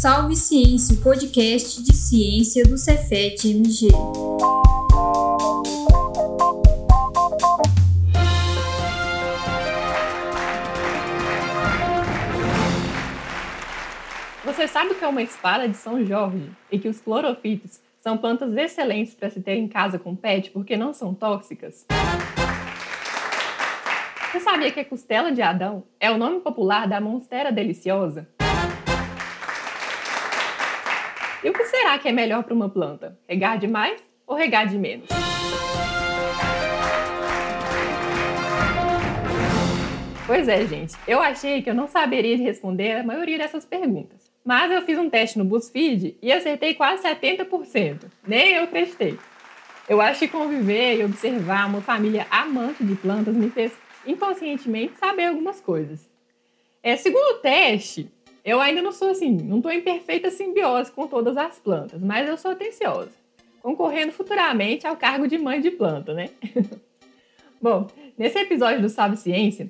Salve 0.00 0.36
Ciência, 0.36 0.94
o 0.94 1.00
podcast 1.02 1.82
de 1.82 1.92
ciência 1.92 2.62
do 2.62 2.78
Cefet 2.78 3.48
MG. 3.48 3.88
Você 14.44 14.68
sabe 14.68 14.92
o 14.92 14.94
que 14.94 15.04
é 15.04 15.08
uma 15.08 15.20
espada 15.20 15.68
de 15.68 15.76
São 15.76 16.06
Jorge 16.06 16.48
e 16.70 16.78
que 16.78 16.88
os 16.88 17.00
clorofitos 17.00 17.80
são 17.98 18.16
plantas 18.16 18.56
excelentes 18.56 19.16
para 19.16 19.30
se 19.30 19.40
ter 19.40 19.56
em 19.56 19.66
casa 19.66 19.98
com 19.98 20.14
pet 20.14 20.52
porque 20.52 20.76
não 20.76 20.94
são 20.94 21.12
tóxicas? 21.12 21.84
Você 24.30 24.38
sabia 24.38 24.70
que 24.70 24.78
a 24.78 24.84
costela 24.84 25.32
de 25.32 25.42
Adão 25.42 25.82
é 25.98 26.08
o 26.08 26.16
nome 26.16 26.38
popular 26.38 26.86
da 26.86 27.00
monstera 27.00 27.50
deliciosa? 27.50 28.28
Será 31.78 31.96
que 31.96 32.08
é 32.08 32.12
melhor 32.12 32.42
para 32.42 32.54
uma 32.54 32.68
planta? 32.68 33.16
Regar 33.28 33.56
demais 33.56 34.02
ou 34.26 34.34
regar 34.34 34.66
de 34.66 34.76
menos? 34.76 35.08
Pois 40.26 40.48
é, 40.48 40.66
gente. 40.66 40.96
Eu 41.06 41.20
achei 41.20 41.62
que 41.62 41.70
eu 41.70 41.74
não 41.74 41.86
saberia 41.86 42.36
responder 42.36 42.96
a 42.96 43.04
maioria 43.04 43.38
dessas 43.38 43.64
perguntas. 43.64 44.28
Mas 44.44 44.72
eu 44.72 44.82
fiz 44.82 44.98
um 44.98 45.08
teste 45.08 45.38
no 45.38 45.44
BuzzFeed 45.44 46.16
e 46.20 46.32
acertei 46.32 46.74
quase 46.74 47.04
70%. 47.04 48.10
Nem 48.26 48.54
eu 48.54 48.66
testei. 48.66 49.16
Eu 49.88 50.00
acho 50.00 50.18
que 50.18 50.28
conviver 50.28 50.98
e 50.98 51.04
observar 51.04 51.68
uma 51.68 51.80
família 51.80 52.26
amante 52.28 52.82
de 52.82 52.96
plantas 52.96 53.36
me 53.36 53.50
fez 53.50 53.72
inconscientemente 54.04 54.98
saber 54.98 55.26
algumas 55.26 55.60
coisas. 55.60 56.10
É, 56.82 56.96
segundo 56.96 57.36
o 57.36 57.38
teste, 57.38 58.10
eu 58.44 58.60
ainda 58.60 58.80
não 58.80 58.92
sou 58.92 59.10
assim, 59.10 59.30
não 59.30 59.58
estou 59.58 59.72
em 59.72 59.80
perfeita 59.80 60.30
simbiose 60.30 60.90
com 60.92 61.06
todas 61.06 61.36
as 61.36 61.58
plantas, 61.58 62.00
mas 62.02 62.28
eu 62.28 62.36
sou 62.36 62.50
atenciosa, 62.50 63.10
concorrendo 63.60 64.12
futuramente 64.12 64.86
ao 64.86 64.96
cargo 64.96 65.26
de 65.26 65.38
mãe 65.38 65.60
de 65.60 65.70
planta, 65.70 66.14
né? 66.14 66.30
Bom, 67.60 67.88
nesse 68.16 68.38
episódio 68.38 68.80
do 68.80 68.88
Sabe 68.88 69.16
Ciência, 69.16 69.68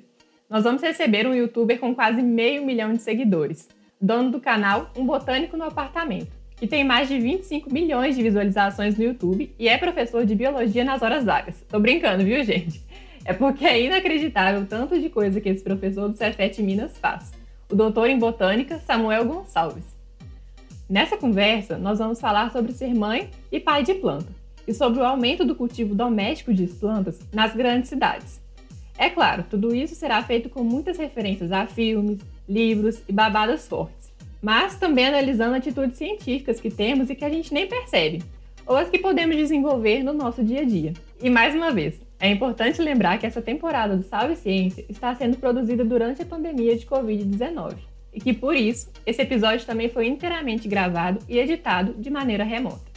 nós 0.49 0.63
vamos 0.63 0.81
receber 0.81 1.27
um 1.27 1.33
youtuber 1.33 1.79
com 1.79 1.93
quase 1.93 2.21
meio 2.21 2.65
milhão 2.65 2.93
de 2.93 3.01
seguidores, 3.01 3.67
dono 3.99 4.31
do 4.31 4.39
canal 4.39 4.91
Um 4.95 5.05
Botânico 5.05 5.57
no 5.57 5.65
Apartamento, 5.65 6.31
que 6.55 6.67
tem 6.67 6.83
mais 6.83 7.07
de 7.07 7.19
25 7.19 7.71
milhões 7.73 8.15
de 8.15 8.23
visualizações 8.23 8.97
no 8.97 9.03
YouTube 9.03 9.53
e 9.57 9.67
é 9.67 9.77
professor 9.77 10.25
de 10.25 10.35
biologia 10.35 10.83
nas 10.83 11.01
horas 11.01 11.25
vagas. 11.25 11.63
Tô 11.67 11.79
brincando, 11.79 12.23
viu, 12.23 12.43
gente? 12.43 12.81
É 13.25 13.33
porque 13.33 13.65
é 13.65 13.81
inacreditável 13.81 14.61
o 14.61 14.65
tanto 14.65 14.99
de 14.99 15.09
coisa 15.09 15.39
que 15.39 15.49
esse 15.49 15.63
professor 15.63 16.09
do 16.09 16.17
Cefet 16.17 16.61
Minas 16.63 16.97
faz. 16.97 17.31
O 17.71 17.75
doutor 17.75 18.09
em 18.09 18.17
botânica 18.17 18.79
Samuel 18.79 19.25
Gonçalves. 19.25 19.95
Nessa 20.89 21.15
conversa, 21.15 21.77
nós 21.77 21.99
vamos 21.99 22.19
falar 22.19 22.51
sobre 22.51 22.71
ser 22.71 22.95
mãe 22.95 23.29
e 23.51 23.59
pai 23.59 23.83
de 23.83 23.93
planta 23.93 24.25
e 24.67 24.73
sobre 24.73 24.99
o 24.99 25.05
aumento 25.05 25.45
do 25.45 25.53
cultivo 25.53 25.93
doméstico 25.93 26.51
de 26.51 26.65
plantas 26.65 27.19
nas 27.31 27.55
grandes 27.55 27.89
cidades. 27.89 28.41
É 28.97 29.07
claro, 29.07 29.45
tudo 29.47 29.75
isso 29.75 29.93
será 29.93 30.23
feito 30.23 30.49
com 30.49 30.63
muitas 30.63 30.97
referências 30.97 31.51
a 31.51 31.67
filmes, 31.67 32.19
livros 32.47 33.03
e 33.07 33.13
babadas 33.13 33.67
fortes, 33.67 34.11
mas 34.41 34.79
também 34.79 35.05
analisando 35.05 35.55
atitudes 35.55 35.95
científicas 35.95 36.59
que 36.59 36.71
temos 36.71 37.11
e 37.11 37.15
que 37.15 37.23
a 37.23 37.29
gente 37.29 37.53
nem 37.53 37.67
percebe, 37.67 38.23
ou 38.69 38.77
as 38.77 38.87
que 38.87 38.99
podemos 38.99 39.35
desenvolver 39.35 40.03
no 40.03 40.13
nosso 40.13 40.43
dia 40.43 40.61
a 40.61 40.63
dia. 40.63 40.93
E 41.19 41.27
mais 41.27 41.55
uma 41.55 41.71
vez, 41.71 42.05
é 42.19 42.29
importante 42.29 42.79
lembrar 42.79 43.17
que 43.17 43.25
essa 43.25 43.41
temporada 43.41 43.97
do 43.97 44.03
Salve 44.03 44.35
Ciência 44.35 44.85
está 44.87 45.13
sendo 45.15 45.37
produzida 45.37 45.83
durante 45.83 46.21
a 46.21 46.25
pandemia 46.25 46.77
de 46.77 46.85
Covid-19 46.85 47.77
e 48.13 48.21
que, 48.21 48.31
por 48.31 48.55
isso, 48.55 48.91
esse 49.07 49.23
episódio 49.23 49.65
também 49.65 49.89
foi 49.89 50.07
inteiramente 50.07 50.67
gravado 50.67 51.19
e 51.27 51.39
editado 51.39 51.95
de 51.95 52.11
maneira 52.11 52.43
remota. 52.43 52.87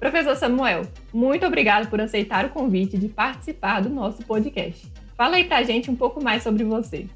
Professor 0.00 0.34
Samuel, 0.34 0.82
muito 1.12 1.44
obrigado 1.44 1.90
por 1.90 2.00
aceitar 2.00 2.46
o 2.46 2.50
convite 2.50 2.96
de 2.96 3.08
participar 3.08 3.82
do 3.82 3.90
nosso 3.90 4.24
podcast. 4.24 4.90
Fala 5.14 5.36
aí 5.36 5.44
pra 5.44 5.62
gente 5.62 5.90
um 5.90 5.94
pouco 5.94 6.24
mais 6.24 6.42
sobre 6.42 6.64
você. 6.64 7.06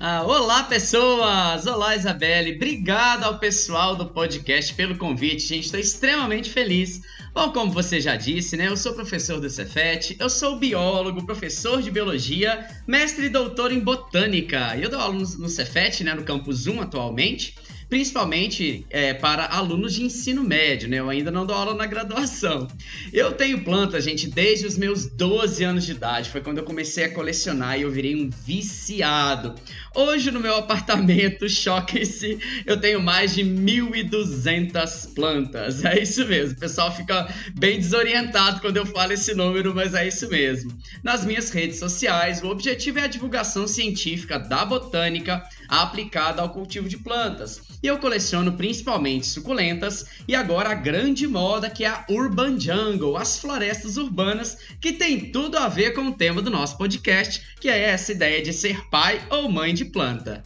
Ah, 0.00 0.22
olá, 0.22 0.62
pessoas! 0.62 1.66
Olá, 1.66 1.96
Isabelle! 1.96 2.54
Obrigado 2.54 3.24
ao 3.24 3.40
pessoal 3.40 3.96
do 3.96 4.06
podcast 4.06 4.72
pelo 4.74 4.96
convite, 4.96 5.40
gente. 5.40 5.64
Estou 5.64 5.80
extremamente 5.80 6.50
feliz. 6.50 7.02
Bom, 7.34 7.50
como 7.50 7.72
você 7.72 8.00
já 8.00 8.14
disse, 8.14 8.56
né? 8.56 8.68
Eu 8.68 8.76
sou 8.76 8.94
professor 8.94 9.40
do 9.40 9.50
Cefet, 9.50 10.16
eu 10.20 10.30
sou 10.30 10.56
biólogo, 10.56 11.26
professor 11.26 11.82
de 11.82 11.90
biologia, 11.90 12.64
mestre 12.86 13.26
e 13.26 13.28
doutor 13.28 13.72
em 13.72 13.80
botânica. 13.80 14.76
Eu 14.76 14.88
dou 14.88 15.00
aula 15.00 15.18
no 15.18 15.48
Cefet, 15.48 16.04
né? 16.04 16.14
No 16.14 16.22
campus 16.22 16.68
1 16.68 16.80
atualmente 16.80 17.56
principalmente 17.88 18.86
é, 18.90 19.14
para 19.14 19.46
alunos 19.46 19.94
de 19.94 20.02
ensino 20.02 20.44
médio, 20.44 20.88
né? 20.88 20.98
Eu 20.98 21.08
ainda 21.08 21.30
não 21.30 21.46
dou 21.46 21.56
aula 21.56 21.74
na 21.74 21.86
graduação. 21.86 22.68
Eu 23.12 23.32
tenho 23.32 23.64
planta, 23.64 24.00
gente, 24.00 24.28
desde 24.28 24.66
os 24.66 24.76
meus 24.76 25.06
12 25.06 25.64
anos 25.64 25.86
de 25.86 25.92
idade. 25.92 26.30
Foi 26.30 26.40
quando 26.40 26.58
eu 26.58 26.64
comecei 26.64 27.04
a 27.04 27.12
colecionar 27.12 27.78
e 27.78 27.82
eu 27.82 27.90
virei 27.90 28.14
um 28.14 28.28
viciado. 28.28 29.54
Hoje 29.94 30.30
no 30.30 30.40
meu 30.40 30.56
apartamento, 30.56 31.48
choquem-se, 31.50 32.38
eu 32.66 32.78
tenho 32.78 33.00
mais 33.00 33.34
de 33.34 33.42
1.200 33.42 35.14
plantas. 35.14 35.84
É 35.84 36.02
isso 36.02 36.26
mesmo. 36.26 36.56
O 36.56 36.60
pessoal 36.60 36.94
fica 36.94 37.32
bem 37.58 37.78
desorientado 37.78 38.60
quando 38.60 38.76
eu 38.76 38.84
falo 38.84 39.12
esse 39.12 39.34
número, 39.34 39.74
mas 39.74 39.94
é 39.94 40.06
isso 40.06 40.28
mesmo. 40.28 40.76
Nas 41.02 41.24
minhas 41.24 41.50
redes 41.50 41.78
sociais, 41.78 42.42
o 42.42 42.48
objetivo 42.48 42.98
é 42.98 43.04
a 43.04 43.08
divulgação 43.08 43.66
científica 43.66 44.38
da 44.38 44.64
botânica 44.64 45.42
aplicada 45.68 46.40
ao 46.40 46.48
cultivo 46.48 46.88
de 46.88 46.96
plantas. 46.96 47.60
E 47.82 47.86
eu 47.86 47.98
coleciono 47.98 48.52
principalmente 48.52 49.26
suculentas 49.26 50.06
e 50.26 50.34
agora 50.34 50.70
a 50.70 50.74
grande 50.74 51.26
moda 51.26 51.70
que 51.70 51.84
é 51.84 51.88
a 51.88 52.04
Urban 52.08 52.58
Jungle, 52.58 53.16
as 53.16 53.38
florestas 53.38 53.96
urbanas, 53.96 54.58
que 54.80 54.92
tem 54.92 55.30
tudo 55.30 55.58
a 55.58 55.68
ver 55.68 55.92
com 55.92 56.02
o 56.02 56.14
tema 56.14 56.40
do 56.40 56.50
nosso 56.50 56.76
podcast, 56.78 57.56
que 57.60 57.68
é 57.68 57.78
essa 57.78 58.12
ideia 58.12 58.42
de 58.42 58.52
ser 58.52 58.88
pai 58.88 59.20
ou 59.30 59.48
mãe 59.48 59.74
de 59.74 59.84
planta. 59.84 60.42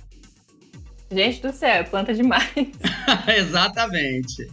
Gente 1.11 1.43
do 1.43 1.53
céu, 1.53 1.69
é 1.69 1.83
planta 1.83 2.13
demais. 2.15 2.51
Exatamente. 3.37 4.51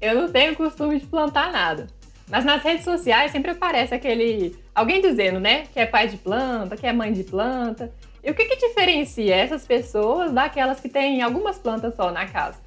Eu 0.00 0.14
não 0.14 0.28
tenho 0.30 0.56
costume 0.56 1.00
de 1.00 1.06
plantar 1.06 1.52
nada. 1.52 1.86
Mas 2.28 2.44
nas 2.44 2.62
redes 2.62 2.84
sociais 2.84 3.30
sempre 3.30 3.52
aparece 3.52 3.94
aquele. 3.94 4.56
Alguém 4.74 5.00
dizendo, 5.00 5.38
né? 5.38 5.64
Que 5.72 5.80
é 5.80 5.86
pai 5.86 6.08
de 6.08 6.16
planta, 6.16 6.76
que 6.76 6.86
é 6.86 6.92
mãe 6.92 7.12
de 7.12 7.22
planta. 7.22 7.92
E 8.26 8.30
o 8.32 8.34
que, 8.34 8.44
que 8.44 8.56
diferencia 8.56 9.36
essas 9.36 9.64
pessoas 9.64 10.32
daquelas 10.32 10.80
que 10.80 10.88
têm 10.88 11.22
algumas 11.22 11.58
plantas 11.58 11.94
só 11.94 12.10
na 12.10 12.26
casa? 12.26 12.58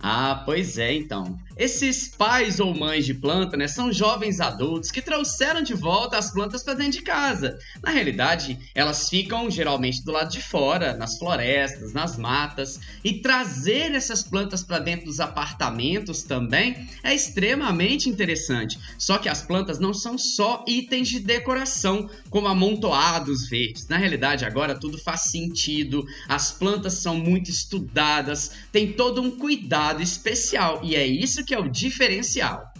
Ah, 0.00 0.42
pois 0.44 0.76
é, 0.78 0.92
então. 0.92 1.38
Esses 1.56 2.08
pais 2.08 2.58
ou 2.58 2.74
mães 2.74 3.06
de 3.06 3.14
planta, 3.14 3.56
né, 3.56 3.68
são 3.68 3.92
jovens 3.92 4.40
adultos 4.40 4.90
que 4.90 5.00
trouxeram 5.00 5.62
de 5.62 5.72
volta 5.72 6.18
as 6.18 6.32
plantas 6.32 6.64
para 6.64 6.74
dentro 6.74 6.98
de 6.98 7.02
casa. 7.02 7.56
Na 7.80 7.92
realidade, 7.92 8.58
elas 8.74 9.08
ficam 9.08 9.48
geralmente 9.48 10.04
do 10.04 10.10
lado 10.10 10.32
de 10.32 10.42
fora, 10.42 10.94
nas 10.94 11.16
florestas, 11.16 11.92
nas 11.92 12.18
matas, 12.18 12.80
e 13.04 13.20
trazer 13.20 13.92
essas 13.92 14.22
plantas 14.22 14.64
para 14.64 14.80
dentro 14.80 15.06
dos 15.06 15.20
apartamentos 15.20 16.24
também 16.24 16.88
é 17.04 17.14
extremamente 17.14 18.08
interessante. 18.08 18.78
Só 18.98 19.18
que 19.18 19.28
as 19.28 19.42
plantas 19.42 19.78
não 19.78 19.94
são 19.94 20.18
só 20.18 20.64
itens 20.66 21.08
de 21.08 21.20
decoração, 21.20 22.10
como 22.30 22.48
amontoados 22.48 23.48
verdes. 23.48 23.86
Na 23.86 23.96
realidade, 23.96 24.44
agora 24.44 24.78
tudo 24.78 24.98
faz 24.98 25.22
sentido. 25.22 26.04
As 26.28 26.50
plantas 26.50 26.94
são 26.94 27.16
muito 27.16 27.48
estudadas, 27.48 28.50
tem 28.72 28.92
todo 28.92 29.22
um 29.22 29.30
cuidado 29.30 30.02
especial 30.02 30.80
e 30.82 30.96
é 30.96 31.06
isso 31.06 31.43
que 31.44 31.54
é 31.54 31.58
o 31.58 31.68
diferencial. 31.68 32.73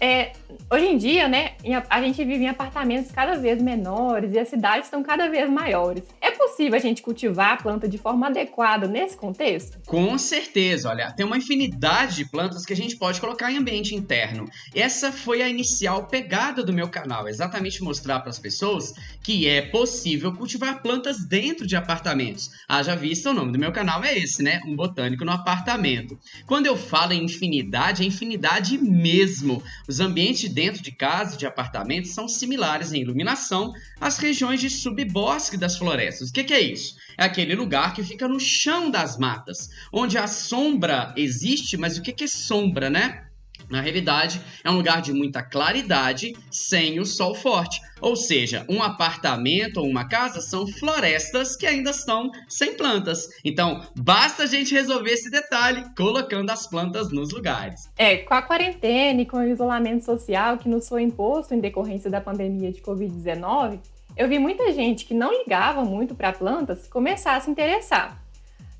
É, 0.00 0.32
hoje 0.70 0.86
em 0.86 0.96
dia, 0.96 1.28
né, 1.28 1.52
a 1.90 2.00
gente 2.00 2.24
vive 2.24 2.44
em 2.44 2.48
apartamentos 2.48 3.10
cada 3.10 3.36
vez 3.36 3.60
menores 3.60 4.32
e 4.32 4.38
as 4.38 4.48
cidades 4.48 4.86
estão 4.86 5.02
cada 5.02 5.28
vez 5.28 5.50
maiores. 5.50 6.04
É 6.20 6.30
possível 6.30 6.76
a 6.76 6.80
gente 6.80 7.02
cultivar 7.02 7.54
a 7.54 7.56
planta 7.56 7.88
de 7.88 7.98
forma 7.98 8.26
adequada 8.26 8.86
nesse 8.86 9.16
contexto? 9.16 9.78
Com 9.86 10.16
certeza, 10.18 10.88
olha, 10.88 11.12
tem 11.12 11.26
uma 11.26 11.36
infinidade 11.36 12.16
de 12.16 12.24
plantas 12.24 12.64
que 12.64 12.72
a 12.72 12.76
gente 12.76 12.96
pode 12.96 13.20
colocar 13.20 13.50
em 13.50 13.58
ambiente 13.58 13.94
interno. 13.94 14.48
Essa 14.74 15.10
foi 15.10 15.42
a 15.42 15.48
inicial 15.48 16.06
pegada 16.06 16.62
do 16.62 16.72
meu 16.72 16.88
canal, 16.88 17.28
exatamente 17.28 17.82
mostrar 17.82 18.20
para 18.20 18.30
as 18.30 18.38
pessoas 18.38 18.94
que 19.22 19.48
é 19.48 19.62
possível 19.62 20.32
cultivar 20.32 20.80
plantas 20.82 21.26
dentro 21.26 21.66
de 21.66 21.76
apartamentos. 21.76 22.50
Haja 22.68 22.94
vista, 22.94 23.30
o 23.30 23.34
nome 23.34 23.52
do 23.52 23.58
meu 23.58 23.72
canal 23.72 24.02
é 24.04 24.16
esse, 24.16 24.42
né? 24.42 24.60
Um 24.66 24.76
botânico 24.76 25.24
no 25.24 25.32
apartamento. 25.32 26.18
Quando 26.46 26.66
eu 26.66 26.76
falo 26.76 27.12
em 27.12 27.24
infinidade, 27.24 28.02
é 28.02 28.06
infinidade 28.06 28.78
mesmo. 28.78 29.62
Os 29.88 30.00
ambientes 30.00 30.50
dentro 30.50 30.82
de 30.82 30.92
casa 30.92 31.34
e 31.34 31.38
de 31.38 31.46
apartamentos 31.46 32.10
são 32.10 32.28
similares 32.28 32.92
em 32.92 33.00
iluminação 33.00 33.72
às 33.98 34.18
regiões 34.18 34.60
de 34.60 34.68
subbosque 34.68 35.56
das 35.56 35.78
florestas. 35.78 36.28
O 36.28 36.32
que, 36.32 36.44
que 36.44 36.52
é 36.52 36.60
isso? 36.60 36.96
É 37.16 37.24
aquele 37.24 37.54
lugar 37.54 37.94
que 37.94 38.02
fica 38.02 38.28
no 38.28 38.38
chão 38.38 38.90
das 38.90 39.16
matas, 39.16 39.70
onde 39.90 40.18
a 40.18 40.26
sombra 40.26 41.14
existe, 41.16 41.78
mas 41.78 41.96
o 41.96 42.02
que, 42.02 42.12
que 42.12 42.24
é 42.24 42.28
sombra, 42.28 42.90
né? 42.90 43.27
Na 43.70 43.80
realidade, 43.80 44.40
é 44.64 44.70
um 44.70 44.76
lugar 44.76 45.02
de 45.02 45.12
muita 45.12 45.42
claridade 45.42 46.34
sem 46.50 46.98
o 46.98 47.04
sol 47.04 47.34
forte. 47.34 47.80
Ou 48.00 48.16
seja, 48.16 48.64
um 48.68 48.82
apartamento 48.82 49.78
ou 49.78 49.86
uma 49.86 50.08
casa 50.08 50.40
são 50.40 50.66
florestas 50.66 51.56
que 51.56 51.66
ainda 51.66 51.90
estão 51.90 52.30
sem 52.48 52.74
plantas. 52.76 53.28
Então, 53.44 53.82
basta 53.96 54.44
a 54.44 54.46
gente 54.46 54.72
resolver 54.72 55.10
esse 55.10 55.30
detalhe 55.30 55.84
colocando 55.96 56.50
as 56.50 56.66
plantas 56.66 57.10
nos 57.10 57.32
lugares. 57.32 57.90
É, 57.96 58.18
com 58.18 58.34
a 58.34 58.42
quarentena 58.42 59.22
e 59.22 59.26
com 59.26 59.38
o 59.38 59.48
isolamento 59.48 60.04
social 60.04 60.58
que 60.58 60.68
nos 60.68 60.88
foi 60.88 61.02
imposto 61.02 61.54
em 61.54 61.60
decorrência 61.60 62.10
da 62.10 62.20
pandemia 62.20 62.72
de 62.72 62.80
Covid-19, 62.80 63.80
eu 64.16 64.28
vi 64.28 64.38
muita 64.38 64.72
gente 64.72 65.04
que 65.04 65.14
não 65.14 65.30
ligava 65.32 65.84
muito 65.84 66.14
para 66.14 66.32
plantas 66.32 66.88
começar 66.88 67.36
a 67.36 67.40
se 67.40 67.50
interessar. 67.50 68.27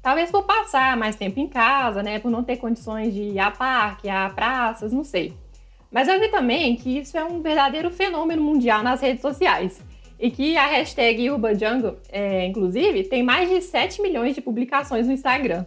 Talvez 0.02 0.30
por 0.30 0.44
passar 0.44 0.96
mais 0.96 1.16
tempo 1.16 1.40
em 1.40 1.48
casa, 1.48 2.02
né? 2.02 2.18
Por 2.18 2.30
não 2.30 2.44
ter 2.44 2.56
condições 2.56 3.12
de 3.12 3.22
ir 3.22 3.38
a 3.38 3.50
parque, 3.50 4.08
a 4.08 4.30
praças, 4.30 4.92
não 4.92 5.04
sei. 5.04 5.34
Mas 5.90 6.06
eu 6.06 6.20
vi 6.20 6.28
também 6.28 6.76
que 6.76 6.98
isso 6.98 7.16
é 7.16 7.24
um 7.24 7.40
verdadeiro 7.40 7.90
fenômeno 7.90 8.42
mundial 8.42 8.82
nas 8.82 9.00
redes 9.00 9.22
sociais. 9.22 9.82
E 10.20 10.30
que 10.30 10.56
a 10.56 10.66
hashtag 10.66 11.30
UrbanJungle, 11.30 11.96
é, 12.10 12.44
inclusive, 12.46 13.04
tem 13.04 13.22
mais 13.22 13.48
de 13.48 13.62
7 13.62 14.02
milhões 14.02 14.34
de 14.34 14.40
publicações 14.40 15.06
no 15.06 15.12
Instagram. 15.12 15.64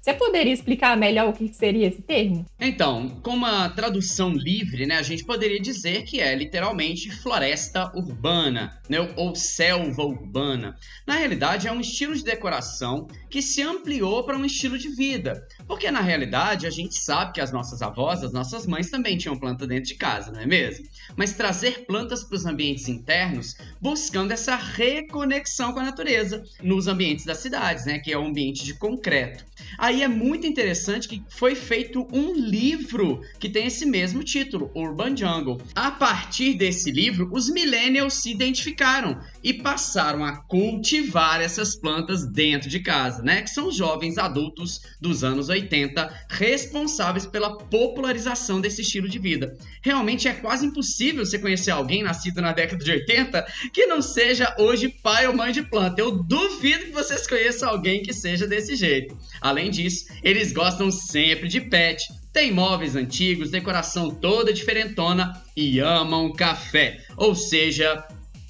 Você 0.00 0.14
poderia 0.14 0.52
explicar 0.52 0.96
melhor 0.96 1.28
o 1.28 1.32
que 1.32 1.52
seria 1.52 1.88
esse 1.88 2.00
termo? 2.00 2.46
Então, 2.58 3.08
com 3.22 3.30
uma 3.30 3.68
tradução 3.68 4.32
livre, 4.32 4.86
né, 4.86 4.96
a 4.96 5.02
gente 5.02 5.24
poderia 5.24 5.60
dizer 5.60 6.04
que 6.04 6.20
é 6.20 6.34
literalmente 6.34 7.10
floresta 7.10 7.90
urbana, 7.94 8.80
né, 8.88 8.98
ou 9.16 9.34
selva 9.34 10.02
urbana. 10.04 10.76
Na 11.06 11.16
realidade, 11.16 11.66
é 11.66 11.72
um 11.72 11.80
estilo 11.80 12.14
de 12.14 12.22
decoração 12.22 13.08
que 13.28 13.42
se 13.42 13.60
ampliou 13.60 14.24
para 14.24 14.36
um 14.36 14.44
estilo 14.44 14.78
de 14.78 14.88
vida. 14.88 15.46
Porque 15.66 15.90
na 15.90 16.00
realidade, 16.00 16.66
a 16.66 16.70
gente 16.70 16.94
sabe 16.94 17.32
que 17.32 17.40
as 17.40 17.52
nossas 17.52 17.82
avós, 17.82 18.22
as 18.22 18.32
nossas 18.32 18.66
mães 18.66 18.90
também 18.90 19.18
tinham 19.18 19.36
planta 19.36 19.66
dentro 19.66 19.88
de 19.88 19.96
casa, 19.96 20.30
não 20.30 20.40
é 20.40 20.46
mesmo? 20.46 20.86
Mas 21.16 21.32
trazer 21.32 21.84
plantas 21.86 22.22
para 22.22 22.36
os 22.36 22.46
ambientes 22.46 22.88
internos, 22.88 23.56
buscando 23.80 24.32
essa 24.32 24.56
reconexão 24.56 25.72
com 25.72 25.80
a 25.80 25.84
natureza 25.84 26.42
nos 26.62 26.86
ambientes 26.86 27.24
das 27.24 27.38
cidades, 27.38 27.84
né, 27.84 27.98
que 27.98 28.12
é 28.12 28.16
o 28.16 28.22
um 28.22 28.28
ambiente 28.28 28.64
de 28.64 28.74
concreto. 28.74 29.44
Aí 29.88 30.02
é 30.02 30.08
muito 30.08 30.46
interessante 30.46 31.08
que 31.08 31.22
foi 31.30 31.54
feito 31.54 32.06
um 32.12 32.34
livro 32.34 33.22
que 33.40 33.48
tem 33.48 33.68
esse 33.68 33.86
mesmo 33.86 34.22
título, 34.22 34.70
Urban 34.74 35.16
Jungle. 35.16 35.62
A 35.74 35.90
partir 35.90 36.58
desse 36.58 36.90
livro, 36.90 37.30
os 37.32 37.48
millennials 37.48 38.12
se 38.12 38.30
identificaram 38.30 39.18
e 39.42 39.54
passaram 39.54 40.22
a 40.26 40.36
cultivar 40.36 41.40
essas 41.40 41.74
plantas 41.74 42.26
dentro 42.30 42.68
de 42.68 42.80
casa, 42.80 43.22
né? 43.22 43.40
Que 43.40 43.48
são 43.48 43.68
os 43.68 43.76
jovens 43.76 44.18
adultos 44.18 44.82
dos 45.00 45.24
anos 45.24 45.48
80 45.48 46.26
responsáveis 46.28 47.24
pela 47.24 47.56
popularização 47.56 48.60
desse 48.60 48.82
estilo 48.82 49.08
de 49.08 49.18
vida. 49.18 49.56
Realmente 49.80 50.28
é 50.28 50.34
quase 50.34 50.66
impossível 50.66 51.24
você 51.24 51.38
conhecer 51.38 51.70
alguém 51.70 52.02
nascido 52.02 52.42
na 52.42 52.52
década 52.52 52.84
de 52.84 52.90
80 52.90 53.42
que 53.72 53.86
não 53.86 54.02
seja 54.02 54.54
hoje 54.58 54.90
pai 54.90 55.26
ou 55.26 55.34
mãe 55.34 55.50
de 55.50 55.62
planta. 55.62 56.02
Eu 56.02 56.22
duvido 56.22 56.84
que 56.84 56.92
vocês 56.92 57.26
conheçam 57.26 57.70
alguém 57.70 58.02
que 58.02 58.12
seja 58.12 58.46
desse 58.46 58.76
jeito. 58.76 59.16
Além 59.40 59.70
disso, 59.82 60.06
eles 60.22 60.52
gostam 60.52 60.90
sempre 60.90 61.48
de 61.48 61.60
pet, 61.60 62.04
tem 62.32 62.52
móveis 62.52 62.96
antigos, 62.96 63.50
decoração 63.50 64.10
toda 64.10 64.52
diferentona 64.52 65.40
e 65.56 65.78
amam 65.78 66.32
café. 66.32 67.04
Ou 67.16 67.34
seja, 67.34 68.06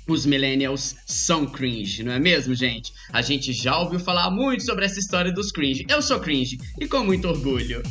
os 0.09 0.25
millennials 0.25 0.97
são 1.07 1.47
cringe, 1.47 2.03
não 2.03 2.13
é 2.13 2.19
mesmo, 2.19 2.55
gente? 2.55 2.93
A 3.13 3.21
gente 3.21 3.53
já 3.53 3.79
ouviu 3.79 4.01
falar 4.01 4.31
muito 4.31 4.65
sobre 4.65 4.85
essa 4.85 4.99
história 4.99 5.33
dos 5.33 5.53
cringe. 5.53 5.85
Eu 5.89 6.01
sou 6.01 6.19
cringe 6.19 6.59
e 6.81 6.87
com 6.87 7.05
muito 7.05 7.29
orgulho. 7.29 7.83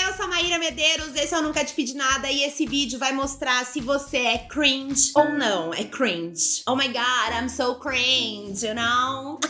Eu 0.00 0.12
sou 0.14 0.26
a 0.26 0.28
Maíra 0.28 0.58
Medeiros, 0.58 1.14
esse 1.16 1.34
é 1.34 1.38
o 1.38 1.42
Nunca 1.42 1.64
Te 1.64 1.74
Pedi 1.74 1.94
Nada 1.94 2.30
e 2.30 2.44
esse 2.44 2.64
vídeo 2.66 2.98
vai 2.98 3.12
mostrar 3.12 3.64
se 3.64 3.80
você 3.80 4.18
é 4.18 4.38
cringe 4.38 5.10
ou 5.16 5.30
não 5.30 5.74
é 5.74 5.82
cringe. 5.82 6.62
Oh 6.68 6.76
my 6.76 6.86
god, 6.86 7.32
I'm 7.34 7.48
so 7.48 7.74
cringe, 7.74 8.64
you 8.64 8.74
know? 8.74 9.40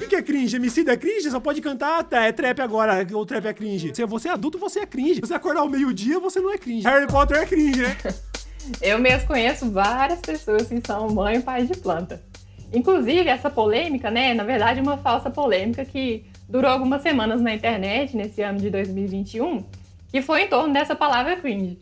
O 0.00 0.08
que 0.08 0.16
é 0.16 0.22
cringe? 0.22 0.56
MC 0.56 0.88
é 0.88 0.96
cringe? 0.96 1.30
Só 1.30 1.38
pode 1.38 1.60
cantar, 1.60 2.02
tá, 2.04 2.24
é 2.24 2.32
trap 2.32 2.60
agora, 2.60 3.06
ou 3.12 3.26
trap 3.26 3.46
é 3.46 3.52
cringe. 3.52 3.92
Se 3.94 4.04
você 4.06 4.28
é 4.28 4.32
adulto, 4.32 4.58
você 4.58 4.80
é 4.80 4.86
cringe. 4.86 5.16
Se 5.16 5.20
você 5.20 5.34
acordar 5.34 5.60
ao 5.60 5.68
meio-dia, 5.68 6.18
você 6.18 6.40
não 6.40 6.50
é 6.50 6.56
cringe. 6.56 6.86
Harry 6.86 7.06
Potter 7.06 7.36
é 7.36 7.46
cringe, 7.46 7.82
né? 7.82 7.96
Eu 8.80 8.98
mesmo 8.98 9.28
conheço 9.28 9.70
várias 9.70 10.20
pessoas 10.20 10.66
que 10.66 10.80
são 10.84 11.08
mãe 11.10 11.36
e 11.36 11.42
pai 11.42 11.66
de 11.66 11.76
planta. 11.76 12.22
Inclusive, 12.72 13.28
essa 13.28 13.50
polêmica, 13.50 14.10
né, 14.10 14.34
na 14.34 14.44
verdade, 14.44 14.80
uma 14.80 14.96
falsa 14.98 15.30
polêmica 15.30 15.84
que 15.84 16.24
durou 16.48 16.70
algumas 16.70 17.02
semanas 17.02 17.40
na 17.40 17.54
internet 17.54 18.16
nesse 18.16 18.42
ano 18.42 18.58
de 18.58 18.70
2021, 18.70 19.64
que 20.10 20.22
foi 20.22 20.42
em 20.42 20.48
torno 20.48 20.72
dessa 20.72 20.96
palavra 20.96 21.36
cringe. 21.36 21.78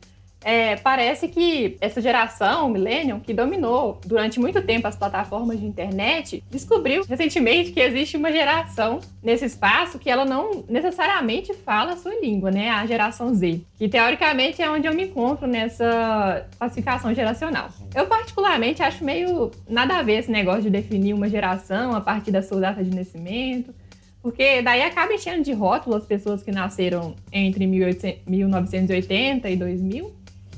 É, 0.49 0.77
parece 0.77 1.27
que 1.27 1.77
essa 1.81 2.01
geração, 2.01 2.69
Millennium, 2.69 3.19
que 3.19 3.35
dominou 3.35 4.01
durante 4.07 4.39
muito 4.39 4.63
tempo 4.63 4.87
as 4.87 4.95
plataformas 4.95 5.59
de 5.59 5.67
internet, 5.67 6.41
descobriu 6.49 7.05
recentemente 7.05 7.73
que 7.73 7.81
existe 7.81 8.17
uma 8.17 8.31
geração 8.31 9.01
nesse 9.21 9.45
espaço 9.45 9.99
que 9.99 10.09
ela 10.09 10.25
não 10.25 10.65
necessariamente 10.69 11.53
fala 11.53 11.95
a 11.95 11.97
sua 11.97 12.15
língua, 12.21 12.53
né? 12.53 12.71
A 12.71 12.87
geração 12.87 13.35
Z. 13.35 13.61
Que 13.77 13.89
teoricamente 13.89 14.63
é 14.63 14.71
onde 14.71 14.87
eu 14.87 14.95
me 14.95 15.07
encontro 15.07 15.49
nessa 15.49 16.47
classificação 16.57 17.13
geracional. 17.13 17.69
Eu, 17.93 18.07
particularmente, 18.07 18.85
acho 18.85 19.05
meio 19.05 19.51
nada 19.69 19.97
a 19.99 20.03
ver 20.05 20.21
esse 20.21 20.31
negócio 20.31 20.63
de 20.63 20.71
definir 20.71 21.13
uma 21.13 21.29
geração 21.29 21.93
a 21.93 22.01
partir 22.01 22.31
da 22.31 22.41
sua 22.41 22.61
data 22.61 22.85
de 22.85 22.95
nascimento. 22.95 23.75
Porque 24.27 24.61
daí 24.61 24.83
acaba 24.83 25.15
enchendo 25.15 25.45
de 25.45 25.53
rótulo 25.53 25.95
as 25.95 26.05
pessoas 26.05 26.43
que 26.43 26.51
nasceram 26.51 27.15
entre 27.33 27.65
1980 27.65 29.49
e 29.49 29.55
2000 29.57 30.13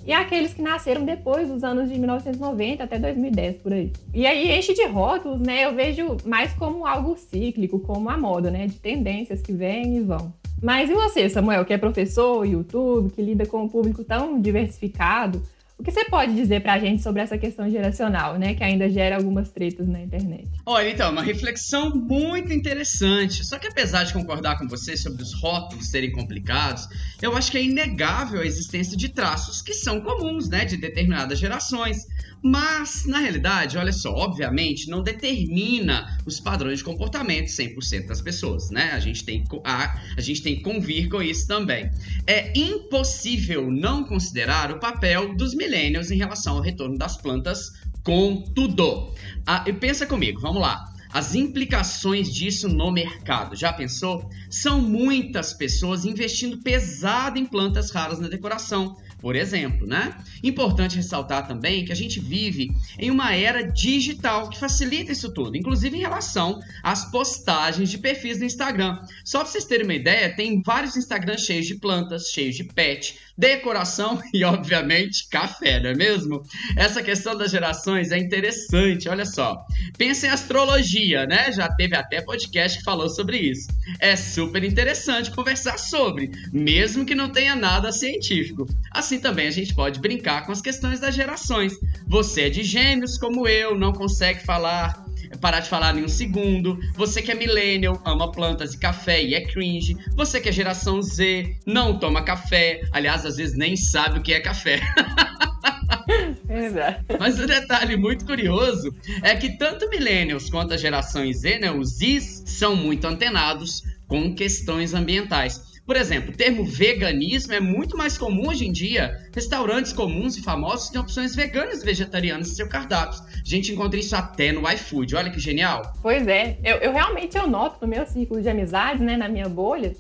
e 0.07 0.13
aqueles 0.15 0.55
que 0.55 0.63
nasceram 0.63 1.05
depois 1.05 1.51
dos 1.51 1.63
anos 1.63 1.91
de 1.91 1.99
1990 1.99 2.83
até 2.83 2.99
2010, 2.99 3.59
por 3.59 3.75
aí. 3.75 3.93
E 4.15 4.27
aí 4.27 4.59
enche 4.59 4.73
de 4.73 4.87
rótulos, 4.87 5.39
né? 5.43 5.67
Eu 5.67 5.75
vejo 5.75 6.17
mais 6.25 6.51
como 6.55 6.87
algo 6.87 7.15
cíclico, 7.19 7.79
como 7.81 8.09
a 8.09 8.17
moda, 8.17 8.51
né? 8.51 8.67
De 8.67 8.79
tendências 8.79 9.43
que 9.43 9.53
vêm 9.53 9.99
e 9.99 10.01
vão. 10.01 10.33
Mas 10.63 10.89
e 10.89 10.95
você, 10.95 11.29
Samuel, 11.29 11.67
que 11.67 11.75
é 11.75 11.77
professor, 11.77 12.47
YouTube, 12.47 13.13
que 13.13 13.21
lida 13.21 13.45
com 13.45 13.65
um 13.65 13.69
público 13.69 14.03
tão 14.03 14.41
diversificado, 14.41 15.43
o 15.79 15.83
que 15.85 15.93
você 15.93 16.05
pode 16.07 16.35
dizer 16.35 16.61
pra 16.61 16.77
gente 16.81 17.05
sobre 17.05 17.23
essa 17.23 17.39
questão 17.39 17.71
geracional, 17.71 18.37
né? 18.37 18.53
Que 18.53 18.65
ainda 18.65 18.91
gera 18.91 19.17
algumas 19.17 19.49
tretas 19.51 19.87
na 19.87 20.01
internet. 20.03 20.49
Olha, 20.67 20.91
então, 20.91 21.13
uma 21.13 21.23
reflexão 21.23 21.95
muito 21.95 22.53
interessante. 22.53 23.47
Só 23.47 23.61
que 23.61 23.69
apesar 23.69 24.03
de 24.03 24.13
concordar 24.13 24.59
com 24.59 24.67
você 24.67 24.97
sobre 24.97 25.23
os 25.23 25.33
rótulos 25.35 25.87
serem 25.87 26.11
complicados, 26.11 26.89
eu 27.23 27.37
acho 27.37 27.53
que 27.53 27.59
é 27.59 27.63
inegável 27.63 28.41
a 28.41 28.45
existência 28.45 28.97
de 28.97 29.09
traços 29.09 29.63
que 29.63 29.73
são 29.73 30.01
comuns, 30.01 30.49
né? 30.49 30.65
De 30.65 30.77
determinadas 30.77 31.39
gerações. 31.39 32.07
Mas, 32.43 33.05
na 33.05 33.19
realidade, 33.19 33.77
olha 33.77 33.93
só, 33.93 34.13
obviamente 34.15 34.89
não 34.89 35.03
determina 35.03 36.19
os 36.25 36.39
padrões 36.39 36.79
de 36.79 36.85
comportamento 36.85 37.49
100% 37.49 38.07
das 38.07 38.21
pessoas, 38.21 38.71
né? 38.71 38.93
A 38.93 39.01
gente, 39.01 39.25
tem, 39.25 39.45
a, 39.65 40.01
a 40.17 40.21
gente 40.21 40.43
tem 40.43 40.57
que 40.57 40.63
convir 40.63 41.09
com 41.09 41.21
isso 41.21 41.47
também. 41.49 41.91
É 42.27 42.53
impossível 42.57 43.71
não 43.71 44.05
considerar 44.05 44.71
o 44.71 44.79
papel 44.79 45.35
dos 45.35 45.55
millennials 45.69 46.11
em 46.11 46.17
relação 46.17 46.57
ao 46.57 46.63
retorno 46.63 46.97
das 46.97 47.17
plantas 47.17 47.73
com 48.03 48.43
tudo. 48.55 49.13
Ah, 49.47 49.65
pensa 49.79 50.07
comigo, 50.07 50.41
vamos 50.41 50.63
lá. 50.63 50.85
As 51.11 51.35
implicações 51.35 52.33
disso 52.33 52.69
no 52.69 52.91
mercado, 52.91 53.57
já 53.57 53.73
pensou? 53.73 54.29
São 54.51 54.81
muitas 54.81 55.55
pessoas 55.55 56.05
investindo 56.05 56.59
pesado 56.59 57.39
em 57.39 57.47
plantas 57.47 57.91
raras 57.91 58.19
na 58.19 58.29
decoração 58.29 58.97
por 59.21 59.35
exemplo, 59.35 59.87
né? 59.87 60.17
Importante 60.43 60.97
ressaltar 60.97 61.47
também 61.47 61.85
que 61.85 61.93
a 61.93 61.97
gente 61.97 62.21
vive 62.21 62.71
em 62.99 63.11
uma 63.11 63.35
era 63.35 63.63
digital 63.63 64.49
que 64.49 64.59
facilita 64.59 65.13
isso 65.13 65.33
tudo, 65.33 65.57
inclusive 65.57 65.97
em 65.97 66.01
relação 66.01 66.61
às 66.83 67.11
postagens 67.11 67.91
de 67.91 67.99
perfis 67.99 68.39
no 68.39 68.45
Instagram. 68.45 69.03
Só 69.25 69.41
para 69.41 69.49
vocês 69.49 69.65
terem 69.65 69.85
uma 69.85 69.95
ideia, 69.95 70.35
tem 70.35 70.63
vários 70.63 70.97
Instagrams 70.97 71.45
cheios 71.45 71.67
de 71.67 71.75
plantas, 71.75 72.31
cheios 72.31 72.55
de 72.55 72.65
pet, 72.65 73.19
decoração 73.39 74.21
e, 74.35 74.45
obviamente, 74.45 75.29
café, 75.29 75.79
não 75.79 75.91
é 75.91 75.95
mesmo? 75.95 76.43
Essa 76.77 77.03
questão 77.03 77.37
das 77.37 77.53
gerações 77.53 78.11
é 78.11 78.19
interessante, 78.19 79.09
olha 79.09 79.25
só. 79.25 79.65
Pensa 79.97 80.27
em 80.27 80.31
astrologia, 80.31 81.25
né? 81.25 81.53
Já 81.53 81.69
teve 81.69 81.95
até 81.95 82.21
podcast 82.21 82.79
que 82.79 82.85
falou 82.85 83.09
sobre 83.09 83.39
isso. 83.39 83.69
É 84.01 84.17
super 84.17 84.65
interessante 84.65 85.31
conversar 85.31 85.79
sobre, 85.79 86.31
mesmo 86.53 87.07
que 87.07 87.15
não 87.15 87.31
tenha 87.31 87.55
nada 87.55 87.93
científico. 87.93 88.67
Assim 88.91 89.21
também 89.21 89.47
a 89.47 89.53
gente 89.53 89.75
pode 89.75 90.01
brincar 90.01 90.45
com 90.45 90.53
as 90.53 90.61
questões 90.61 90.99
das 90.99 91.15
gerações. 91.15 91.79
Você 92.07 92.43
é 92.43 92.51
de 92.51 92.65
gêmeos 92.65 93.17
como 93.17 93.47
eu, 93.47 93.79
não 93.79 93.93
consegue 93.93 94.45
falar 94.45 95.08
parar 95.41 95.61
de 95.61 95.69
falar 95.69 95.97
em 95.97 96.05
um 96.05 96.09
segundo. 96.09 96.79
Você 96.95 97.23
que 97.23 97.31
é 97.31 97.35
millennial, 97.35 98.01
ama 98.05 98.31
plantas 98.31 98.75
e 98.75 98.79
café 98.79 99.23
e 99.23 99.35
é 99.35 99.41
cringe. 99.41 99.97
Você 100.15 100.41
que 100.41 100.49
é 100.49 100.53
geração 100.53 101.03
Z, 101.03 101.57
não 101.67 101.99
toma 101.99 102.23
café. 102.23 102.83
Aliás, 102.93 103.25
às 103.25 103.37
vezes 103.37 103.57
nem 103.57 103.77
sabe 103.77 104.19
o 104.19 104.23
que 104.23 104.33
é 104.33 104.41
café. 104.41 104.81
Exato. 106.49 107.05
Mas 107.19 107.39
um 107.39 107.47
detalhe 107.47 107.97
muito 107.97 108.25
curioso 108.25 108.95
é 109.23 109.37
que 109.37 109.57
tanto 109.57 109.89
millennials 109.91 110.49
quanto 110.49 110.73
a 110.75 110.77
geração 110.77 111.31
Z, 111.31 111.59
né, 111.59 111.71
os 111.71 111.99
Zs, 111.99 112.45
são 112.47 112.75
muito 112.75 113.07
antenados 113.07 113.83
com 114.07 114.35
questões 114.35 114.95
ambientais. 114.95 115.68
Por 115.89 115.97
exemplo, 115.97 116.35
o 116.35 116.37
termo 116.37 116.67
veganismo 116.67 117.55
é 117.55 117.61
muito 117.61 117.97
mais 117.97 118.19
comum 118.19 118.49
hoje 118.49 118.67
em 118.67 118.71
dia. 118.71 119.27
Restaurantes 119.35 119.91
comuns 119.91 120.37
e 120.37 120.43
famosos 120.43 120.91
têm 120.91 121.01
opções 121.01 121.35
veganas 121.35 121.81
e 121.81 121.85
vegetarianas 121.87 122.51
em 122.51 122.55
seu 122.55 122.69
cardápio. 122.69 123.19
A 123.23 123.43
gente 123.43 123.73
encontra 123.73 123.99
isso 123.99 124.15
até 124.15 124.53
no 124.53 124.71
iFood. 124.71 125.17
Olha 125.17 125.31
que 125.31 125.41
genial. 125.41 125.95
Pois 126.03 126.29
é, 126.29 126.59
eu, 126.63 126.77
eu 126.77 126.93
realmente 126.93 127.39
eu 127.39 127.47
noto 127.47 127.79
no 127.81 127.89
meu 127.89 128.07
círculo 128.07 128.43
de 128.43 128.51
amizade, 128.51 129.03
né, 129.03 129.17
na 129.17 129.31
minha 129.31 129.49
bolha, 129.49 129.97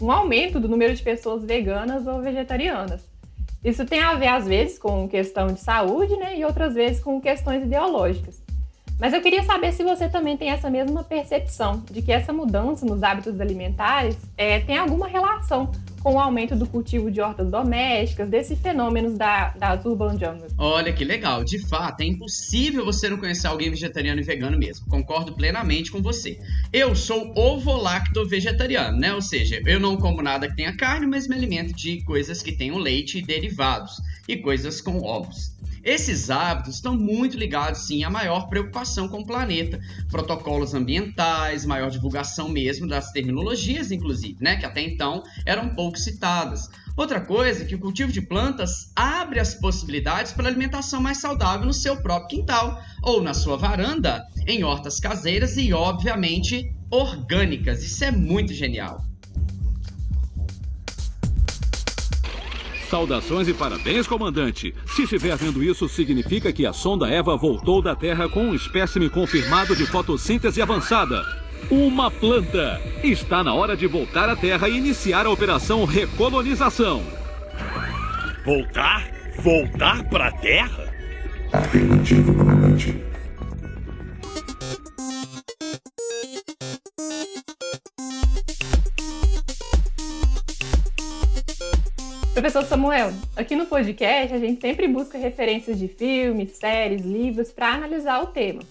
um 0.00 0.12
aumento 0.12 0.60
do 0.60 0.68
número 0.68 0.94
de 0.94 1.02
pessoas 1.02 1.44
veganas 1.44 2.06
ou 2.06 2.22
vegetarianas. 2.22 3.00
Isso 3.64 3.84
tem 3.84 3.98
a 3.98 4.14
ver, 4.14 4.28
às 4.28 4.46
vezes, 4.46 4.78
com 4.78 5.08
questão 5.08 5.48
de 5.48 5.58
saúde, 5.58 6.14
né, 6.18 6.38
e 6.38 6.44
outras 6.44 6.74
vezes 6.74 7.02
com 7.02 7.20
questões 7.20 7.64
ideológicas. 7.64 8.40
Mas 9.02 9.12
eu 9.12 9.20
queria 9.20 9.42
saber 9.42 9.72
se 9.72 9.82
você 9.82 10.08
também 10.08 10.36
tem 10.36 10.50
essa 10.50 10.70
mesma 10.70 11.02
percepção 11.02 11.82
de 11.90 12.00
que 12.00 12.12
essa 12.12 12.32
mudança 12.32 12.86
nos 12.86 13.02
hábitos 13.02 13.40
alimentares 13.40 14.16
é, 14.36 14.60
tem 14.60 14.78
alguma 14.78 15.08
relação 15.08 15.72
com 16.00 16.14
o 16.14 16.20
aumento 16.20 16.54
do 16.54 16.68
cultivo 16.68 17.10
de 17.10 17.20
hortas 17.20 17.50
domésticas, 17.50 18.28
desses 18.28 18.60
fenômenos 18.60 19.18
da, 19.18 19.48
das 19.58 19.84
urban 19.84 20.16
jungles. 20.16 20.54
Olha 20.56 20.92
que 20.92 21.04
legal, 21.04 21.42
de 21.42 21.58
fato, 21.66 22.02
é 22.02 22.04
impossível 22.04 22.84
você 22.84 23.08
não 23.08 23.16
conhecer 23.16 23.48
alguém 23.48 23.70
vegetariano 23.70 24.20
e 24.20 24.24
vegano 24.24 24.56
mesmo. 24.56 24.86
Concordo 24.86 25.32
plenamente 25.32 25.90
com 25.90 26.00
você. 26.00 26.38
Eu 26.72 26.94
sou 26.94 27.32
ovo-lacto 27.36 28.24
vegetariano, 28.28 28.98
né? 28.98 29.12
Ou 29.12 29.20
seja, 29.20 29.60
eu 29.66 29.80
não 29.80 29.96
como 29.96 30.22
nada 30.22 30.48
que 30.48 30.54
tenha 30.54 30.76
carne, 30.76 31.08
mas 31.08 31.26
me 31.26 31.34
alimento 31.34 31.74
de 31.74 32.04
coisas 32.04 32.40
que 32.40 32.52
tenham 32.52 32.78
leite 32.78 33.18
e 33.18 33.22
derivados 33.22 34.00
e 34.28 34.36
coisas 34.36 34.80
com 34.80 35.02
ovos. 35.02 35.51
Esses 35.84 36.30
hábitos 36.30 36.76
estão 36.76 36.96
muito 36.96 37.36
ligados, 37.36 37.86
sim, 37.86 38.04
à 38.04 38.10
maior 38.10 38.48
preocupação 38.48 39.08
com 39.08 39.20
o 39.20 39.26
planeta, 39.26 39.80
protocolos 40.08 40.74
ambientais, 40.74 41.64
maior 41.64 41.90
divulgação 41.90 42.48
mesmo 42.48 42.86
das 42.86 43.10
terminologias, 43.10 43.90
inclusive, 43.90 44.36
né, 44.40 44.56
que 44.56 44.64
até 44.64 44.80
então 44.80 45.24
eram 45.44 45.70
pouco 45.70 45.98
citadas. 45.98 46.68
Outra 46.96 47.20
coisa 47.20 47.62
é 47.62 47.66
que 47.66 47.74
o 47.74 47.80
cultivo 47.80 48.12
de 48.12 48.20
plantas 48.20 48.92
abre 48.94 49.40
as 49.40 49.54
possibilidades 49.54 50.32
para 50.32 50.46
alimentação 50.46 51.00
mais 51.00 51.18
saudável 51.18 51.66
no 51.66 51.72
seu 51.72 51.96
próprio 51.96 52.38
quintal 52.38 52.80
ou 53.02 53.20
na 53.20 53.34
sua 53.34 53.56
varanda, 53.56 54.24
em 54.46 54.62
hortas 54.62 55.00
caseiras 55.00 55.56
e, 55.56 55.72
obviamente, 55.72 56.76
orgânicas. 56.90 57.82
Isso 57.82 58.04
é 58.04 58.10
muito 58.12 58.52
genial. 58.52 59.11
Saudações 62.92 63.48
e 63.48 63.54
parabéns, 63.54 64.06
comandante. 64.06 64.74
Se 64.84 65.04
estiver 65.04 65.34
vendo 65.34 65.64
isso, 65.64 65.88
significa 65.88 66.52
que 66.52 66.66
a 66.66 66.74
sonda 66.74 67.08
Eva 67.08 67.34
voltou 67.38 67.80
da 67.80 67.96
Terra 67.96 68.28
com 68.28 68.48
um 68.48 68.54
espécime 68.54 69.08
confirmado 69.08 69.74
de 69.74 69.86
fotossíntese 69.86 70.60
avançada. 70.60 71.24
Uma 71.70 72.10
planta. 72.10 72.78
Está 73.02 73.42
na 73.42 73.54
hora 73.54 73.74
de 73.74 73.86
voltar 73.86 74.28
à 74.28 74.36
Terra 74.36 74.68
e 74.68 74.76
iniciar 74.76 75.24
a 75.24 75.30
operação 75.30 75.86
recolonização. 75.86 77.02
Voltar? 78.44 79.10
Voltar 79.38 80.04
para 80.10 80.26
a 80.26 80.32
Terra? 80.32 80.92
Afirmativo, 81.50 82.34
comandante. 82.34 82.94
Professor 92.32 92.64
Samuel, 92.64 93.12
aqui 93.36 93.54
no 93.54 93.66
podcast 93.66 94.32
a 94.32 94.38
gente 94.38 94.58
sempre 94.58 94.88
busca 94.88 95.18
referências 95.18 95.78
de 95.78 95.86
filmes, 95.86 96.52
séries, 96.52 97.02
livros 97.02 97.52
para 97.52 97.74
analisar 97.74 98.22
o 98.22 98.28
tema. 98.28 98.62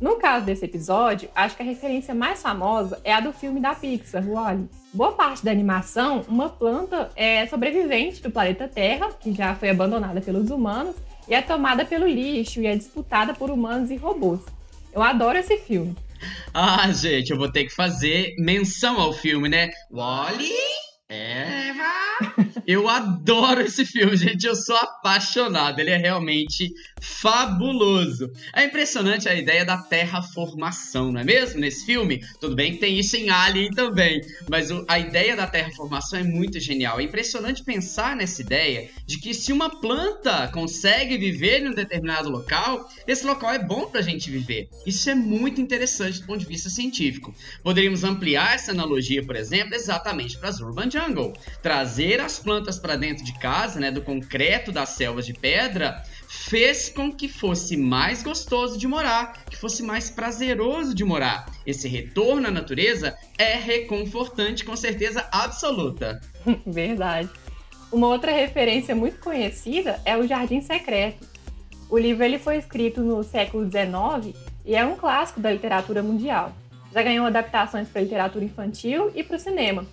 No 0.00 0.16
caso 0.16 0.44
desse 0.44 0.64
episódio, 0.64 1.28
acho 1.32 1.56
que 1.56 1.62
a 1.62 1.66
referência 1.66 2.12
mais 2.14 2.42
famosa 2.42 3.00
é 3.04 3.14
a 3.14 3.20
do 3.20 3.32
filme 3.32 3.60
da 3.60 3.76
Pixar, 3.76 4.28
Wall-E. 4.28 4.68
Boa 4.92 5.12
parte 5.12 5.44
da 5.44 5.52
animação, 5.52 6.24
uma 6.28 6.48
planta 6.48 7.10
é 7.14 7.46
sobrevivente 7.46 8.20
do 8.20 8.30
planeta 8.30 8.66
Terra, 8.66 9.12
que 9.12 9.32
já 9.32 9.54
foi 9.54 9.70
abandonada 9.70 10.20
pelos 10.20 10.50
humanos, 10.50 10.96
e 11.28 11.34
é 11.34 11.40
tomada 11.40 11.84
pelo 11.84 12.08
lixo 12.08 12.60
e 12.60 12.66
é 12.66 12.74
disputada 12.74 13.32
por 13.32 13.50
humanos 13.50 13.90
e 13.92 13.96
robôs. 13.96 14.40
Eu 14.92 15.00
adoro 15.00 15.38
esse 15.38 15.56
filme. 15.58 15.94
Ah, 16.52 16.90
gente, 16.90 17.30
eu 17.30 17.38
vou 17.38 17.50
ter 17.50 17.64
que 17.66 17.74
fazer 17.74 18.34
menção 18.36 19.00
ao 19.00 19.12
filme, 19.12 19.48
né? 19.48 19.70
Wally, 19.92 20.52
Eva. 21.08 22.34
Eu 22.66 22.88
adoro 22.88 23.60
esse 23.60 23.86
filme, 23.86 24.16
gente. 24.16 24.44
Eu 24.44 24.56
sou 24.56 24.76
apaixonado. 24.76 25.78
Ele 25.78 25.90
é 25.90 25.96
realmente 25.96 26.74
fabuloso. 27.00 28.30
É 28.52 28.64
impressionante 28.64 29.28
a 29.28 29.34
ideia 29.34 29.64
da 29.64 29.78
terraformação, 29.78 31.12
não 31.12 31.20
é 31.20 31.24
mesmo? 31.24 31.60
Nesse 31.60 31.86
filme, 31.86 32.24
tudo 32.40 32.56
bem 32.56 32.72
que 32.72 32.78
tem 32.78 32.98
isso 32.98 33.16
em 33.16 33.30
Alien 33.30 33.70
também, 33.70 34.20
mas 34.50 34.68
a 34.88 34.98
ideia 34.98 35.36
da 35.36 35.46
terraformação 35.46 36.18
é 36.18 36.24
muito 36.24 36.58
genial. 36.58 36.98
É 36.98 37.04
impressionante 37.04 37.62
pensar 37.62 38.16
nessa 38.16 38.42
ideia 38.42 38.90
de 39.06 39.18
que 39.18 39.32
se 39.32 39.52
uma 39.52 39.80
planta 39.80 40.48
consegue 40.48 41.16
viver 41.16 41.62
em 41.62 41.68
um 41.68 41.74
determinado 41.74 42.28
local, 42.28 42.90
esse 43.06 43.24
local 43.24 43.52
é 43.52 43.58
bom 43.58 43.88
para 43.88 44.02
gente 44.02 44.30
viver. 44.30 44.68
Isso 44.84 45.08
é 45.08 45.14
muito 45.14 45.60
interessante 45.60 46.20
do 46.20 46.26
ponto 46.26 46.40
de 46.40 46.46
vista 46.46 46.68
científico. 46.68 47.34
Poderíamos 47.62 48.02
ampliar 48.02 48.54
essa 48.54 48.72
analogia, 48.72 49.24
por 49.24 49.36
exemplo, 49.36 49.74
exatamente 49.74 50.38
para 50.38 50.48
as 50.48 50.60
urban 50.60 50.90
jungle, 50.90 51.32
trazer 51.62 52.20
as 52.20 52.38
plantas 52.38 52.55
para 52.80 52.96
dentro 52.96 53.24
de 53.24 53.32
casa, 53.38 53.78
né, 53.78 53.90
do 53.90 54.02
concreto 54.02 54.72
das 54.72 54.90
selvas 54.90 55.26
de 55.26 55.32
pedra, 55.32 56.02
fez 56.28 56.88
com 56.88 57.12
que 57.12 57.28
fosse 57.28 57.76
mais 57.76 58.22
gostoso 58.22 58.78
de 58.78 58.86
morar, 58.86 59.44
que 59.44 59.56
fosse 59.56 59.82
mais 59.82 60.10
prazeroso 60.10 60.94
de 60.94 61.04
morar. 61.04 61.46
Esse 61.66 61.88
retorno 61.88 62.48
à 62.48 62.50
natureza 62.50 63.16
é 63.38 63.54
reconfortante 63.54 64.64
com 64.64 64.76
certeza 64.76 65.26
absoluta. 65.30 66.20
Verdade. 66.66 67.28
Uma 67.92 68.08
outra 68.08 68.32
referência 68.32 68.94
muito 68.94 69.18
conhecida 69.20 70.00
é 70.04 70.16
o 70.16 70.26
Jardim 70.26 70.60
Secreto. 70.60 71.26
O 71.88 71.96
livro 71.96 72.24
ele 72.24 72.38
foi 72.38 72.56
escrito 72.56 73.00
no 73.00 73.22
século 73.22 73.64
XIX 73.64 74.36
e 74.64 74.74
é 74.74 74.84
um 74.84 74.96
clássico 74.96 75.40
da 75.40 75.52
literatura 75.52 76.02
mundial. 76.02 76.52
Já 76.92 77.02
ganhou 77.02 77.26
adaptações 77.26 77.88
para 77.88 78.02
literatura 78.02 78.44
infantil 78.44 79.12
e 79.14 79.22
para 79.22 79.36
o 79.36 79.38
cinema. 79.38 79.86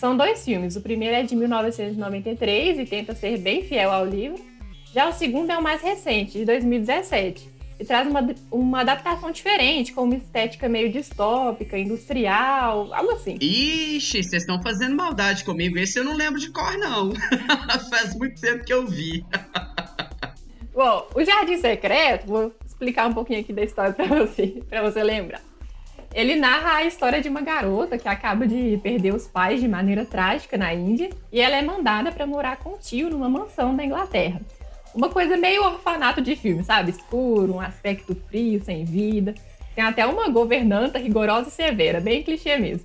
São 0.00 0.16
dois 0.16 0.42
filmes. 0.42 0.76
O 0.76 0.80
primeiro 0.80 1.14
é 1.14 1.22
de 1.22 1.36
1993 1.36 2.78
e 2.78 2.86
tenta 2.86 3.14
ser 3.14 3.36
bem 3.36 3.62
fiel 3.62 3.92
ao 3.92 4.06
livro. 4.06 4.42
Já 4.94 5.06
o 5.06 5.12
segundo 5.12 5.52
é 5.52 5.58
o 5.58 5.62
mais 5.62 5.82
recente, 5.82 6.38
de 6.38 6.46
2017, 6.46 7.46
e 7.78 7.84
traz 7.84 8.08
uma, 8.08 8.26
uma 8.50 8.80
adaptação 8.80 9.30
diferente, 9.30 9.92
com 9.92 10.04
uma 10.04 10.16
estética 10.16 10.70
meio 10.70 10.90
distópica, 10.90 11.78
industrial, 11.78 12.94
algo 12.94 13.10
assim. 13.12 13.36
Ixi, 13.42 14.22
vocês 14.22 14.42
estão 14.42 14.62
fazendo 14.62 14.96
maldade 14.96 15.44
comigo. 15.44 15.76
Esse 15.76 15.98
eu 15.98 16.04
não 16.04 16.16
lembro 16.16 16.40
de 16.40 16.50
cor, 16.50 16.78
não. 16.78 17.12
Faz 17.90 18.16
muito 18.16 18.40
tempo 18.40 18.64
que 18.64 18.72
eu 18.72 18.86
vi. 18.86 19.22
Bom, 20.72 21.08
o 21.14 21.22
Jardim 21.22 21.58
Secreto, 21.58 22.26
vou 22.26 22.54
explicar 22.64 23.06
um 23.06 23.12
pouquinho 23.12 23.40
aqui 23.40 23.52
da 23.52 23.62
história 23.62 23.92
para 23.92 24.06
você, 24.06 24.62
para 24.66 24.80
você 24.80 25.02
lembrar. 25.02 25.49
Ele 26.12 26.34
narra 26.34 26.76
a 26.76 26.84
história 26.84 27.20
de 27.20 27.28
uma 27.28 27.40
garota 27.40 27.96
que 27.96 28.08
acaba 28.08 28.46
de 28.46 28.78
perder 28.82 29.14
os 29.14 29.28
pais 29.28 29.60
de 29.60 29.68
maneira 29.68 30.04
trágica 30.04 30.56
na 30.56 30.74
Índia 30.74 31.10
e 31.32 31.40
ela 31.40 31.56
é 31.56 31.62
mandada 31.62 32.10
para 32.10 32.26
morar 32.26 32.56
com 32.56 32.70
o 32.70 32.78
tio 32.78 33.08
numa 33.08 33.28
mansão 33.28 33.76
da 33.76 33.84
Inglaterra. 33.84 34.40
Uma 34.92 35.08
coisa 35.08 35.36
meio 35.36 35.62
orfanato 35.62 36.20
de 36.20 36.34
filme, 36.34 36.64
sabe? 36.64 36.90
Escuro, 36.90 37.54
um 37.54 37.60
aspecto 37.60 38.16
frio, 38.28 38.60
sem 38.64 38.84
vida. 38.84 39.34
Tem 39.72 39.84
até 39.84 40.04
uma 40.04 40.28
governanta 40.28 40.98
rigorosa 40.98 41.48
e 41.48 41.52
severa, 41.52 42.00
bem 42.00 42.24
clichê 42.24 42.56
mesmo. 42.56 42.84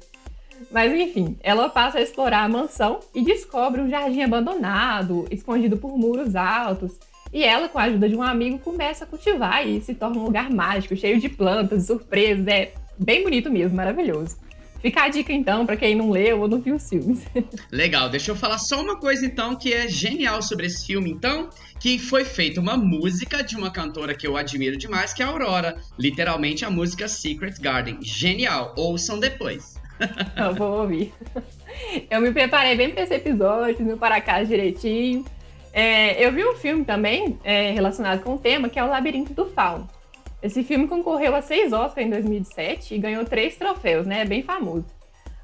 Mas 0.71 0.93
enfim, 0.93 1.35
ela 1.41 1.67
passa 1.67 1.97
a 1.97 2.01
explorar 2.01 2.43
a 2.43 2.49
mansão 2.49 2.99
e 3.13 3.23
descobre 3.23 3.81
um 3.81 3.89
jardim 3.89 4.21
abandonado, 4.21 5.25
escondido 5.31 5.77
por 5.77 5.97
muros 5.97 6.35
altos. 6.35 6.99
E 7.33 7.43
ela, 7.43 7.67
com 7.67 7.79
a 7.79 7.83
ajuda 7.83 8.07
de 8.07 8.15
um 8.15 8.21
amigo, 8.21 8.59
começa 8.59 9.03
a 9.03 9.07
cultivar 9.07 9.67
e 9.67 9.81
se 9.81 9.95
torna 9.95 10.19
um 10.19 10.25
lugar 10.25 10.49
mágico, 10.49 10.95
cheio 10.95 11.19
de 11.19 11.27
plantas, 11.27 11.87
surpresas. 11.87 12.47
É 12.47 12.71
bem 12.97 13.23
bonito 13.23 13.51
mesmo, 13.51 13.75
maravilhoso. 13.75 14.37
Fica 14.81 15.03
a 15.03 15.09
dica 15.09 15.33
então 15.33 15.65
para 15.65 15.75
quem 15.75 15.95
não 15.95 16.11
leu 16.11 16.41
ou 16.41 16.47
não 16.47 16.61
viu 16.61 16.75
os 16.75 16.87
filmes. 16.87 17.25
Legal, 17.71 18.07
deixa 18.07 18.29
eu 18.29 18.35
falar 18.35 18.59
só 18.59 18.79
uma 18.79 18.99
coisa 18.99 19.25
então 19.25 19.55
que 19.55 19.73
é 19.73 19.87
genial 19.87 20.43
sobre 20.43 20.67
esse 20.67 20.85
filme 20.85 21.09
então, 21.09 21.49
que 21.79 21.97
foi 21.97 22.23
feita 22.23 22.61
uma 22.61 22.77
música 22.77 23.43
de 23.43 23.55
uma 23.55 23.71
cantora 23.71 24.13
que 24.13 24.27
eu 24.27 24.37
admiro 24.37 24.77
demais, 24.77 25.11
que 25.11 25.23
é 25.23 25.25
a 25.25 25.29
Aurora, 25.29 25.75
literalmente 25.97 26.63
a 26.63 26.69
música 26.69 27.07
Secret 27.07 27.55
Garden. 27.59 27.97
Genial, 28.01 28.75
ouçam 28.77 29.19
depois. 29.19 29.73
Eu 30.37 30.53
vou 30.53 30.81
ouvir. 30.81 31.11
Eu 32.09 32.21
me 32.21 32.31
preparei 32.31 32.75
bem 32.75 32.91
para 32.91 33.03
esse 33.03 33.15
episódio, 33.15 33.83
no 33.83 33.97
para 33.97 34.21
casa 34.21 34.45
direitinho. 34.45 35.25
É, 35.73 36.25
eu 36.25 36.31
vi 36.31 36.45
um 36.45 36.55
filme 36.55 36.85
também 36.85 37.37
é, 37.43 37.71
relacionado 37.71 38.23
com 38.23 38.35
o 38.35 38.37
tema, 38.37 38.69
que 38.69 38.79
é 38.79 38.83
O 38.83 38.87
Labirinto 38.87 39.33
do 39.33 39.45
Fauno. 39.45 39.89
Esse 40.45 40.63
filme 40.63 40.87
concorreu 40.87 41.35
a 41.35 41.41
seis 41.41 41.73
Oscars 41.73 42.05
em 42.05 42.09
2007 42.11 42.93
e 42.93 42.99
ganhou 42.99 43.25
três 43.25 43.55
troféus, 43.55 44.05
né? 44.05 44.21
É 44.21 44.25
bem 44.25 44.43
famoso. 44.43 44.85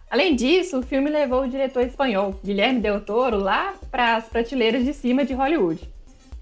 Além 0.07 0.35
disso, 0.35 0.77
o 0.77 0.83
filme 0.83 1.09
levou 1.09 1.41
o 1.41 1.47
diretor 1.47 1.81
espanhol 1.81 2.39
Guilherme 2.45 2.79
Del 2.79 3.01
Toro 3.01 3.37
lá 3.37 3.73
para 3.89 4.17
as 4.17 4.29
prateleiras 4.29 4.85
de 4.85 4.93
cima 4.93 5.25
de 5.25 5.33
Hollywood. 5.33 5.89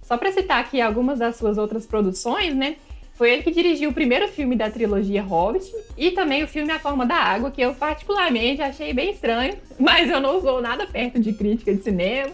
Só 0.02 0.18
para 0.18 0.34
citar 0.34 0.60
aqui 0.60 0.82
algumas 0.82 1.20
das 1.20 1.38
suas 1.38 1.58
outras 1.58 1.88
produções, 1.88 2.54
né? 2.54 2.76
Foi 3.14 3.32
ele 3.32 3.44
que 3.44 3.52
dirigiu 3.52 3.92
o 3.92 3.94
primeiro 3.94 4.28
filme 4.28 4.58
da 4.58 4.70
trilogia 4.70 5.24
Hobbit 5.24 5.74
e 5.98 6.12
também 6.12 6.44
o 6.44 6.48
filme 6.48 6.70
A 6.74 6.80
Forma 6.80 7.06
da 7.06 7.16
Água, 7.16 7.52
que 7.52 7.62
eu 7.62 7.74
particularmente 7.74 8.62
achei 8.62 8.92
bem 8.92 9.12
estranho, 9.12 9.56
mas 9.80 10.10
eu 10.10 10.20
não 10.20 10.42
sou 10.42 10.62
nada 10.62 10.86
perto 10.86 11.18
de 11.18 11.32
crítica 11.32 11.74
de 11.74 11.82
cinema. 11.82 12.34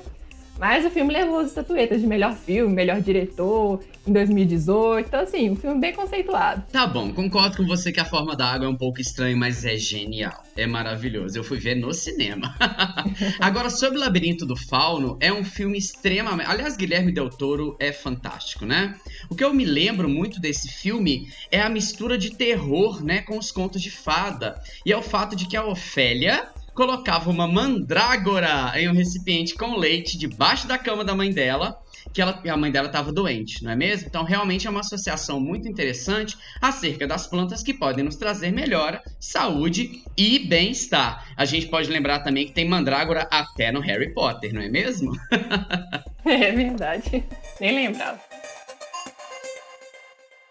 Mas 0.57 0.85
o 0.85 0.89
filme 0.89 1.11
levou 1.11 1.39
as 1.39 1.49
estatuetas 1.49 1.99
de 1.99 2.07
melhor 2.07 2.33
filme, 2.35 2.73
melhor 2.73 3.01
diretor 3.01 3.83
em 4.07 4.13
2018. 4.13 5.07
Então, 5.07 5.19
assim, 5.19 5.49
um 5.49 5.55
filme 5.55 5.79
bem 5.79 5.93
conceituado. 5.93 6.63
Tá 6.71 6.87
bom, 6.87 7.11
concordo 7.11 7.57
com 7.57 7.65
você 7.65 7.91
que 7.91 7.99
a 7.99 8.05
forma 8.05 8.35
da 8.35 8.45
água 8.45 8.65
é 8.65 8.69
um 8.69 8.75
pouco 8.75 9.01
estranha, 9.01 9.35
mas 9.35 9.65
é 9.65 9.75
genial. 9.75 10.43
É 10.55 10.65
maravilhoso. 10.65 11.37
Eu 11.37 11.43
fui 11.43 11.59
ver 11.59 11.75
no 11.75 11.93
cinema. 11.93 12.55
Agora, 13.39 13.69
sobre 13.69 13.97
o 13.97 14.01
Labirinto 14.01 14.45
do 14.45 14.55
Fauno, 14.55 15.17
é 15.19 15.31
um 15.31 15.43
filme 15.43 15.77
extremamente. 15.77 16.49
Aliás, 16.49 16.77
Guilherme 16.77 17.11
Del 17.11 17.29
Toro 17.29 17.75
é 17.79 17.91
fantástico, 17.91 18.65
né? 18.65 18.95
O 19.29 19.35
que 19.35 19.43
eu 19.43 19.53
me 19.53 19.65
lembro 19.65 20.07
muito 20.07 20.39
desse 20.39 20.69
filme 20.69 21.27
é 21.51 21.59
a 21.59 21.69
mistura 21.69 22.17
de 22.17 22.31
terror, 22.31 23.03
né, 23.03 23.21
com 23.21 23.37
os 23.37 23.51
contos 23.51 23.81
de 23.81 23.91
fada. 23.91 24.61
E 24.85 24.93
é 24.93 24.97
o 24.97 25.01
fato 25.01 25.35
de 25.35 25.47
que 25.47 25.57
a 25.57 25.65
Ofélia 25.65 26.47
colocava 26.75 27.29
uma 27.31 27.47
mandrágora 27.47 28.73
em 28.75 28.89
um 28.89 28.93
recipiente 28.93 29.55
com 29.55 29.77
leite 29.77 30.17
debaixo 30.17 30.67
da 30.67 30.77
cama 30.77 31.05
da 31.05 31.15
mãe 31.15 31.31
dela, 31.31 31.79
que 32.13 32.21
ela, 32.21 32.39
a 32.47 32.57
mãe 32.57 32.69
dela 32.69 32.87
estava 32.87 33.13
doente, 33.13 33.63
não 33.63 33.71
é 33.71 33.75
mesmo? 33.75 34.07
Então, 34.07 34.23
realmente 34.23 34.67
é 34.67 34.69
uma 34.69 34.81
associação 34.81 35.39
muito 35.39 35.69
interessante 35.69 36.37
acerca 36.61 37.07
das 37.07 37.25
plantas 37.25 37.63
que 37.63 37.73
podem 37.73 38.03
nos 38.03 38.17
trazer 38.17 38.51
melhora, 38.51 39.01
saúde 39.19 40.03
e 40.17 40.37
bem-estar. 40.37 41.25
A 41.37 41.45
gente 41.45 41.67
pode 41.67 41.89
lembrar 41.89 42.19
também 42.19 42.45
que 42.45 42.51
tem 42.51 42.67
mandrágora 42.67 43.27
até 43.31 43.71
no 43.71 43.79
Harry 43.79 44.13
Potter, 44.13 44.53
não 44.53 44.61
é 44.61 44.67
mesmo? 44.67 45.13
é 46.25 46.51
verdade. 46.51 47.23
Nem 47.59 47.73
lembrava. 47.73 48.19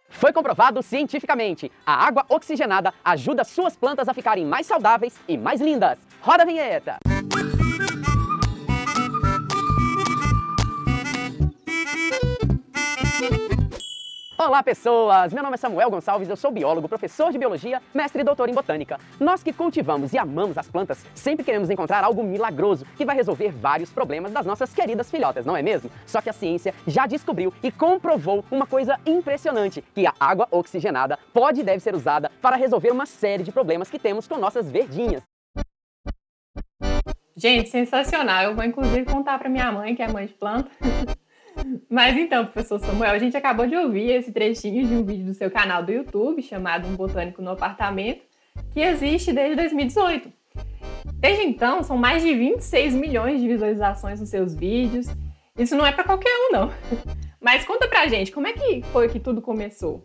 Foi 0.09 0.33
comprovado 0.33 0.83
cientificamente: 0.83 1.71
a 1.85 2.07
água 2.07 2.25
oxigenada 2.31 2.95
ajuda 3.04 3.45
suas 3.45 3.76
plantas 3.76 4.09
a 4.09 4.14
ficarem 4.14 4.47
mais 4.47 4.66
saudáveis 4.66 5.14
e 5.28 5.37
mais 5.37 5.61
lindas. 5.61 5.99
Roda 6.25 6.43
a 6.43 6.47
vinheta! 6.47 6.97
Olá, 14.38 14.62
pessoas! 14.62 15.35
Meu 15.35 15.43
nome 15.43 15.52
é 15.52 15.59
Samuel 15.59 15.90
Gonçalves, 15.90 16.31
eu 16.31 16.37
sou 16.37 16.50
biólogo, 16.50 16.88
professor 16.88 17.31
de 17.31 17.37
biologia, 17.37 17.83
mestre 17.93 18.23
e 18.23 18.25
doutor 18.25 18.49
em 18.49 18.54
botânica. 18.54 18.99
Nós 19.21 19.43
que 19.43 19.52
cultivamos 19.52 20.14
e 20.14 20.19
amamos 20.19 20.57
as 20.57 20.66
plantas, 20.66 21.04
sempre 21.14 21.45
queremos 21.45 21.69
encontrar 21.69 22.02
algo 22.02 22.25
milagroso 22.25 22.87
que 22.97 23.04
vai 23.04 23.14
resolver 23.14 23.50
vários 23.50 23.90
problemas 23.90 24.33
das 24.33 24.47
nossas 24.47 24.73
queridas 24.73 25.11
filhotas, 25.11 25.45
não 25.45 25.54
é 25.54 25.61
mesmo? 25.61 25.90
Só 26.07 26.23
que 26.23 26.31
a 26.31 26.33
ciência 26.33 26.75
já 26.87 27.07
descobriu 27.07 27.52
e 27.62 27.71
comprovou 27.71 28.43
uma 28.50 28.66
coisa 28.66 28.99
impressionante: 29.04 29.85
que 29.95 30.07
a 30.07 30.14
água 30.19 30.49
oxigenada 30.50 31.19
pode 31.35 31.61
e 31.61 31.64
deve 31.64 31.81
ser 31.81 31.95
usada 31.95 32.33
para 32.40 32.57
resolver 32.57 32.93
uma 32.93 33.04
série 33.04 33.43
de 33.43 33.52
problemas 33.52 33.90
que 33.90 33.99
temos 33.99 34.26
com 34.26 34.38
nossas 34.38 34.71
verdinhas. 34.71 35.23
Gente, 37.36 37.68
sensacional! 37.68 38.44
Eu 38.44 38.54
vou 38.54 38.64
inclusive 38.64 39.04
contar 39.04 39.38
para 39.38 39.48
minha 39.48 39.70
mãe, 39.72 39.94
que 39.94 40.02
é 40.02 40.08
mãe 40.08 40.26
de 40.26 40.34
planta. 40.34 40.70
Mas 41.90 42.16
então, 42.16 42.46
professor 42.46 42.78
Samuel, 42.78 43.12
a 43.12 43.18
gente 43.18 43.36
acabou 43.36 43.66
de 43.66 43.76
ouvir 43.76 44.10
esse 44.10 44.32
trechinho 44.32 44.86
de 44.86 44.94
um 44.94 45.04
vídeo 45.04 45.26
do 45.26 45.34
seu 45.34 45.50
canal 45.50 45.82
do 45.82 45.92
YouTube 45.92 46.42
chamado 46.42 46.86
Um 46.86 46.96
Botânico 46.96 47.42
no 47.42 47.50
Apartamento, 47.50 48.22
que 48.72 48.80
existe 48.80 49.32
desde 49.32 49.56
2018. 49.56 50.32
Desde 51.14 51.42
então, 51.44 51.82
são 51.82 51.96
mais 51.96 52.22
de 52.22 52.34
26 52.34 52.94
milhões 52.94 53.40
de 53.40 53.48
visualizações 53.48 54.20
nos 54.20 54.28
seus 54.28 54.54
vídeos. 54.54 55.06
Isso 55.58 55.76
não 55.76 55.86
é 55.86 55.92
para 55.92 56.04
qualquer 56.04 56.30
um, 56.30 56.52
não. 56.52 56.70
Mas 57.40 57.64
conta 57.64 57.88
pra 57.88 58.06
gente, 58.06 58.32
como 58.32 58.46
é 58.46 58.52
que 58.52 58.82
foi 58.92 59.08
que 59.08 59.20
tudo 59.20 59.42
começou? 59.42 60.02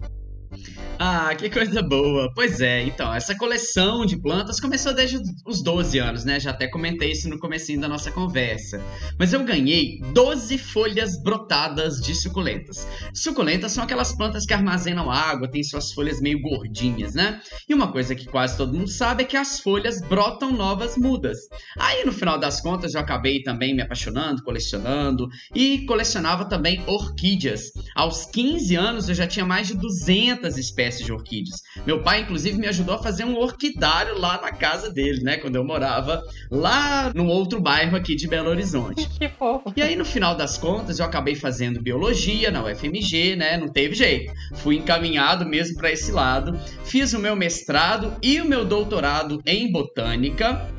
Ah, 1.02 1.34
que 1.34 1.50
coisa 1.50 1.82
boa. 1.82 2.30
Pois 2.36 2.60
é, 2.60 2.84
então, 2.84 3.14
essa 3.14 3.34
coleção 3.34 4.06
de 4.06 4.18
plantas 4.18 4.60
começou 4.60 4.94
desde 4.94 5.18
os 5.46 5.64
12 5.64 5.98
anos, 5.98 6.26
né? 6.26 6.40
Já 6.42 6.52
até 6.52 6.68
comentei 6.68 7.12
isso 7.12 7.30
no 7.30 7.40
comecinho 7.40 7.80
da 7.80 7.88
nossa 7.88 8.12
conversa. 8.12 8.82
Mas 9.18 9.32
eu 9.32 9.44
ganhei 9.46 10.02
12 10.14 10.58
folhas 10.58 11.22
brotadas 11.24 12.02
de 12.02 12.14
suculentas. 12.14 12.86
Suculentas 13.14 13.72
são 13.72 13.84
aquelas 13.86 14.14
plantas 14.14 14.46
que 14.46 14.54
armazenam 14.54 15.10
água, 15.10 15.50
têm 15.50 15.64
suas 15.64 15.94
folhas 15.94 16.20
meio 16.20 16.42
gordinhas, 16.42 17.14
né? 17.14 17.40
E 17.68 17.74
uma 17.74 17.92
coisa 17.94 18.14
que 18.14 18.28
quase 18.28 18.58
todo 18.58 18.74
mundo 18.74 18.90
sabe 18.90 19.24
é 19.24 19.26
que 19.26 19.38
as 19.38 19.62
folhas 19.62 20.02
brotam 20.02 20.52
novas 20.52 20.98
mudas. 20.98 21.38
Aí, 21.78 22.04
no 22.04 22.12
final 22.12 22.38
das 22.38 22.60
contas, 22.60 22.94
eu 22.94 23.00
acabei 23.00 23.42
também 23.42 23.74
me 23.74 23.82
apaixonando, 23.82 24.44
colecionando 24.44 25.30
e 25.56 25.86
colecionava 25.86 26.44
também 26.44 26.84
orquídeas. 26.86 27.72
Aos 27.96 28.26
15 28.26 28.76
anos 28.76 29.08
eu 29.08 29.16
já 29.16 29.26
tinha 29.26 29.46
mais 29.46 29.68
de 29.68 29.76
200 29.76 30.49
espécies 30.58 30.80
espécies 30.90 31.06
de 31.06 31.12
orquídeas. 31.12 31.62
Meu 31.86 32.02
pai, 32.02 32.22
inclusive, 32.22 32.58
me 32.58 32.68
ajudou 32.68 32.96
a 32.96 33.04
fazer 33.04 33.26
um 33.26 33.38
orquidário 33.38 34.18
lá 34.18 34.42
na 34.42 34.52
casa 34.52 34.90
dele, 34.90 35.22
né? 35.24 35.38
Quando 35.38 35.56
eu 35.56 35.64
morava 35.64 36.22
lá 36.50 37.12
num 37.14 37.28
outro 37.28 37.62
bairro 37.62 37.96
aqui 37.96 38.16
de 38.16 38.28
Belo 38.28 38.50
Horizonte. 38.50 39.08
Que 39.20 39.28
fofo. 39.28 39.74
E 39.76 39.82
aí, 39.82 39.98
no 39.98 40.06
final 40.06 40.34
das 40.34 40.58
contas, 40.58 41.00
eu 41.00 41.06
acabei 41.06 41.36
fazendo 41.36 41.82
biologia 41.82 42.50
na 42.50 42.64
UFMG, 42.64 43.36
né? 43.36 43.58
Não 43.58 43.68
teve 43.68 43.94
jeito. 43.94 44.32
Fui 44.56 44.78
encaminhado 44.78 45.46
mesmo 45.46 45.76
para 45.76 45.92
esse 45.92 46.10
lado. 46.12 46.58
Fiz 46.86 47.12
o 47.12 47.20
meu 47.20 47.36
mestrado 47.36 48.16
e 48.24 48.40
o 48.40 48.46
meu 48.46 48.64
doutorado 48.64 49.42
em 49.46 49.70
botânica 49.70 50.70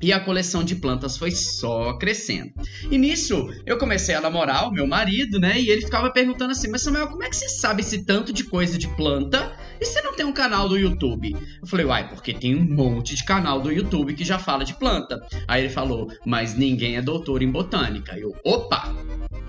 e 0.00 0.12
a 0.12 0.20
coleção 0.20 0.64
de 0.64 0.76
plantas 0.76 1.16
foi 1.16 1.30
só 1.30 1.94
crescendo. 1.94 2.52
E 2.90 2.96
nisso, 2.96 3.48
eu 3.66 3.78
comecei 3.78 4.14
a 4.14 4.20
namorar 4.20 4.68
o 4.68 4.72
meu 4.72 4.86
marido, 4.86 5.38
né? 5.38 5.60
E 5.60 5.70
ele 5.70 5.82
ficava 5.82 6.10
perguntando 6.10 6.52
assim: 6.52 6.68
Mas 6.68 6.82
Samuel, 6.82 7.08
como 7.08 7.22
é 7.22 7.28
que 7.28 7.36
você 7.36 7.48
sabe 7.48 7.82
esse 7.82 8.04
tanto 8.04 8.32
de 8.32 8.44
coisa 8.44 8.78
de 8.78 8.88
planta 8.88 9.52
e 9.80 9.84
você 9.84 10.00
não 10.02 10.14
tem 10.14 10.26
um 10.26 10.32
canal 10.32 10.68
do 10.68 10.78
YouTube? 10.78 11.36
Eu 11.60 11.66
falei: 11.66 11.86
Uai, 11.86 12.08
porque 12.08 12.32
tem 12.32 12.56
um 12.56 12.64
monte 12.64 13.14
de 13.14 13.24
canal 13.24 13.60
do 13.60 13.72
YouTube 13.72 14.14
que 14.14 14.24
já 14.24 14.38
fala 14.38 14.64
de 14.64 14.74
planta. 14.74 15.20
Aí 15.46 15.62
ele 15.62 15.70
falou: 15.70 16.10
Mas 16.24 16.54
ninguém 16.54 16.96
é 16.96 17.02
doutor 17.02 17.42
em 17.42 17.50
botânica. 17.50 18.18
Eu, 18.18 18.34
opa! 18.44 18.94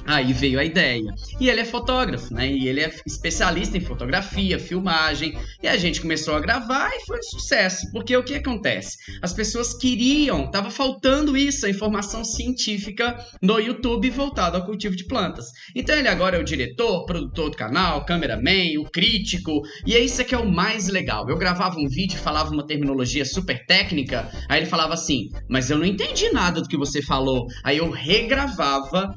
Aí 0.06 0.34
veio 0.34 0.60
a 0.60 0.64
ideia. 0.64 1.14
E 1.40 1.50
ele 1.50 1.62
é 1.62 1.66
fotógrafo, 1.66 2.34
né? 2.34 2.50
E 2.50 2.68
ele 2.68 2.82
é 2.82 2.94
especialista 3.06 3.78
em 3.78 3.82
fotografia, 3.82 4.58
filmagem. 4.58 5.38
E 5.62 5.68
a 5.68 5.78
gente 5.78 6.02
começou 6.02 6.36
a 6.36 6.40
gravar 6.40 6.90
e 6.96 7.06
foi 7.06 7.20
um 7.20 7.24
sucesso. 7.24 7.92
Porque 7.92 8.16
o 8.16 8.24
que 8.24 8.36
acontece? 8.36 8.98
As 9.22 9.34
pessoas 9.34 9.74
queriam, 9.74 10.50
tava 10.50 10.72
faltando 10.72 11.36
isso, 11.36 11.66
a 11.66 11.70
informação 11.70 12.24
científica 12.24 13.18
no 13.42 13.60
YouTube 13.60 14.10
voltada 14.10 14.58
ao 14.58 14.66
cultivo 14.66 14.96
de 14.96 15.06
plantas. 15.06 15.48
Então 15.76 15.96
ele 15.96 16.08
agora 16.08 16.38
é 16.38 16.40
o 16.40 16.46
diretor, 16.46 17.06
produtor 17.06 17.50
do 17.50 17.58
canal, 17.58 18.06
cameraman, 18.06 18.80
o 18.80 18.90
crítico. 18.90 19.62
E 19.86 19.96
é 19.96 20.00
isso 20.00 20.24
que 20.24 20.36
é 20.36 20.38
o 20.38 20.50
mais 20.50 20.88
legal. 20.88 21.30
Eu 21.30 21.38
gravava 21.38 21.78
um 21.80 21.88
vídeo 21.88 22.22
falava 22.22 22.52
uma 22.52 22.66
terminologia 22.66 23.26
super 23.26 23.66
técnica. 23.66 24.30
Aí 24.48 24.60
ele 24.60 24.66
falava 24.68 24.94
assim: 24.94 25.30
Mas 25.50 25.70
eu 25.70 25.78
não 25.78 25.86
entendi 25.86 26.30
nada 26.32 26.62
do 26.62 26.68
que 26.68 26.78
você 26.78 27.02
falou. 27.02 27.48
Aí 27.64 27.78
eu 27.78 27.90
regravava 27.90 29.14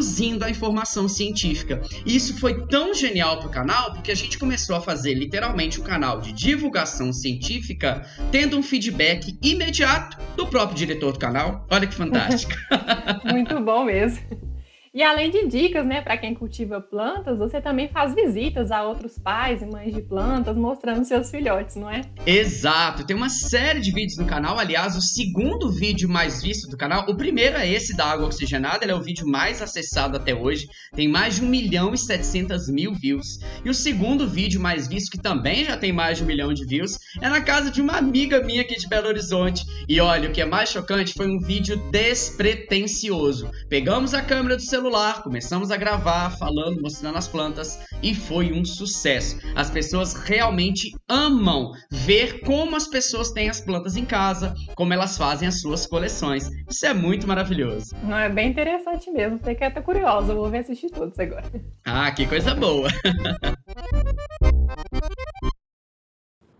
traduzindo 0.00 0.42
a 0.42 0.50
informação 0.50 1.06
científica. 1.06 1.82
E 2.06 2.16
isso 2.16 2.38
foi 2.38 2.66
tão 2.66 2.94
genial 2.94 3.38
para 3.38 3.48
o 3.48 3.50
canal 3.50 3.92
porque 3.92 4.10
a 4.10 4.14
gente 4.14 4.38
começou 4.38 4.76
a 4.76 4.80
fazer 4.80 5.12
literalmente 5.12 5.78
um 5.78 5.84
canal 5.84 6.20
de 6.20 6.32
divulgação 6.32 7.12
científica, 7.12 8.02
tendo 8.32 8.56
um 8.56 8.62
feedback 8.62 9.38
imediato 9.42 10.16
do 10.36 10.46
próprio 10.46 10.76
diretor 10.76 11.12
do 11.12 11.18
canal. 11.18 11.66
Olha 11.70 11.86
que 11.86 11.94
fantástico. 11.94 12.54
Muito 13.30 13.60
bom 13.60 13.84
mesmo. 13.84 14.49
E 14.92 15.04
além 15.04 15.30
de 15.30 15.46
dicas, 15.46 15.86
né, 15.86 16.00
para 16.00 16.16
quem 16.16 16.34
cultiva 16.34 16.80
plantas, 16.80 17.38
você 17.38 17.60
também 17.60 17.88
faz 17.88 18.12
visitas 18.12 18.72
a 18.72 18.82
outros 18.82 19.16
pais 19.16 19.62
e 19.62 19.66
mães 19.66 19.94
de 19.94 20.02
plantas, 20.02 20.56
mostrando 20.56 21.04
seus 21.04 21.30
filhotes, 21.30 21.76
não 21.76 21.88
é? 21.88 22.00
Exato, 22.26 23.06
tem 23.06 23.14
uma 23.14 23.28
série 23.28 23.78
de 23.78 23.92
vídeos 23.92 24.18
no 24.18 24.26
canal. 24.26 24.58
Aliás, 24.58 24.96
o 24.96 25.00
segundo 25.00 25.70
vídeo 25.70 26.08
mais 26.08 26.42
visto 26.42 26.68
do 26.68 26.76
canal, 26.76 27.08
o 27.08 27.16
primeiro 27.16 27.56
é 27.56 27.68
esse 27.68 27.96
da 27.96 28.04
água 28.04 28.26
oxigenada, 28.26 28.84
ele 28.84 28.90
é 28.90 28.94
o 28.96 29.00
vídeo 29.00 29.24
mais 29.28 29.62
acessado 29.62 30.16
até 30.16 30.34
hoje, 30.34 30.66
tem 30.92 31.06
mais 31.06 31.36
de 31.36 31.44
1 31.44 31.48
milhão 31.48 31.94
e 31.94 31.98
700 31.98 32.68
mil 32.68 32.92
views. 32.92 33.38
E 33.64 33.70
o 33.70 33.74
segundo 33.74 34.26
vídeo 34.26 34.60
mais 34.60 34.88
visto, 34.88 35.12
que 35.12 35.22
também 35.22 35.64
já 35.64 35.76
tem 35.76 35.92
mais 35.92 36.18
de 36.18 36.24
um 36.24 36.26
milhão 36.26 36.52
de 36.52 36.66
views, 36.66 36.98
é 37.22 37.28
na 37.28 37.40
casa 37.40 37.70
de 37.70 37.80
uma 37.80 37.96
amiga 37.96 38.42
minha 38.42 38.62
aqui 38.62 38.74
de 38.74 38.88
Belo 38.88 39.06
Horizonte. 39.06 39.64
E 39.88 40.00
olha, 40.00 40.28
o 40.28 40.32
que 40.32 40.40
é 40.40 40.44
mais 40.44 40.68
chocante 40.68 41.14
foi 41.14 41.28
um 41.28 41.38
vídeo 41.38 41.76
despretensioso. 41.92 43.48
Pegamos 43.68 44.14
a 44.14 44.20
câmera 44.20 44.56
do 44.56 44.62
celular 44.62 44.79
celular, 44.80 45.22
começamos 45.22 45.70
a 45.70 45.76
gravar, 45.76 46.30
falando, 46.38 46.80
mostrando 46.80 47.18
as 47.18 47.28
plantas 47.28 47.78
e 48.02 48.14
foi 48.14 48.50
um 48.50 48.64
sucesso. 48.64 49.38
As 49.54 49.68
pessoas 49.68 50.14
realmente 50.14 50.96
amam 51.06 51.72
ver 51.90 52.40
como 52.40 52.74
as 52.74 52.86
pessoas 52.86 53.30
têm 53.30 53.50
as 53.50 53.60
plantas 53.60 53.94
em 53.94 54.06
casa, 54.06 54.54
como 54.74 54.94
elas 54.94 55.18
fazem 55.18 55.46
as 55.46 55.60
suas 55.60 55.86
coleções. 55.86 56.48
Isso 56.66 56.86
é 56.86 56.94
muito 56.94 57.28
maravilhoso. 57.28 57.94
Não 58.02 58.16
é 58.16 58.30
bem 58.30 58.48
interessante 58.48 59.10
mesmo. 59.10 59.38
Fiquei 59.38 59.66
até 59.66 59.82
curiosa, 59.82 60.34
vou 60.34 60.48
ver 60.48 60.60
assistir 60.60 60.88
todos 60.88 61.18
agora. 61.18 61.44
Ah, 61.84 62.10
que 62.10 62.26
coisa 62.26 62.54
boa. 62.54 62.88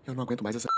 Eu 0.07 0.15
não 0.15 0.25
aguento 0.25 0.45
mais 0.45 0.57
essa 0.57 0.69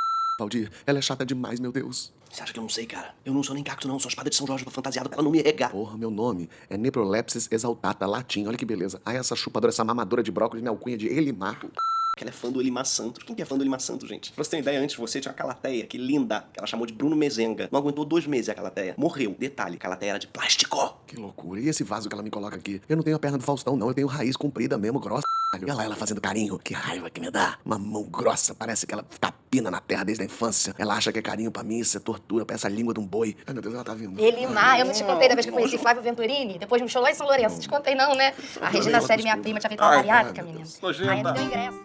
Valdir, 0.42 0.70
ela 0.86 0.98
é 0.98 1.02
chata 1.02 1.24
demais, 1.24 1.60
meu 1.60 1.70
Deus. 1.70 2.12
Você 2.30 2.42
acha 2.42 2.52
que 2.52 2.58
eu 2.58 2.62
não 2.62 2.68
sei, 2.68 2.86
cara? 2.86 3.14
Eu 3.24 3.32
não 3.32 3.42
sou 3.42 3.54
nem 3.54 3.62
cacto, 3.62 3.86
não. 3.86 3.98
Sou 3.98 4.08
espada 4.08 4.28
de 4.28 4.34
São 4.34 4.46
Jorge 4.46 4.64
fantasiado 4.68 5.08
pra 5.08 5.16
ela 5.16 5.22
não 5.24 5.30
me 5.30 5.40
regar. 5.42 5.70
Porra, 5.70 5.96
meu 5.96 6.10
nome 6.10 6.48
é 6.68 6.76
Neprolepsis 6.76 7.48
exaltata, 7.52 8.06
latim. 8.06 8.46
Olha 8.46 8.56
que 8.56 8.64
beleza. 8.64 9.00
Ah, 9.04 9.12
essa 9.14 9.36
chupadora, 9.36 9.70
essa 9.70 9.84
mamadora 9.84 10.22
de 10.22 10.30
brócolis 10.32 10.62
me 10.62 10.68
alcunha 10.68 10.96
de 10.96 11.06
Elimar. 11.08 11.60
que 11.60 12.24
ela 12.24 12.30
é 12.30 12.32
fã 12.32 12.50
do 12.50 12.60
Elimar 12.60 12.86
Santos. 12.86 13.22
Quem 13.22 13.36
que 13.36 13.42
é 13.42 13.44
fã 13.44 13.56
do 13.56 13.62
Elimar 13.62 13.80
Santos, 13.80 14.08
gente? 14.08 14.32
Pra 14.32 14.42
você 14.42 14.50
ter 14.50 14.56
uma 14.56 14.62
ideia, 14.62 14.80
antes 14.80 14.96
você 14.96 15.20
tinha 15.20 15.30
uma 15.30 15.36
calateia, 15.36 15.86
que 15.86 15.98
linda, 15.98 16.40
que 16.52 16.58
ela 16.58 16.66
chamou 16.66 16.86
de 16.86 16.92
Bruno 16.94 17.14
Mezenga. 17.14 17.68
Não 17.70 17.78
aguentou 17.78 18.04
dois 18.04 18.26
meses 18.26 18.48
a 18.48 18.54
calateia. 18.54 18.94
Morreu. 18.96 19.36
Detalhe, 19.38 19.76
a 19.76 19.78
calateia 19.78 20.10
era 20.10 20.18
de 20.18 20.26
plástico. 20.26 20.96
Que 21.06 21.16
loucura. 21.16 21.60
E 21.60 21.68
esse 21.68 21.84
vaso 21.84 22.08
que 22.08 22.14
ela 22.14 22.22
me 22.22 22.30
coloca 22.30 22.56
aqui? 22.56 22.80
Eu 22.88 22.96
não 22.96 23.02
tenho 23.04 23.16
a 23.16 23.18
perna 23.18 23.36
do 23.36 23.44
Faustão, 23.44 23.76
não. 23.76 23.88
Eu 23.88 23.94
tenho 23.94 24.06
raiz 24.06 24.36
comprida 24.36 24.78
mesmo, 24.78 24.98
grossa. 24.98 25.22
Olha 25.54 25.74
lá 25.74 25.84
ela 25.84 25.96
fazendo 25.96 26.18
carinho. 26.20 26.58
Que 26.58 26.72
raiva 26.72 27.10
que 27.10 27.20
me 27.20 27.30
dá. 27.30 27.58
Uma 27.62 27.78
mão 27.78 28.04
grossa. 28.04 28.54
Parece 28.54 28.86
que 28.86 28.94
ela 28.94 29.04
tapina 29.52 29.70
na 29.70 29.80
terra 29.80 30.04
desde 30.04 30.22
a 30.22 30.26
infância. 30.26 30.74
Ela 30.78 30.94
acha 30.94 31.12
que 31.12 31.18
é 31.18 31.22
carinho 31.22 31.50
pra 31.50 31.62
mim. 31.62 31.78
Isso 31.78 31.98
é 31.98 32.00
tortura. 32.00 32.46
Parece 32.46 32.66
a 32.66 32.70
língua 32.70 32.94
de 32.94 33.00
um 33.00 33.06
boi. 33.06 33.36
Ai, 33.46 33.52
meu 33.52 33.62
Deus, 33.62 33.74
ela 33.74 33.84
tá 33.84 33.92
vindo. 33.92 34.18
Elimar, 34.18 34.80
eu 34.80 34.86
não 34.86 34.92
te 34.92 35.04
contei 35.04 35.28
da 35.28 35.34
vez 35.34 35.44
que 35.44 35.52
eu 35.52 35.54
conheci 35.54 35.76
Flávio 35.76 36.02
Venturini, 36.02 36.58
depois 36.58 36.80
de 36.80 36.86
um 36.86 36.88
show 36.88 37.02
lá 37.02 37.10
em 37.10 37.14
São 37.14 37.26
Lourenço. 37.26 37.60
Te 37.60 37.68
contei 37.68 37.94
não, 37.94 38.14
né? 38.14 38.32
A 38.60 38.70
Regina 38.70 39.00
Série, 39.02 39.22
minha 39.22 39.36
prima, 39.36 39.60
tinha 39.60 39.68
feito 39.68 39.82
uma 39.82 39.90
bariátrica, 39.90 40.42
menina. 40.42 40.64
Ainda 41.10 41.32
deu 41.32 41.44
ingresso. 41.44 41.82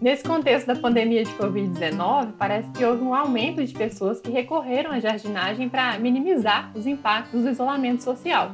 Nesse 0.00 0.24
contexto 0.24 0.66
da 0.66 0.76
pandemia 0.76 1.22
de 1.22 1.30
Covid-19, 1.32 2.32
parece 2.38 2.70
que 2.70 2.82
houve 2.82 3.02
um 3.02 3.14
aumento 3.14 3.62
de 3.62 3.72
pessoas 3.74 4.18
que 4.18 4.30
recorreram 4.30 4.90
à 4.90 4.98
jardinagem 4.98 5.68
para 5.68 5.98
minimizar 5.98 6.72
os 6.74 6.86
impactos 6.86 7.42
do 7.42 7.50
isolamento 7.50 8.02
social. 8.02 8.50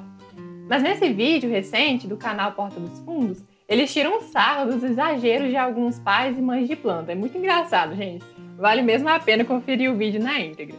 Mas 0.69 0.83
nesse 0.83 1.09
vídeo 1.13 1.49
recente 1.49 2.09
do 2.09 2.17
canal 2.17 2.51
Porta 2.53 2.81
dos 2.81 2.99
Fundos, 2.99 3.39
eles 3.69 3.93
tiram 3.93 4.21
sarro 4.21 4.73
dos 4.73 4.83
exageros 4.85 5.49
de 5.49 5.57
alguns 5.57 5.99
pais 5.99 6.39
e 6.39 6.41
mães 6.41 6.69
de 6.69 6.77
planta. 6.77 7.13
É 7.13 7.15
muito 7.15 7.37
engraçado, 7.37 7.95
gente. 7.97 8.25
Vale 8.57 8.81
mesmo 8.81 9.09
a 9.09 9.19
pena 9.19 9.45
conferir 9.45 9.91
o 9.91 9.97
vídeo 9.97 10.23
na 10.23 10.39
íntegra. 10.41 10.77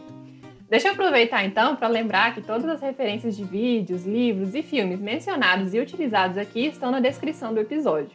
Deixa 0.70 0.88
eu 0.88 0.92
aproveitar 0.92 1.44
então 1.44 1.76
para 1.76 1.88
lembrar 1.88 2.34
que 2.34 2.42
todas 2.42 2.68
as 2.68 2.80
referências 2.80 3.36
de 3.36 3.44
vídeos, 3.44 4.04
livros 4.04 4.54
e 4.54 4.62
filmes 4.62 5.00
mencionados 5.00 5.72
e 5.72 5.78
utilizados 5.78 6.36
aqui 6.36 6.66
estão 6.66 6.90
na 6.90 7.00
descrição 7.00 7.54
do 7.54 7.60
episódio. 7.60 8.10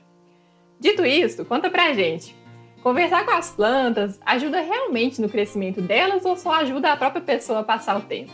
Dito 0.80 1.06
isso, 1.06 1.46
conta 1.46 1.70
pra 1.70 1.94
gente. 1.94 2.36
Conversar 2.84 3.24
com 3.24 3.32
as 3.32 3.50
plantas 3.50 4.20
ajuda 4.26 4.60
realmente 4.60 5.22
no 5.22 5.30
crescimento 5.30 5.82
delas 5.82 6.26
ou 6.26 6.36
só 6.36 6.56
ajuda 6.56 6.92
a 6.92 6.98
própria 6.98 7.22
pessoa 7.22 7.60
a 7.60 7.64
passar 7.64 7.96
o 7.96 8.02
tempo? 8.02 8.34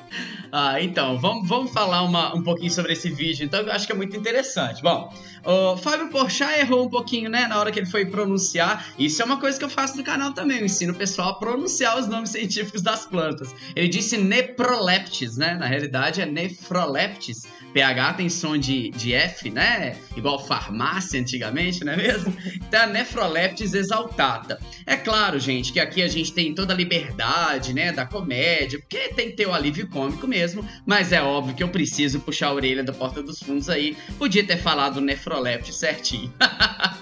Ah, 0.51 0.81
então, 0.81 1.19
vamos, 1.19 1.47
vamos 1.47 1.71
falar 1.71 2.01
uma, 2.01 2.35
um 2.35 2.41
pouquinho 2.41 2.71
sobre 2.71 2.93
esse 2.93 3.11
vídeo, 3.11 3.45
então 3.45 3.59
eu 3.59 3.71
acho 3.71 3.85
que 3.85 3.91
é 3.91 3.95
muito 3.95 4.17
interessante. 4.17 4.81
Bom, 4.81 5.13
o 5.45 5.77
Fábio 5.77 6.09
Porchat 6.09 6.59
errou 6.59 6.87
um 6.87 6.89
pouquinho, 6.89 7.29
né, 7.29 7.47
na 7.47 7.59
hora 7.59 7.71
que 7.71 7.77
ele 7.77 7.85
foi 7.85 8.07
pronunciar. 8.07 8.91
Isso 8.97 9.21
é 9.21 9.25
uma 9.25 9.39
coisa 9.39 9.59
que 9.59 9.65
eu 9.65 9.69
faço 9.69 9.95
no 9.95 10.03
canal 10.03 10.33
também, 10.33 10.57
eu 10.57 10.65
ensino 10.65 10.93
o 10.93 10.95
pessoal 10.95 11.29
a 11.29 11.33
pronunciar 11.35 11.99
os 11.99 12.07
nomes 12.07 12.31
científicos 12.33 12.81
das 12.81 13.05
plantas. 13.05 13.53
Ele 13.75 13.87
disse 13.87 14.17
neproleptis, 14.17 15.37
né, 15.37 15.53
na 15.53 15.67
realidade 15.67 16.21
é 16.21 16.25
nefroleptis. 16.25 17.43
PH 17.73 18.13
tem 18.13 18.29
som 18.29 18.57
de, 18.57 18.89
de 18.89 19.13
F, 19.13 19.49
né, 19.49 19.95
igual 20.15 20.45
farmácia 20.45 21.19
antigamente, 21.19 21.83
não 21.83 21.93
é 21.93 21.97
mesmo? 21.97 22.35
Então, 22.69 22.83
a 22.83 22.85
nefroleptis 22.85 23.73
exaltata. 23.73 24.59
É 24.85 24.95
claro, 24.95 25.39
gente, 25.39 25.73
que 25.73 25.79
aqui 25.79 26.03
a 26.03 26.07
gente 26.07 26.31
tem 26.31 26.53
toda 26.53 26.73
a 26.73 26.77
liberdade, 26.77 27.73
né, 27.73 27.91
da 27.91 28.05
comédia, 28.05 28.79
porque 28.79 29.09
tem 29.09 29.29
que 29.29 29.37
ter 29.37 29.47
o 29.47 29.53
alívio 29.53 29.87
cômico 29.87 30.27
mesmo, 30.27 30.67
mas 30.85 31.11
é 31.11 31.21
óbvio 31.21 31.55
que 31.55 31.63
eu 31.63 31.69
preciso 31.69 32.19
puxar 32.19 32.47
a 32.47 32.53
orelha 32.53 32.83
da 32.83 32.93
Porta 32.93 33.23
dos 33.23 33.41
Fundos 33.41 33.69
aí. 33.69 33.97
Podia 34.17 34.43
ter 34.43 34.57
falado 34.57 35.01
nefroleptis 35.01 35.75
certinho. 35.75 36.31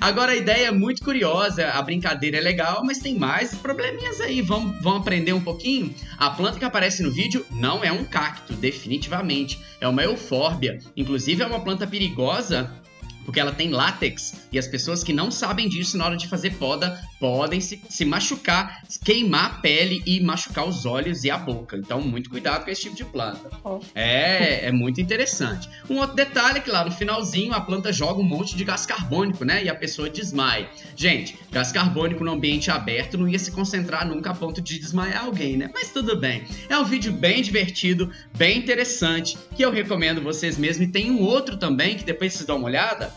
Agora 0.00 0.32
a 0.32 0.36
ideia 0.36 0.68
é 0.68 0.70
muito 0.70 1.02
curiosa, 1.02 1.68
a 1.68 1.82
brincadeira 1.82 2.38
é 2.38 2.40
legal, 2.40 2.82
mas 2.84 2.98
tem 2.98 3.18
mais 3.18 3.54
probleminhas 3.54 4.20
aí. 4.20 4.40
Vamos, 4.42 4.80
vamos 4.82 5.00
aprender 5.00 5.32
um 5.32 5.40
pouquinho? 5.40 5.94
A 6.18 6.30
planta 6.30 6.58
que 6.58 6.64
aparece 6.64 7.02
no 7.02 7.10
vídeo 7.10 7.44
não 7.50 7.82
é 7.82 7.92
um 7.92 8.04
cacto, 8.04 8.52
definitivamente. 8.54 9.58
É 9.80 9.88
uma 9.88 10.02
eufórbia. 10.02 10.78
Inclusive 10.96 11.42
é 11.42 11.46
uma 11.46 11.60
planta 11.60 11.86
perigosa 11.86 12.70
porque 13.30 13.38
ela 13.38 13.52
tem 13.52 13.70
látex 13.70 14.34
e 14.50 14.58
as 14.58 14.66
pessoas 14.66 15.04
que 15.04 15.12
não 15.12 15.30
sabem 15.30 15.68
disso 15.68 15.96
na 15.96 16.04
hora 16.04 16.16
de 16.16 16.26
fazer 16.26 16.54
poda 16.54 17.00
podem 17.20 17.60
se, 17.60 17.80
se 17.88 18.04
machucar, 18.04 18.82
queimar 19.04 19.44
a 19.44 19.48
pele 19.60 20.02
e 20.04 20.18
machucar 20.18 20.66
os 20.66 20.84
olhos 20.84 21.22
e 21.22 21.30
a 21.30 21.38
boca. 21.38 21.76
Então, 21.76 22.00
muito 22.00 22.28
cuidado 22.28 22.64
com 22.64 22.70
esse 22.72 22.82
tipo 22.82 22.96
de 22.96 23.04
planta. 23.04 23.48
É, 23.94 24.66
é 24.66 24.72
muito 24.72 25.00
interessante. 25.00 25.70
Um 25.88 25.98
outro 25.98 26.16
detalhe 26.16 26.58
é 26.58 26.60
que 26.60 26.70
lá 26.70 26.84
no 26.84 26.90
finalzinho 26.90 27.52
a 27.52 27.60
planta 27.60 27.92
joga 27.92 28.18
um 28.18 28.24
monte 28.24 28.56
de 28.56 28.64
gás 28.64 28.84
carbônico, 28.84 29.44
né? 29.44 29.62
E 29.62 29.68
a 29.68 29.76
pessoa 29.76 30.10
desmaia. 30.10 30.68
Gente, 30.96 31.38
gás 31.52 31.70
carbônico 31.70 32.24
no 32.24 32.32
ambiente 32.32 32.68
aberto 32.68 33.16
não 33.16 33.28
ia 33.28 33.38
se 33.38 33.52
concentrar 33.52 34.08
nunca 34.08 34.30
a 34.30 34.34
ponto 34.34 34.60
de 34.60 34.76
desmaiar 34.76 35.26
alguém, 35.26 35.56
né? 35.56 35.70
Mas 35.72 35.92
tudo 35.92 36.16
bem. 36.16 36.42
É 36.68 36.76
um 36.76 36.84
vídeo 36.84 37.12
bem 37.12 37.42
divertido, 37.42 38.10
bem 38.36 38.58
interessante, 38.58 39.38
que 39.54 39.64
eu 39.64 39.70
recomendo 39.70 40.20
vocês 40.20 40.58
mesmos. 40.58 40.88
E 40.88 40.90
tem 40.90 41.12
um 41.12 41.20
outro 41.20 41.56
também, 41.56 41.96
que 41.96 42.02
depois 42.02 42.32
vocês 42.32 42.46
dão 42.46 42.56
uma 42.56 42.66
olhada, 42.66 43.12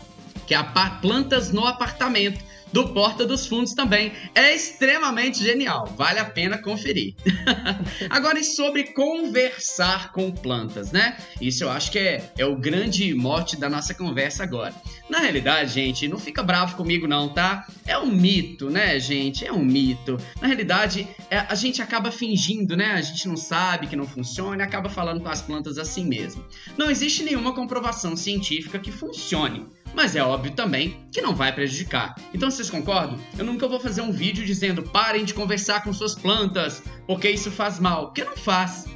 que 0.46 0.54
é 0.54 0.56
a 0.56 0.64
plantas 0.64 1.52
no 1.52 1.66
apartamento 1.66 2.42
do 2.74 2.88
Porta 2.88 3.24
dos 3.24 3.46
Fundos 3.46 3.72
também. 3.72 4.12
É 4.34 4.52
extremamente 4.52 5.40
genial, 5.40 5.86
vale 5.96 6.18
a 6.18 6.24
pena 6.24 6.58
conferir. 6.58 7.14
Agora, 8.10 8.40
e 8.40 8.42
sobre 8.42 8.92
conversar 8.92 10.10
com 10.10 10.32
plantas, 10.32 10.90
né? 10.90 11.16
Isso 11.40 11.62
eu 11.62 11.70
acho 11.70 11.92
que 11.92 12.00
é, 12.00 12.32
é 12.36 12.44
o 12.44 12.56
grande 12.56 13.14
mote 13.14 13.56
da 13.56 13.70
nossa 13.70 13.94
conversa 13.94 14.42
agora. 14.42 14.74
Na 15.08 15.20
realidade, 15.20 15.72
gente, 15.72 16.08
não 16.08 16.18
fica 16.18 16.42
bravo 16.42 16.74
comigo 16.74 17.06
não, 17.06 17.28
tá? 17.28 17.64
É 17.86 17.96
um 17.96 18.06
mito, 18.10 18.68
né, 18.68 18.98
gente? 18.98 19.46
É 19.46 19.52
um 19.52 19.64
mito. 19.64 20.18
Na 20.40 20.48
realidade, 20.48 21.06
é, 21.30 21.38
a 21.38 21.54
gente 21.54 21.80
acaba 21.80 22.10
fingindo, 22.10 22.76
né? 22.76 22.94
A 22.94 23.02
gente 23.02 23.28
não 23.28 23.36
sabe 23.36 23.86
que 23.86 23.94
não 23.94 24.06
funciona 24.06 24.64
e 24.64 24.66
acaba 24.66 24.90
falando 24.90 25.20
com 25.20 25.28
as 25.28 25.40
plantas 25.40 25.78
assim 25.78 26.04
mesmo. 26.04 26.44
Não 26.76 26.90
existe 26.90 27.22
nenhuma 27.22 27.54
comprovação 27.54 28.16
científica 28.16 28.80
que 28.80 28.90
funcione 28.90 29.64
mas 29.94 30.16
é 30.16 30.22
óbvio 30.22 30.52
também 30.52 30.96
que 31.12 31.20
não 31.20 31.34
vai 31.34 31.52
prejudicar. 31.52 32.14
Então 32.32 32.50
vocês 32.50 32.70
concordam? 32.70 33.18
Eu 33.38 33.44
nunca 33.44 33.68
vou 33.68 33.80
fazer 33.80 34.02
um 34.02 34.12
vídeo 34.12 34.44
dizendo 34.44 34.82
parem 34.82 35.24
de 35.24 35.34
conversar 35.34 35.82
com 35.84 35.92
suas 35.92 36.14
plantas, 36.14 36.82
porque 37.06 37.30
isso 37.30 37.50
faz 37.50 37.78
mal, 37.78 38.06
porque 38.06 38.24
não 38.24 38.36
faz. 38.36 38.86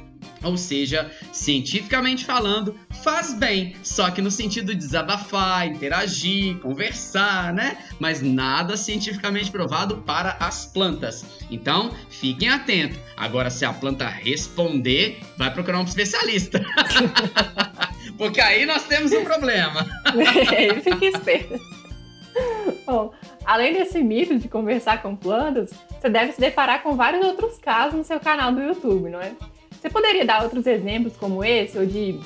Ou 0.43 0.57
seja, 0.57 1.11
cientificamente 1.33 2.25
falando, 2.25 2.77
faz 3.03 3.33
bem, 3.33 3.75
só 3.83 4.09
que 4.09 4.21
no 4.21 4.31
sentido 4.31 4.73
de 4.73 4.79
desabafar, 4.79 5.67
interagir, 5.67 6.57
conversar, 6.59 7.53
né? 7.53 7.77
Mas 7.99 8.21
nada 8.21 8.77
cientificamente 8.77 9.51
provado 9.51 9.97
para 9.97 10.37
as 10.39 10.65
plantas. 10.65 11.25
Então, 11.51 11.93
fiquem 12.09 12.49
atentos. 12.49 12.97
Agora, 13.17 13.49
se 13.49 13.65
a 13.65 13.73
planta 13.73 14.07
responder, 14.07 15.19
vai 15.37 15.51
procurar 15.53 15.79
um 15.79 15.83
especialista. 15.83 16.63
Porque 18.17 18.41
aí 18.41 18.65
nós 18.65 18.83
temos 18.83 19.11
um 19.11 19.23
problema. 19.23 19.85
Fique 20.83 21.05
esperto. 21.05 21.59
Bom, 22.85 23.13
além 23.45 23.73
desse 23.73 24.01
mito 24.01 24.37
de 24.37 24.47
conversar 24.47 25.01
com 25.01 25.15
plantas, 25.15 25.71
você 25.89 26.09
deve 26.09 26.33
se 26.33 26.39
deparar 26.39 26.81
com 26.81 26.95
vários 26.95 27.25
outros 27.25 27.57
casos 27.57 27.93
no 27.93 28.03
seu 28.03 28.19
canal 28.19 28.51
do 28.51 28.61
YouTube, 28.61 29.09
não 29.09 29.21
é? 29.21 29.33
Você 29.79 29.89
poderia 29.89 30.25
dar 30.25 30.43
outros 30.43 30.67
exemplos 30.67 31.13
como 31.15 31.43
esse, 31.43 31.77
ou 31.77 31.85
de 31.85 32.19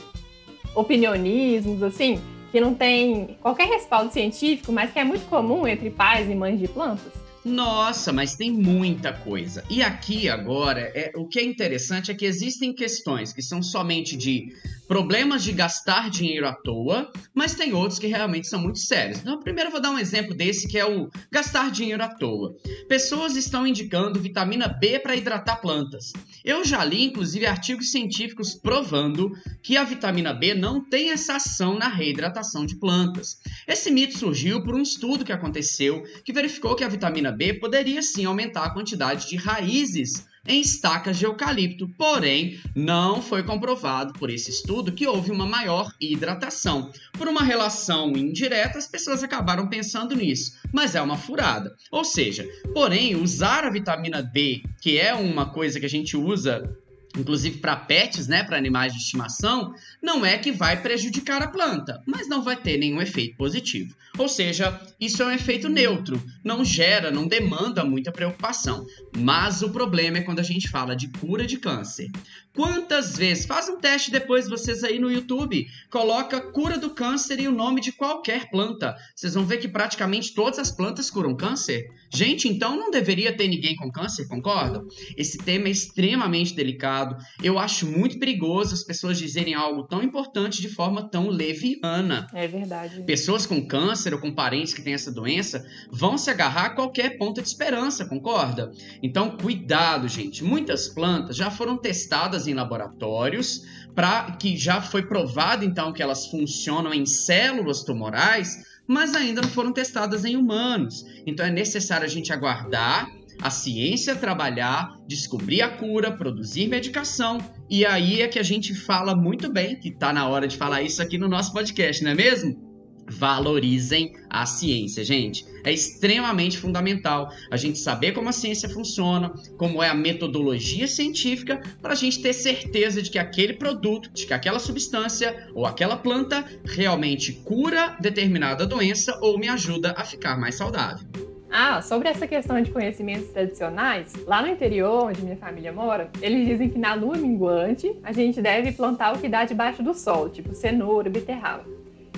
opinionismos, 0.73 1.83
assim, 1.83 2.19
que 2.51 2.59
não 2.59 2.73
tem 2.73 3.37
qualquer 3.41 3.67
respaldo 3.67 4.11
científico, 4.11 4.71
mas 4.71 4.91
que 4.91 4.99
é 4.99 5.03
muito 5.03 5.25
comum 5.27 5.67
entre 5.67 5.89
pais 5.91 6.29
e 6.29 6.33
mães 6.33 6.59
de 6.59 6.67
plantas? 6.67 7.13
Nossa, 7.45 8.13
mas 8.13 8.35
tem 8.35 8.49
muita 8.51 9.11
coisa. 9.11 9.63
E 9.69 9.83
aqui 9.83 10.29
agora, 10.29 10.79
é, 10.95 11.11
o 11.15 11.27
que 11.27 11.39
é 11.39 11.43
interessante 11.43 12.09
é 12.09 12.13
que 12.15 12.25
existem 12.25 12.73
questões 12.73 13.33
que 13.33 13.41
são 13.41 13.61
somente 13.61 14.15
de 14.15 14.53
problemas 14.93 15.43
de 15.43 15.51
gastar 15.51 16.07
dinheiro 16.11 16.47
à 16.47 16.53
toa, 16.53 17.11
mas 17.33 17.55
tem 17.55 17.73
outros 17.73 17.97
que 17.97 18.05
realmente 18.05 18.45
são 18.45 18.61
muito 18.61 18.77
sérios. 18.77 19.17
Então, 19.17 19.39
primeiro 19.39 19.69
eu 19.69 19.71
vou 19.71 19.81
dar 19.81 19.89
um 19.89 19.97
exemplo 19.97 20.35
desse 20.35 20.67
que 20.67 20.77
é 20.77 20.85
o 20.85 21.09
gastar 21.31 21.71
dinheiro 21.71 22.03
à 22.03 22.07
toa. 22.07 22.55
Pessoas 22.87 23.35
estão 23.35 23.65
indicando 23.65 24.19
vitamina 24.19 24.67
B 24.67 24.99
para 24.99 25.15
hidratar 25.15 25.55
plantas. 25.55 26.13
Eu 26.45 26.63
já 26.63 26.85
li, 26.85 27.05
inclusive, 27.05 27.47
artigos 27.47 27.89
científicos 27.89 28.53
provando 28.53 29.31
que 29.63 29.77
a 29.77 29.83
vitamina 29.83 30.31
B 30.31 30.53
não 30.53 30.79
tem 30.79 31.09
essa 31.09 31.37
ação 31.37 31.75
na 31.75 31.87
reidratação 31.87 32.63
de 32.63 32.75
plantas. 32.75 33.39
Esse 33.67 33.89
mito 33.89 34.15
surgiu 34.15 34.61
por 34.61 34.75
um 34.75 34.81
estudo 34.83 35.25
que 35.25 35.33
aconteceu 35.33 36.03
que 36.23 36.31
verificou 36.31 36.75
que 36.75 36.83
a 36.83 36.87
vitamina 36.87 37.31
B 37.31 37.55
poderia 37.55 38.03
sim 38.03 38.25
aumentar 38.25 38.65
a 38.65 38.73
quantidade 38.75 39.27
de 39.27 39.37
raízes 39.37 40.31
em 40.47 40.59
estacas 40.59 41.17
de 41.17 41.25
eucalipto, 41.25 41.87
porém 41.97 42.59
não 42.75 43.21
foi 43.21 43.43
comprovado 43.43 44.13
por 44.13 44.29
esse 44.29 44.51
estudo 44.51 44.91
que 44.91 45.07
houve 45.07 45.31
uma 45.31 45.45
maior 45.45 45.93
hidratação. 45.99 46.91
Por 47.13 47.27
uma 47.27 47.43
relação 47.43 48.11
indireta, 48.11 48.77
as 48.77 48.87
pessoas 48.87 49.23
acabaram 49.23 49.67
pensando 49.67 50.15
nisso, 50.15 50.57
mas 50.71 50.95
é 50.95 51.01
uma 51.01 51.17
furada. 51.17 51.75
Ou 51.91 52.03
seja, 52.03 52.45
porém, 52.73 53.15
usar 53.15 53.63
a 53.63 53.69
vitamina 53.69 54.21
B, 54.21 54.63
que 54.81 54.99
é 54.99 55.13
uma 55.13 55.45
coisa 55.45 55.79
que 55.79 55.85
a 55.85 55.89
gente 55.89 56.17
usa 56.17 56.77
inclusive 57.17 57.59
para 57.59 57.75
pets, 57.75 58.27
né, 58.27 58.43
para 58.43 58.57
animais 58.57 58.91
de 58.93 58.99
estimação, 58.99 59.73
não 60.03 60.25
é 60.25 60.37
que 60.37 60.51
vai 60.51 60.81
prejudicar 60.81 61.41
a 61.41 61.47
planta, 61.47 62.03
mas 62.05 62.27
não 62.27 62.43
vai 62.43 62.57
ter 62.57 62.77
nenhum 62.77 63.01
efeito 63.01 63.37
positivo. 63.37 63.95
Ou 64.17 64.27
seja, 64.27 64.79
isso 64.99 65.23
é 65.23 65.25
um 65.25 65.31
efeito 65.31 65.69
neutro. 65.69 66.21
não 66.43 66.63
gera, 66.63 67.09
não 67.09 67.25
demanda 67.25 67.85
muita 67.85 68.11
preocupação. 68.11 68.85
Mas 69.17 69.61
o 69.61 69.69
problema 69.69 70.17
é 70.17 70.21
quando 70.21 70.39
a 70.39 70.43
gente 70.43 70.69
fala 70.69 70.95
de 70.95 71.07
cura 71.07 71.47
de 71.47 71.57
câncer. 71.57 72.11
Quantas 72.53 73.17
vezes? 73.17 73.47
Faz 73.47 73.67
um 73.67 73.79
teste 73.79 74.11
depois 74.11 74.47
vocês 74.47 74.83
aí 74.83 74.99
no 74.99 75.11
YouTube. 75.11 75.65
Coloca 75.89 76.39
cura 76.39 76.77
do 76.77 76.91
câncer 76.91 77.39
e 77.39 77.47
o 77.47 77.51
nome 77.51 77.81
de 77.81 77.91
qualquer 77.91 78.51
planta. 78.51 78.95
Vocês 79.15 79.33
vão 79.33 79.45
ver 79.45 79.57
que 79.57 79.67
praticamente 79.67 80.35
todas 80.35 80.59
as 80.59 80.69
plantas 80.69 81.09
curam 81.09 81.35
câncer. 81.35 81.89
Gente, 82.13 82.47
então 82.47 82.77
não 82.77 82.91
deveria 82.91 83.35
ter 83.35 83.47
ninguém 83.47 83.75
com 83.75 83.91
câncer, 83.91 84.27
concordam? 84.27 84.85
Esse 85.17 85.39
tema 85.39 85.67
é 85.67 85.71
extremamente 85.71 86.53
delicado. 86.53 87.17
Eu 87.41 87.57
acho 87.57 87.87
muito 87.87 88.19
perigoso 88.19 88.75
as 88.75 88.83
pessoas 88.83 89.17
dizerem 89.17 89.55
algo 89.55 89.87
tão 89.93 90.01
importante 90.01 90.59
de 90.59 90.69
forma 90.69 91.07
tão 91.07 91.29
leviana. 91.29 92.25
É 92.33 92.47
verdade. 92.47 93.03
Pessoas 93.03 93.45
com 93.45 93.63
câncer 93.63 94.11
ou 94.11 94.19
com 94.19 94.33
parentes 94.33 94.73
que 94.73 94.81
têm 94.81 94.95
essa 94.95 95.11
doença 95.11 95.63
vão 95.91 96.17
se 96.17 96.31
agarrar 96.31 96.65
a 96.65 96.69
qualquer 96.71 97.15
ponta 97.19 97.43
de 97.43 97.47
esperança, 97.47 98.03
concorda? 98.03 98.71
Então, 99.03 99.37
cuidado, 99.37 100.07
gente. 100.07 100.43
Muitas 100.43 100.87
plantas 100.87 101.35
já 101.35 101.51
foram 101.51 101.77
testadas 101.77 102.47
em 102.47 102.55
laboratórios 102.55 103.61
para 103.93 104.31
que 104.31 104.57
já 104.57 104.81
foi 104.81 105.03
provado 105.03 105.63
então 105.63 105.93
que 105.93 106.01
elas 106.01 106.25
funcionam 106.25 106.91
em 106.91 107.05
células 107.05 107.83
tumorais, 107.83 108.65
mas 108.87 109.13
ainda 109.13 109.43
não 109.43 109.49
foram 109.49 109.71
testadas 109.71 110.25
em 110.25 110.35
humanos. 110.35 111.05
Então 111.27 111.45
é 111.45 111.51
necessário 111.51 112.05
a 112.05 112.09
gente 112.09 112.33
aguardar 112.33 113.07
a 113.41 113.49
ciência 113.49 114.15
trabalhar, 114.15 114.97
descobrir 115.07 115.61
a 115.61 115.69
cura, 115.69 116.11
produzir 116.11 116.67
medicação, 116.67 117.39
e 117.69 117.85
aí 117.85 118.21
é 118.21 118.27
que 118.27 118.39
a 118.39 118.43
gente 118.43 118.73
fala 118.73 119.15
muito 119.15 119.51
bem, 119.51 119.79
que 119.79 119.91
tá 119.91 120.13
na 120.13 120.27
hora 120.27 120.47
de 120.47 120.57
falar 120.57 120.81
isso 120.81 121.01
aqui 121.01 121.17
no 121.17 121.27
nosso 121.27 121.53
podcast, 121.53 122.03
não 122.03 122.11
é 122.11 122.15
mesmo? 122.15 122.73
Valorizem 123.09 124.13
a 124.29 124.45
ciência, 124.45 125.03
gente. 125.03 125.45
É 125.65 125.71
extremamente 125.71 126.57
fundamental 126.57 127.29
a 127.51 127.57
gente 127.57 127.77
saber 127.77 128.13
como 128.13 128.29
a 128.29 128.31
ciência 128.31 128.69
funciona, 128.69 129.33
como 129.57 129.83
é 129.83 129.89
a 129.89 129.93
metodologia 129.93 130.87
científica, 130.87 131.61
para 131.81 131.93
a 131.93 131.95
gente 131.95 132.21
ter 132.21 132.33
certeza 132.33 133.01
de 133.01 133.09
que 133.09 133.19
aquele 133.19 133.53
produto, 133.53 134.09
de 134.13 134.25
que 134.25 134.33
aquela 134.33 134.59
substância 134.59 135.49
ou 135.53 135.65
aquela 135.65 135.97
planta 135.97 136.45
realmente 136.63 137.33
cura 137.33 137.97
determinada 137.99 138.65
doença 138.65 139.19
ou 139.21 139.37
me 139.37 139.49
ajuda 139.49 139.93
a 139.97 140.05
ficar 140.05 140.39
mais 140.39 140.55
saudável. 140.55 141.32
Ah, 141.55 141.83
sobre 141.83 142.09
essa 142.09 142.25
questão 142.25 142.59
de 142.59 142.71
conhecimentos 142.71 143.27
tradicionais, 143.27 144.11
lá 144.25 144.41
no 144.41 144.47
interior, 144.47 145.05
onde 145.05 145.21
minha 145.21 145.37
família 145.37 145.71
mora, 145.71 146.09
eles 146.19 146.47
dizem 146.47 146.67
que 146.67 146.79
na 146.79 146.95
lua 146.95 147.15
minguante 147.15 147.95
a 148.03 148.11
gente 148.11 148.41
deve 148.41 148.71
plantar 148.71 149.13
o 149.13 149.19
que 149.19 149.29
dá 149.29 149.45
debaixo 149.45 149.83
do 149.83 149.93
sol, 149.93 150.29
tipo 150.29 150.55
cenoura, 150.55 151.11
beterraba. 151.11 151.63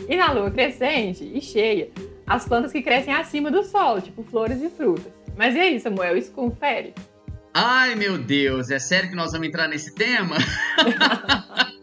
E 0.08 0.16
na 0.16 0.32
lua 0.32 0.50
crescente 0.50 1.30
e 1.34 1.42
cheia, 1.42 1.90
as 2.26 2.48
plantas 2.48 2.72
que 2.72 2.82
crescem 2.82 3.14
acima 3.14 3.52
do 3.52 3.62
sol, 3.62 4.00
tipo 4.00 4.24
flores 4.24 4.62
e 4.62 4.70
frutas. 4.70 5.12
Mas 5.36 5.54
e 5.54 5.60
aí, 5.60 5.80
Samuel, 5.82 6.16
isso 6.16 6.32
confere? 6.32 6.94
Ai, 7.54 7.94
meu 7.94 8.18
Deus, 8.18 8.72
é 8.72 8.80
sério 8.80 9.10
que 9.10 9.18
nós 9.18 9.34
vamos 9.34 9.50
entrar 9.50 9.68
nesse 9.68 9.94
tema? 9.94 10.38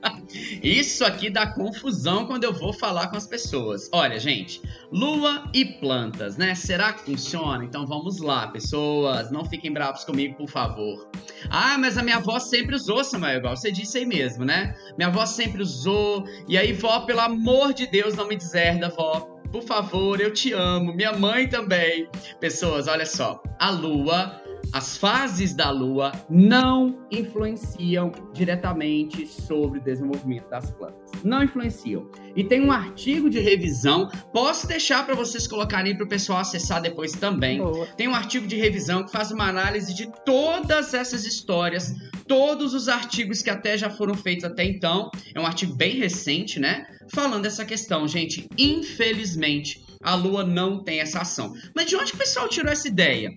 Isso 0.63 1.05
aqui 1.05 1.31
dá 1.31 1.47
confusão 1.47 2.27
quando 2.27 2.45
eu 2.45 2.53
vou 2.53 2.73
falar 2.73 3.09
com 3.09 3.17
as 3.17 3.27
pessoas. 3.27 3.89
Olha, 3.93 4.19
gente, 4.19 4.61
lua 4.91 5.45
e 5.53 5.65
plantas, 5.65 6.37
né? 6.37 6.55
Será 6.55 6.93
que 6.93 7.05
funciona? 7.05 7.65
Então 7.65 7.87
vamos 7.87 8.19
lá, 8.19 8.49
pessoas. 8.49 9.31
Não 9.31 9.45
fiquem 9.45 9.73
bravos 9.73 10.05
comigo, 10.05 10.37
por 10.37 10.49
favor. 10.49 11.09
Ah, 11.51 11.77
mas 11.79 11.99
a 11.99 12.03
minha 12.03 12.17
avó 12.17 12.39
sempre 12.39 12.75
usou, 12.75 13.05
Samuel, 13.05 13.39
igual 13.39 13.57
você 13.57 13.71
disse 13.71 13.99
aí 13.99 14.07
mesmo, 14.07 14.45
né? 14.45 14.75
Minha 14.97 15.09
avó 15.09 15.27
sempre 15.27 15.63
usou. 15.63 16.25
E 16.49 16.57
aí, 16.57 16.73
vó, 16.73 17.01
pelo 17.01 17.21
amor 17.21 17.73
de 17.73 17.87
Deus, 17.87 18.15
não 18.15 18.27
me 18.27 18.37
deserda, 18.37 18.89
vó. 18.89 19.33
Por 19.53 19.63
favor, 19.63 20.19
eu 20.19 20.33
te 20.33 20.53
amo. 20.55 20.95
Minha 20.95 21.13
mãe 21.13 21.47
também. 21.47 22.09
Pessoas, 22.41 22.89
olha 22.89 23.05
só. 23.05 23.43
A 23.59 23.69
lua 23.69 24.42
as 24.73 24.97
fases 24.97 25.53
da 25.53 25.71
Lua 25.71 26.13
não 26.31 27.07
influenciam 27.11 28.11
diretamente 28.33 29.27
sobre 29.27 29.79
o 29.79 29.83
desenvolvimento 29.83 30.49
das 30.49 30.71
plantas. 30.71 31.23
Não 31.23 31.43
influenciam. 31.43 32.11
E 32.35 32.43
tem 32.43 32.65
um 32.65 32.73
artigo 32.73 33.29
de 33.29 33.39
revisão, 33.39 34.09
posso 34.33 34.67
deixar 34.67 35.05
para 35.05 35.15
vocês 35.15 35.47
colocarem 35.47 35.95
para 35.95 36.07
o 36.07 36.09
pessoal 36.09 36.39
acessar 36.39 36.81
depois 36.81 37.13
também. 37.13 37.59
Boa. 37.59 37.87
Tem 37.97 38.09
um 38.09 38.15
artigo 38.15 38.47
de 38.47 38.57
revisão 38.57 39.05
que 39.05 39.13
faz 39.13 39.31
uma 39.31 39.47
análise 39.47 39.95
de 39.95 40.11
todas 40.25 40.95
essas 40.95 41.27
histórias, 41.27 41.95
todos 42.27 42.73
os 42.73 42.89
artigos 42.89 43.43
que 43.43 43.51
até 43.51 43.77
já 43.77 43.91
foram 43.91 44.15
feitos 44.15 44.45
até 44.45 44.65
então. 44.65 45.11
É 45.35 45.41
um 45.41 45.47
artigo 45.47 45.75
bem 45.75 45.97
recente, 45.97 46.59
né? 46.59 46.87
Falando 47.09 47.43
dessa 47.43 47.65
questão, 47.65 48.09
gente. 48.09 48.49
Infelizmente, 48.57 49.85
a 50.03 50.15
Lua 50.15 50.45
não 50.45 50.83
tem 50.83 51.01
essa 51.01 51.21
ação. 51.21 51.53
Mas 51.75 51.87
de 51.87 51.97
onde 51.97 52.13
o 52.13 52.17
pessoal 52.17 52.49
tirou 52.49 52.73
essa 52.73 52.89
ideia? 52.89 53.37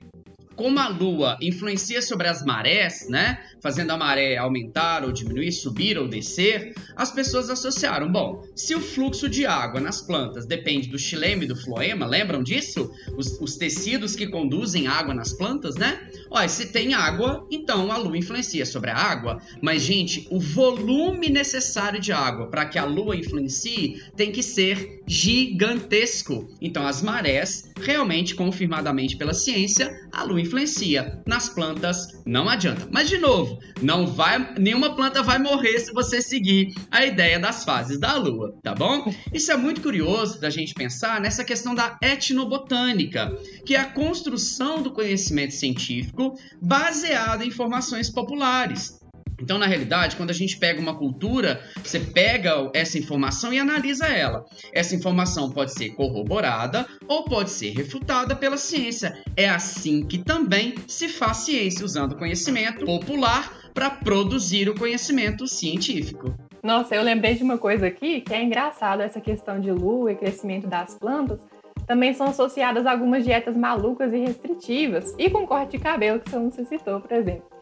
Como 0.55 0.79
a 0.79 0.87
Lua 0.87 1.37
influencia 1.41 2.01
sobre 2.01 2.27
as 2.27 2.43
marés, 2.43 3.07
né? 3.09 3.39
Fazendo 3.59 3.91
a 3.91 3.97
maré 3.97 4.37
aumentar 4.37 5.03
ou 5.03 5.11
diminuir, 5.11 5.51
subir 5.51 5.97
ou 5.97 6.07
descer, 6.07 6.73
as 6.95 7.11
pessoas 7.11 7.49
associaram: 7.49 8.11
bom, 8.11 8.43
se 8.55 8.73
o 8.73 8.79
fluxo 8.79 9.27
de 9.27 9.45
água 9.45 9.81
nas 9.81 10.01
plantas 10.01 10.45
depende 10.45 10.87
do 10.87 10.97
xilema 10.97 11.43
e 11.43 11.47
do 11.47 11.55
floema, 11.55 12.05
lembram 12.05 12.43
disso? 12.43 12.91
Os, 13.17 13.39
os 13.39 13.57
tecidos 13.57 14.15
que 14.15 14.27
conduzem 14.27 14.87
água 14.87 15.13
nas 15.13 15.33
plantas, 15.33 15.75
né? 15.75 16.09
Olha, 16.29 16.47
se 16.47 16.67
tem 16.71 16.93
água, 16.93 17.45
então 17.51 17.91
a 17.91 17.97
Lua 17.97 18.17
influencia 18.17 18.65
sobre 18.65 18.89
a 18.89 18.95
água. 18.95 19.41
Mas, 19.61 19.81
gente, 19.81 20.27
o 20.29 20.39
volume 20.39 21.29
necessário 21.29 21.99
de 21.99 22.11
água 22.11 22.47
para 22.47 22.65
que 22.65 22.79
a 22.79 22.85
Lua 22.85 23.15
influencie 23.15 24.01
tem 24.15 24.31
que 24.31 24.43
ser 24.43 25.01
gigantesco. 25.07 26.47
Então, 26.61 26.85
as 26.85 27.01
marés, 27.01 27.71
realmente 27.79 28.35
confirmadamente 28.35 29.17
pela 29.17 29.33
ciência, 29.33 29.91
a 30.11 30.23
Lua 30.23 30.41
influencia. 30.45 31.21
Nas 31.25 31.49
plantas 31.49 32.21
não 32.25 32.47
adianta. 32.47 32.88
Mas 32.91 33.10
de 33.10 33.17
novo, 33.17 33.60
não 33.81 34.08
vai, 34.08 34.53
nenhuma 34.58 34.95
planta 34.95 35.23
vai 35.23 35.39
morrer 35.39 35.79
se 35.79 35.91
você 35.91 36.21
seguir 36.21 36.73
a 36.91 37.05
ideia 37.05 37.39
das 37.39 37.63
fases 37.63 37.99
da 37.99 38.15
Lua, 38.15 38.55
tá 38.62 38.73
bom? 38.73 39.13
Isso 39.34 39.51
é 39.51 39.58
muito 39.58 39.81
curioso 39.81 40.39
da 40.39 40.49
gente 40.49 40.73
pensar 40.73 41.19
nessa 41.19 41.43
questão 41.43 41.73
da 41.73 41.97
etnobotânica, 42.01 43.36
que 43.65 43.75
é 43.75 43.79
a 43.79 43.86
construção 43.86 44.81
do 44.81 44.91
conhecimento 44.91 45.53
científico 45.53 46.38
baseado 46.62 47.43
em 47.43 47.47
informações 47.55 48.10
populares. 48.10 48.99
Então, 49.41 49.57
na 49.57 49.65
realidade, 49.65 50.15
quando 50.15 50.29
a 50.29 50.33
gente 50.33 50.57
pega 50.57 50.79
uma 50.79 50.95
cultura, 50.95 51.61
você 51.83 51.99
pega 51.99 52.69
essa 52.73 52.97
informação 52.97 53.53
e 53.53 53.59
analisa 53.59 54.07
ela. 54.07 54.45
Essa 54.73 54.95
informação 54.95 55.51
pode 55.51 55.73
ser 55.73 55.89
corroborada 55.91 56.85
ou 57.07 57.25
pode 57.25 57.49
ser 57.49 57.71
refutada 57.71 58.35
pela 58.35 58.57
ciência. 58.57 59.21
É 59.35 59.49
assim 59.49 60.05
que 60.05 60.17
também 60.17 60.75
se 60.87 61.07
faz 61.07 61.37
ciência, 61.37 61.85
usando 61.85 62.17
conhecimento 62.17 62.85
popular 62.85 63.53
para 63.73 63.89
produzir 63.89 64.69
o 64.69 64.75
conhecimento 64.75 65.47
científico. 65.47 66.33
Nossa, 66.63 66.95
eu 66.95 67.03
lembrei 67.03 67.35
de 67.35 67.43
uma 67.43 67.57
coisa 67.57 67.85
aqui 67.85 68.21
que 68.21 68.33
é 68.33 68.41
engraçado 68.41 69.01
essa 69.01 69.21
questão 69.21 69.59
de 69.59 69.71
lua 69.71 70.13
e 70.13 70.15
crescimento 70.15 70.67
das 70.67 70.95
plantas. 70.95 71.39
Também 71.85 72.13
são 72.13 72.27
associadas 72.27 72.87
a 72.87 72.91
algumas 72.91 73.23
dietas 73.23 73.55
malucas 73.55 74.11
e 74.11 74.17
restritivas, 74.17 75.13
e 75.19 75.29
com 75.29 75.45
corte 75.45 75.77
de 75.77 75.83
cabelo, 75.83 76.19
que 76.19 76.31
você 76.31 76.39
não 76.39 76.51
citou, 76.51 76.99
por 76.99 77.11
exemplo. 77.11 77.54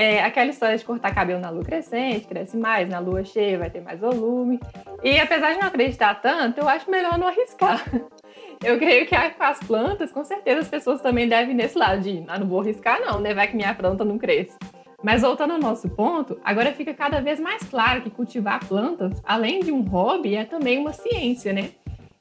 É, 0.00 0.24
aquela 0.24 0.48
história 0.48 0.78
de 0.78 0.82
cortar 0.82 1.14
cabelo 1.14 1.40
na 1.40 1.50
lua 1.50 1.62
crescente, 1.62 2.26
cresce 2.26 2.56
mais, 2.56 2.88
na 2.88 2.98
lua 2.98 3.22
cheia 3.22 3.58
vai 3.58 3.68
ter 3.68 3.82
mais 3.82 4.00
volume. 4.00 4.58
E 5.04 5.20
apesar 5.20 5.52
de 5.52 5.60
não 5.60 5.68
acreditar 5.68 6.14
tanto, 6.22 6.58
eu 6.58 6.66
acho 6.66 6.90
melhor 6.90 7.18
não 7.18 7.26
arriscar. 7.26 7.84
Eu 8.64 8.78
creio 8.78 9.06
que 9.06 9.14
as 9.14 9.58
plantas, 9.60 10.10
com 10.10 10.24
certeza 10.24 10.60
as 10.60 10.68
pessoas 10.68 11.02
também 11.02 11.28
devem 11.28 11.54
nesse 11.54 11.76
lado 11.76 12.00
de 12.00 12.24
ah, 12.28 12.38
não 12.38 12.46
vou 12.46 12.60
arriscar 12.60 13.00
não, 13.00 13.20
né? 13.20 13.34
Vai 13.34 13.48
que 13.48 13.56
minha 13.56 13.74
planta 13.74 14.02
não 14.02 14.16
cresce. 14.16 14.56
Mas 15.02 15.20
voltando 15.20 15.52
ao 15.52 15.58
nosso 15.58 15.88
ponto, 15.90 16.38
agora 16.42 16.72
fica 16.72 16.94
cada 16.94 17.20
vez 17.20 17.38
mais 17.38 17.62
claro 17.64 18.00
que 18.00 18.10
cultivar 18.10 18.64
plantas, 18.66 19.20
além 19.24 19.60
de 19.60 19.70
um 19.70 19.82
hobby, 19.82 20.34
é 20.34 20.44
também 20.44 20.78
uma 20.78 20.94
ciência, 20.94 21.52
né? 21.52 21.70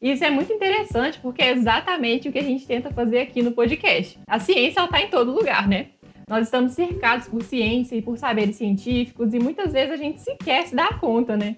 Isso 0.01 0.23
é 0.23 0.29
muito 0.29 0.51
interessante 0.51 1.19
porque 1.19 1.41
é 1.41 1.51
exatamente 1.51 2.27
o 2.27 2.31
que 2.31 2.39
a 2.39 2.43
gente 2.43 2.65
tenta 2.65 2.89
fazer 2.89 3.19
aqui 3.19 3.41
no 3.41 3.51
podcast. 3.51 4.19
A 4.27 4.39
ciência 4.39 4.83
está 4.83 5.01
em 5.01 5.09
todo 5.09 5.33
lugar, 5.33 5.67
né? 5.67 5.87
Nós 6.29 6.45
estamos 6.45 6.73
cercados 6.73 7.27
por 7.27 7.41
ciência 7.41 7.95
e 7.95 8.03
por 8.03 8.15
saberes 8.15 8.55
científicos 8.55 9.33
e 9.33 9.39
muitas 9.39 9.73
vezes 9.73 9.91
a 9.91 9.97
gente 9.97 10.21
sequer 10.21 10.67
se 10.67 10.75
dá 10.75 10.93
conta, 10.93 11.35
né? 11.35 11.55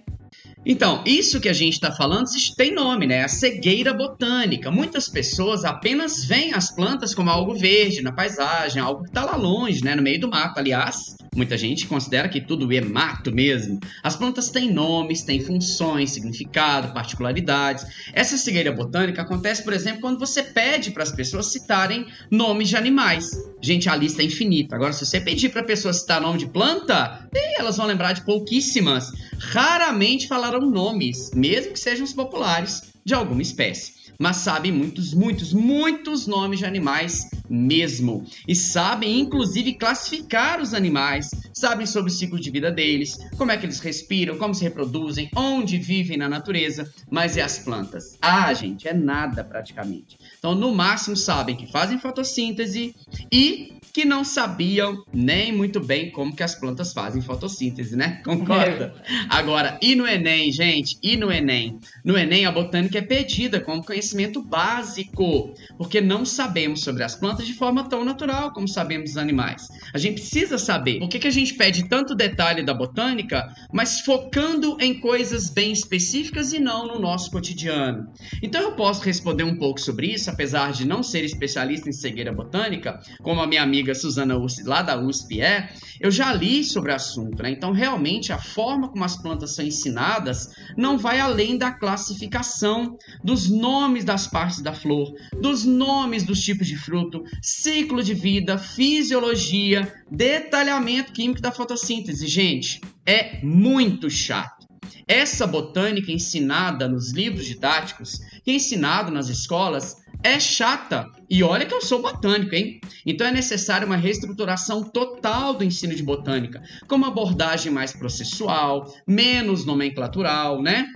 Então, 0.65 1.03
isso 1.05 1.41
que 1.41 1.49
a 1.49 1.53
gente 1.53 1.73
está 1.73 1.91
falando 1.91 2.25
tem 2.55 2.73
nome, 2.73 3.05
né? 3.05 3.23
A 3.23 3.27
cegueira 3.27 3.93
botânica. 3.93 4.71
Muitas 4.71 5.09
pessoas 5.09 5.65
apenas 5.65 6.23
veem 6.23 6.53
as 6.53 6.73
plantas 6.73 7.13
como 7.13 7.29
algo 7.29 7.53
verde 7.53 8.01
na 8.01 8.13
paisagem, 8.13 8.81
algo 8.81 9.03
que 9.03 9.09
está 9.09 9.25
lá 9.25 9.35
longe, 9.35 9.83
né? 9.83 9.93
No 9.93 10.01
meio 10.01 10.21
do 10.21 10.29
mato. 10.29 10.57
Aliás, 10.59 11.17
Muita 11.33 11.57
gente 11.57 11.87
considera 11.87 12.27
que 12.27 12.41
tudo 12.41 12.69
é 12.73 12.81
mato 12.81 13.31
mesmo. 13.31 13.79
As 14.03 14.17
plantas 14.17 14.49
têm 14.49 14.69
nomes, 14.69 15.23
têm 15.23 15.39
funções, 15.39 16.11
significado, 16.11 16.93
particularidades. 16.93 17.85
Essa 18.11 18.37
cegueira 18.37 18.69
botânica 18.69 19.21
acontece, 19.21 19.63
por 19.63 19.71
exemplo, 19.71 20.01
quando 20.01 20.19
você 20.19 20.43
pede 20.43 20.91
para 20.91 21.03
as 21.03 21.11
pessoas 21.13 21.49
citarem 21.49 22.05
nomes 22.29 22.67
de 22.67 22.75
animais. 22.75 23.31
Gente, 23.61 23.87
a 23.87 23.95
lista 23.95 24.21
é 24.21 24.25
infinita. 24.25 24.75
Agora, 24.75 24.91
se 24.91 25.05
você 25.05 25.21
pedir 25.21 25.49
para 25.49 25.63
pessoa 25.63 25.93
citar 25.93 26.19
nome 26.19 26.39
de 26.39 26.47
planta, 26.47 27.29
elas 27.57 27.77
vão 27.77 27.85
lembrar 27.85 28.13
de 28.13 28.25
pouquíssimas. 28.25 29.11
Raramente 29.37 30.27
falarão 30.27 30.61
nomes, 30.61 31.31
mesmo 31.35 31.73
que 31.73 31.79
sejam 31.79 32.03
os 32.03 32.13
populares, 32.13 32.83
de 33.05 33.13
alguma 33.13 33.41
espécie. 33.41 34.00
Mas 34.21 34.37
sabem 34.37 34.71
muitos, 34.71 35.15
muitos, 35.15 35.51
muitos 35.51 36.27
nomes 36.27 36.59
de 36.59 36.65
animais 36.65 37.27
mesmo. 37.49 38.23
E 38.47 38.55
sabem, 38.55 39.19
inclusive, 39.19 39.73
classificar 39.73 40.61
os 40.61 40.75
animais, 40.75 41.31
sabem 41.51 41.87
sobre 41.87 42.11
o 42.11 42.13
ciclo 42.13 42.39
de 42.39 42.51
vida 42.51 42.71
deles, 42.71 43.17
como 43.35 43.51
é 43.51 43.57
que 43.57 43.65
eles 43.65 43.79
respiram, 43.79 44.37
como 44.37 44.53
se 44.53 44.63
reproduzem, 44.63 45.31
onde 45.35 45.79
vivem 45.79 46.17
na 46.17 46.29
natureza, 46.29 46.87
mas 47.09 47.35
e 47.35 47.41
as 47.41 47.57
plantas? 47.57 48.15
Ah, 48.21 48.53
gente, 48.53 48.87
é 48.87 48.93
nada 48.93 49.43
praticamente. 49.43 50.19
Então, 50.37 50.53
no 50.53 50.71
máximo, 50.71 51.17
sabem 51.17 51.55
que 51.55 51.71
fazem 51.71 51.97
fotossíntese 51.97 52.95
e 53.31 53.73
que 53.93 54.05
não 54.05 54.23
sabiam 54.23 55.03
nem 55.13 55.51
muito 55.51 55.79
bem 55.79 56.11
como 56.11 56.35
que 56.35 56.43
as 56.43 56.55
plantas 56.55 56.93
fazem 56.93 57.21
fotossíntese, 57.21 57.95
né? 57.95 58.21
Concorda? 58.25 58.95
Agora, 59.29 59.77
e 59.81 59.95
no 59.95 60.07
Enem, 60.07 60.51
gente? 60.51 60.97
E 61.01 61.17
no 61.17 61.31
Enem? 61.31 61.79
No 62.03 62.17
Enem, 62.17 62.45
a 62.45 62.51
botânica 62.51 62.97
é 62.97 63.01
pedida 63.01 63.59
como 63.59 63.83
conhecimento 63.83 64.41
básico, 64.41 65.53
porque 65.77 65.99
não 65.99 66.25
sabemos 66.25 66.81
sobre 66.81 67.03
as 67.03 67.15
plantas 67.15 67.45
de 67.45 67.53
forma 67.53 67.87
tão 67.87 68.05
natural 68.05 68.51
como 68.53 68.67
sabemos 68.67 69.11
dos 69.11 69.17
animais. 69.17 69.67
A 69.93 69.97
gente 69.97 70.21
precisa 70.21 70.57
saber 70.57 70.99
por 70.99 71.09
que, 71.09 71.19
que 71.19 71.27
a 71.27 71.31
gente 71.31 71.53
pede 71.53 71.87
tanto 71.87 72.15
detalhe 72.15 72.63
da 72.63 72.73
botânica, 72.73 73.53
mas 73.71 74.01
focando 74.01 74.77
em 74.79 74.99
coisas 74.99 75.49
bem 75.49 75.71
específicas 75.71 76.53
e 76.53 76.59
não 76.59 76.87
no 76.87 76.99
nosso 76.99 77.31
cotidiano. 77.31 78.07
Então, 78.41 78.61
eu 78.61 78.71
posso 78.73 79.03
responder 79.03 79.43
um 79.43 79.57
pouco 79.57 79.79
sobre 79.79 80.07
isso, 80.07 80.29
apesar 80.29 80.71
de 80.71 80.85
não 80.85 81.03
ser 81.03 81.23
especialista 81.23 81.89
em 81.89 81.93
cegueira 81.93 82.31
botânica, 82.31 82.99
como 83.21 83.41
a 83.41 83.47
minha 83.47 83.61
amiga 83.61 83.80
amiga 83.81 83.95
Suzana 83.95 84.37
Ursi, 84.37 84.63
lá 84.63 84.81
da 84.83 84.99
USP, 84.99 85.41
é, 85.41 85.73
eu 85.99 86.11
já 86.11 86.31
li 86.31 86.63
sobre 86.63 86.91
o 86.91 86.95
assunto, 86.95 87.41
né? 87.41 87.49
Então, 87.49 87.71
realmente, 87.71 88.31
a 88.31 88.37
forma 88.37 88.87
como 88.87 89.03
as 89.03 89.19
plantas 89.19 89.55
são 89.55 89.65
ensinadas 89.65 90.53
não 90.77 90.97
vai 90.97 91.19
além 91.19 91.57
da 91.57 91.71
classificação 91.71 92.97
dos 93.23 93.49
nomes 93.49 94.05
das 94.05 94.27
partes 94.27 94.61
da 94.61 94.73
flor, 94.73 95.11
dos 95.41 95.65
nomes 95.65 96.23
dos 96.23 96.41
tipos 96.41 96.67
de 96.67 96.77
fruto, 96.77 97.23
ciclo 97.41 98.03
de 98.03 98.13
vida, 98.13 98.57
fisiologia, 98.57 99.91
detalhamento 100.09 101.11
químico 101.11 101.41
da 101.41 101.51
fotossíntese. 101.51 102.27
Gente, 102.27 102.81
é 103.05 103.43
muito 103.43 104.09
chato. 104.09 104.61
Essa 105.07 105.47
botânica 105.47 106.11
ensinada 106.11 106.87
nos 106.87 107.11
livros 107.11 107.45
didáticos, 107.45 108.19
que 108.43 108.51
é 108.51 108.53
ensinado 108.53 109.11
nas 109.11 109.27
escolas, 109.27 109.97
é 110.23 110.39
chata. 110.39 111.07
E 111.29 111.43
olha 111.43 111.65
que 111.65 111.73
eu 111.73 111.81
sou 111.81 112.01
botânico, 112.01 112.53
hein? 112.53 112.79
Então 113.05 113.25
é 113.25 113.31
necessária 113.31 113.85
uma 113.87 113.95
reestruturação 113.95 114.83
total 114.83 115.53
do 115.53 115.63
ensino 115.63 115.95
de 115.95 116.03
botânica, 116.03 116.61
com 116.87 116.95
uma 116.95 117.07
abordagem 117.07 117.71
mais 117.71 117.93
processual, 117.93 118.93
menos 119.07 119.65
nomenclatural, 119.65 120.61
né? 120.61 120.87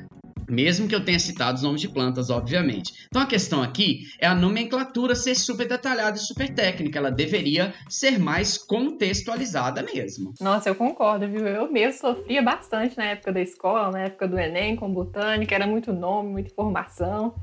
Mesmo 0.47 0.87
que 0.87 0.93
eu 0.93 1.03
tenha 1.03 1.17
citado 1.17 1.55
os 1.55 1.63
nomes 1.63 1.81
de 1.81 1.89
plantas, 1.89 2.29
obviamente. 2.29 2.93
Então 3.07 3.19
a 3.19 3.25
questão 3.25 3.63
aqui 3.63 4.01
é 4.19 4.27
a 4.27 4.35
nomenclatura 4.35 5.15
ser 5.15 5.33
super 5.33 5.67
detalhada 5.67 6.17
e 6.17 6.19
super 6.19 6.53
técnica. 6.53 6.99
Ela 6.99 7.09
deveria 7.09 7.73
ser 7.89 8.19
mais 8.19 8.55
contextualizada 8.55 9.81
mesmo. 9.81 10.33
Nossa, 10.39 10.69
eu 10.69 10.75
concordo, 10.75 11.27
viu? 11.27 11.47
Eu 11.47 11.71
mesmo 11.71 11.99
sofria 11.99 12.43
bastante 12.43 12.95
na 12.95 13.05
época 13.05 13.31
da 13.31 13.41
escola, 13.41 13.91
na 13.91 14.01
época 14.01 14.27
do 14.27 14.37
Enem, 14.37 14.75
com 14.75 14.93
botânica. 14.93 15.55
Era 15.55 15.65
muito 15.65 15.91
nome, 15.91 16.29
muita 16.29 16.51
informação. 16.51 17.33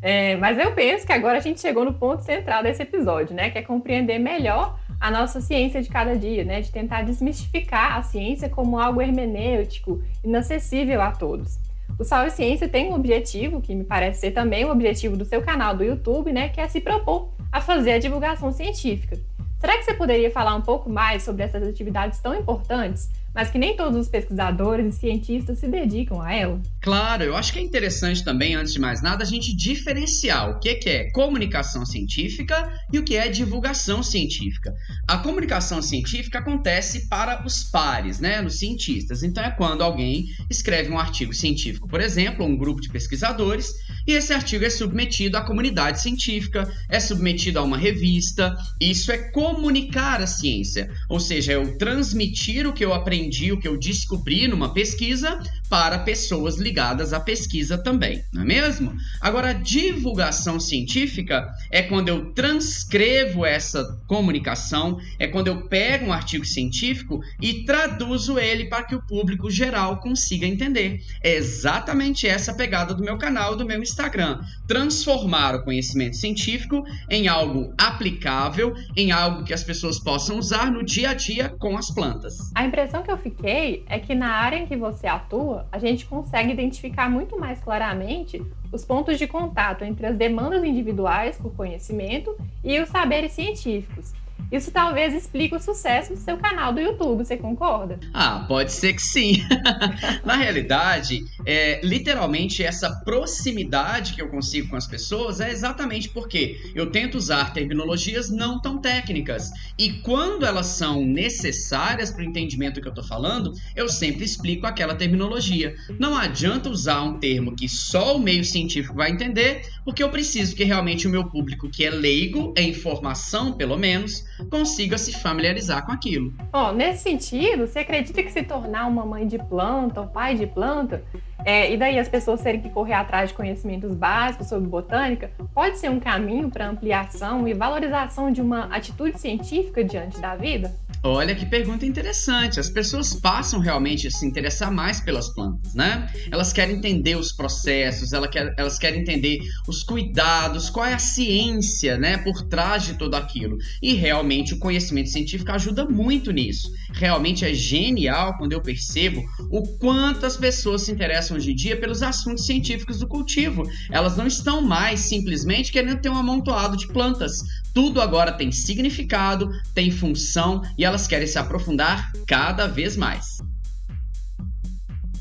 É, 0.00 0.36
mas 0.36 0.58
eu 0.58 0.72
penso 0.72 1.06
que 1.06 1.12
agora 1.12 1.38
a 1.38 1.40
gente 1.40 1.60
chegou 1.60 1.84
no 1.84 1.92
ponto 1.92 2.22
central 2.22 2.62
desse 2.62 2.82
episódio, 2.82 3.34
né? 3.34 3.50
Que 3.50 3.58
é 3.58 3.62
compreender 3.62 4.18
melhor 4.18 4.78
a 5.00 5.10
nossa 5.10 5.40
ciência 5.40 5.82
de 5.82 5.88
cada 5.88 6.16
dia, 6.16 6.44
né? 6.44 6.60
De 6.60 6.70
tentar 6.70 7.02
desmistificar 7.02 7.96
a 7.96 8.02
ciência 8.02 8.48
como 8.48 8.78
algo 8.78 9.02
hermenêutico, 9.02 10.02
inacessível 10.22 11.00
a 11.00 11.10
todos. 11.10 11.58
O 11.98 12.04
Sal 12.04 12.26
e 12.26 12.30
Ciência 12.30 12.68
tem 12.68 12.90
um 12.90 12.94
objetivo, 12.94 13.60
que 13.60 13.74
me 13.74 13.82
parece 13.82 14.20
ser 14.20 14.30
também 14.30 14.64
o 14.64 14.70
objetivo 14.70 15.16
do 15.16 15.24
seu 15.24 15.42
canal 15.42 15.76
do 15.76 15.82
YouTube, 15.82 16.32
né? 16.32 16.48
Que 16.48 16.60
é 16.60 16.68
se 16.68 16.80
propor 16.80 17.30
a 17.50 17.60
fazer 17.60 17.92
a 17.92 17.98
divulgação 17.98 18.52
científica. 18.52 19.18
Será 19.58 19.76
que 19.76 19.82
você 19.82 19.94
poderia 19.94 20.30
falar 20.30 20.54
um 20.54 20.60
pouco 20.60 20.88
mais 20.88 21.24
sobre 21.24 21.42
essas 21.42 21.66
atividades 21.66 22.20
tão 22.20 22.32
importantes, 22.34 23.10
mas 23.38 23.50
que 23.50 23.58
nem 23.58 23.76
todos 23.76 23.96
os 23.96 24.08
pesquisadores 24.08 24.96
e 24.96 24.98
cientistas 24.98 25.60
se 25.60 25.68
dedicam 25.68 26.20
a 26.20 26.34
ela? 26.34 26.60
Claro, 26.82 27.22
eu 27.22 27.36
acho 27.36 27.52
que 27.52 27.60
é 27.60 27.62
interessante 27.62 28.24
também, 28.24 28.56
antes 28.56 28.72
de 28.72 28.80
mais 28.80 29.00
nada, 29.00 29.22
a 29.22 29.26
gente 29.26 29.54
diferenciar 29.54 30.50
o 30.50 30.58
que 30.58 30.70
é 30.88 31.08
comunicação 31.12 31.86
científica 31.86 32.68
e 32.92 32.98
o 32.98 33.04
que 33.04 33.16
é 33.16 33.28
divulgação 33.28 34.02
científica. 34.02 34.74
A 35.06 35.18
comunicação 35.18 35.80
científica 35.80 36.40
acontece 36.40 37.08
para 37.08 37.46
os 37.46 37.62
pares, 37.62 38.18
né, 38.18 38.42
nos 38.42 38.58
cientistas. 38.58 39.22
Então 39.22 39.44
é 39.44 39.52
quando 39.52 39.82
alguém 39.82 40.24
escreve 40.50 40.90
um 40.90 40.98
artigo 40.98 41.32
científico, 41.32 41.86
por 41.86 42.00
exemplo, 42.00 42.44
um 42.44 42.56
grupo 42.56 42.80
de 42.80 42.88
pesquisadores, 42.88 43.72
e 44.08 44.12
esse 44.12 44.32
artigo 44.32 44.64
é 44.64 44.70
submetido 44.70 45.36
à 45.36 45.42
comunidade 45.42 46.00
científica, 46.00 46.66
é 46.88 46.98
submetido 46.98 47.58
a 47.58 47.62
uma 47.62 47.76
revista. 47.76 48.56
Isso 48.80 49.12
é 49.12 49.18
comunicar 49.18 50.22
a 50.22 50.26
ciência, 50.26 50.90
ou 51.10 51.20
seja, 51.20 51.52
eu 51.52 51.76
transmitir 51.76 52.66
o 52.66 52.72
que 52.72 52.82
eu 52.82 52.94
aprendi, 52.94 53.52
o 53.52 53.60
que 53.60 53.68
eu 53.68 53.76
descobri 53.76 54.48
numa 54.48 54.72
pesquisa 54.72 55.38
para 55.68 55.98
pessoas 55.98 56.56
ligadas 56.56 57.12
à 57.12 57.20
pesquisa 57.20 57.76
também, 57.76 58.22
não 58.32 58.42
é 58.42 58.44
mesmo? 58.44 58.96
Agora, 59.20 59.52
divulgação 59.52 60.58
científica 60.58 61.48
é 61.70 61.82
quando 61.82 62.08
eu 62.08 62.32
transcrevo 62.32 63.44
essa 63.44 63.84
comunicação, 64.06 64.98
é 65.18 65.26
quando 65.26 65.48
eu 65.48 65.68
pego 65.68 66.06
um 66.06 66.12
artigo 66.12 66.44
científico 66.44 67.20
e 67.40 67.64
traduzo 67.64 68.38
ele 68.38 68.66
para 68.66 68.82
que 68.84 68.94
o 68.94 69.02
público 69.02 69.50
geral 69.50 69.98
consiga 70.00 70.46
entender. 70.46 71.02
É 71.22 71.34
exatamente 71.34 72.26
essa 72.26 72.54
pegada 72.54 72.94
do 72.94 73.02
meu 73.02 73.18
canal, 73.18 73.56
do 73.56 73.66
meu 73.66 73.82
Instagram. 73.82 74.40
Transformar 74.66 75.54
o 75.54 75.64
conhecimento 75.64 76.16
científico 76.16 76.84
em 77.10 77.28
algo 77.28 77.72
aplicável, 77.76 78.74
em 78.96 79.12
algo 79.12 79.44
que 79.44 79.54
as 79.54 79.62
pessoas 79.62 79.98
possam 79.98 80.38
usar 80.38 80.70
no 80.70 80.84
dia 80.84 81.10
a 81.10 81.14
dia 81.14 81.48
com 81.58 81.76
as 81.76 81.90
plantas. 81.90 82.36
A 82.54 82.64
impressão 82.64 83.02
que 83.02 83.10
eu 83.10 83.18
fiquei 83.18 83.84
é 83.88 83.98
que 83.98 84.14
na 84.14 84.30
área 84.30 84.56
em 84.56 84.66
que 84.66 84.76
você 84.76 85.06
atua, 85.06 85.57
a 85.70 85.78
gente 85.78 86.06
consegue 86.06 86.52
identificar 86.52 87.10
muito 87.10 87.38
mais 87.38 87.60
claramente 87.60 88.42
os 88.72 88.84
pontos 88.84 89.18
de 89.18 89.26
contato 89.26 89.84
entre 89.84 90.06
as 90.06 90.16
demandas 90.16 90.64
individuais 90.64 91.36
por 91.36 91.54
conhecimento 91.54 92.36
e 92.62 92.78
os 92.80 92.88
saberes 92.88 93.32
científicos. 93.32 94.12
Isso 94.50 94.70
talvez 94.70 95.14
explique 95.14 95.54
o 95.54 95.60
sucesso 95.60 96.14
do 96.14 96.20
seu 96.20 96.38
canal 96.38 96.72
do 96.72 96.80
YouTube, 96.80 97.24
você 97.24 97.36
concorda? 97.36 98.00
Ah, 98.14 98.46
pode 98.48 98.72
ser 98.72 98.94
que 98.94 99.02
sim. 99.02 99.42
Na 100.24 100.36
realidade, 100.36 101.24
é, 101.44 101.80
literalmente 101.84 102.62
essa 102.62 102.90
proximidade 103.04 104.14
que 104.14 104.22
eu 104.22 104.28
consigo 104.28 104.68
com 104.68 104.76
as 104.76 104.86
pessoas 104.86 105.40
é 105.40 105.50
exatamente 105.50 106.08
porque 106.08 106.72
eu 106.74 106.90
tento 106.90 107.16
usar 107.16 107.52
terminologias 107.52 108.30
não 108.30 108.58
tão 108.58 108.78
técnicas. 108.78 109.50
E 109.78 109.92
quando 110.00 110.46
elas 110.46 110.66
são 110.66 111.04
necessárias 111.04 112.10
para 112.10 112.22
o 112.22 112.24
entendimento 112.24 112.80
que 112.80 112.88
eu 112.88 112.92
estou 112.92 113.04
falando, 113.04 113.52
eu 113.76 113.88
sempre 113.88 114.24
explico 114.24 114.66
aquela 114.66 114.94
terminologia. 114.94 115.74
Não 115.98 116.16
adianta 116.16 116.70
usar 116.70 117.02
um 117.02 117.18
termo 117.18 117.54
que 117.54 117.68
só 117.68 118.16
o 118.16 118.20
meio 118.20 118.44
científico 118.44 118.94
vai 118.94 119.10
entender, 119.10 119.68
porque 119.84 120.02
eu 120.02 120.08
preciso 120.08 120.56
que 120.56 120.64
realmente 120.64 121.06
o 121.06 121.10
meu 121.10 121.24
público, 121.24 121.68
que 121.68 121.84
é 121.84 121.90
leigo, 121.90 122.54
é 122.56 122.62
informação 122.62 123.52
pelo 123.52 123.76
menos, 123.76 124.24
consiga 124.50 124.96
se 124.98 125.12
familiarizar 125.12 125.84
com 125.84 125.92
aquilo. 125.92 126.32
Nesse 126.74 127.02
sentido, 127.02 127.66
você 127.66 127.80
acredita 127.80 128.22
que 128.22 128.30
se 128.30 128.42
tornar 128.42 128.86
uma 128.86 129.04
mãe 129.04 129.26
de 129.26 129.38
planta 129.38 130.00
ou 130.00 130.06
pai 130.06 130.34
de 130.34 130.46
planta, 130.46 131.02
é, 131.44 131.72
e 131.72 131.76
daí 131.76 131.98
as 131.98 132.08
pessoas 132.08 132.42
terem 132.42 132.60
que 132.60 132.68
correr 132.68 132.94
atrás 132.94 133.30
de 133.30 133.34
conhecimentos 133.34 133.94
básicos 133.94 134.48
sobre 134.48 134.68
botânica, 134.68 135.30
pode 135.54 135.78
ser 135.78 135.90
um 135.90 136.00
caminho 136.00 136.50
para 136.50 136.68
ampliação 136.68 137.46
e 137.46 137.54
valorização 137.54 138.30
de 138.30 138.40
uma 138.40 138.64
atitude 138.66 139.18
científica 139.18 139.82
diante 139.84 140.20
da 140.20 140.34
vida? 140.36 140.74
Olha 141.02 141.34
que 141.34 141.46
pergunta 141.46 141.86
interessante. 141.86 142.58
As 142.58 142.68
pessoas 142.68 143.14
passam 143.14 143.60
realmente 143.60 144.08
a 144.08 144.10
se 144.10 144.26
interessar 144.26 144.72
mais 144.72 145.00
pelas 145.00 145.28
plantas, 145.28 145.72
né? 145.72 146.12
Elas 146.30 146.52
querem 146.52 146.76
entender 146.76 147.16
os 147.16 147.30
processos, 147.30 148.12
elas 148.12 148.78
querem 148.78 149.00
entender 149.00 149.38
os 149.68 149.84
cuidados, 149.84 150.68
qual 150.68 150.86
é 150.86 150.94
a 150.94 150.98
ciência, 150.98 151.96
né, 151.96 152.18
por 152.18 152.42
trás 152.48 152.84
de 152.84 152.94
tudo 152.94 153.14
aquilo. 153.14 153.56
E 153.80 153.94
realmente 153.94 154.54
o 154.54 154.58
conhecimento 154.58 155.10
científico 155.10 155.52
ajuda 155.52 155.84
muito 155.84 156.32
nisso. 156.32 156.68
Realmente 156.92 157.44
é 157.44 157.54
genial 157.54 158.36
quando 158.36 158.52
eu 158.52 158.60
percebo 158.60 159.22
o 159.50 159.62
quanto 159.78 160.26
as 160.26 160.36
pessoas 160.36 160.82
se 160.82 160.90
interessam 160.90 161.36
hoje 161.36 161.52
em 161.52 161.54
dia 161.54 161.76
pelos 161.78 162.02
assuntos 162.02 162.44
científicos 162.44 162.98
do 162.98 163.06
cultivo. 163.06 163.62
Elas 163.90 164.16
não 164.16 164.26
estão 164.26 164.60
mais 164.60 165.00
simplesmente 165.00 165.70
querendo 165.70 166.00
ter 166.00 166.08
um 166.08 166.16
amontoado 166.16 166.76
de 166.76 166.88
plantas. 166.88 167.38
Tudo 167.72 168.00
agora 168.00 168.32
tem 168.32 168.50
significado, 168.50 169.50
tem 169.72 169.90
função 169.90 170.62
e 170.76 170.84
elas 170.88 171.06
querem 171.06 171.26
se 171.26 171.38
aprofundar 171.38 172.10
cada 172.26 172.66
vez 172.66 172.96
mais. 172.96 173.38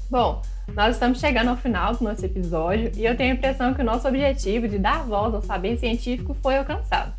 Bom, 0.09 0.41
nós 0.73 0.95
estamos 0.95 1.19
chegando 1.19 1.49
ao 1.49 1.57
final 1.57 1.93
do 1.93 2.03
nosso 2.03 2.25
episódio 2.25 2.91
e 2.95 3.05
eu 3.05 3.15
tenho 3.15 3.33
a 3.33 3.35
impressão 3.35 3.73
que 3.73 3.81
o 3.81 3.85
nosso 3.85 4.07
objetivo 4.07 4.67
de 4.67 4.77
dar 4.77 5.03
voz 5.03 5.33
ao 5.33 5.41
saber 5.41 5.77
científico 5.77 6.35
foi 6.41 6.57
alcançado. 6.57 7.13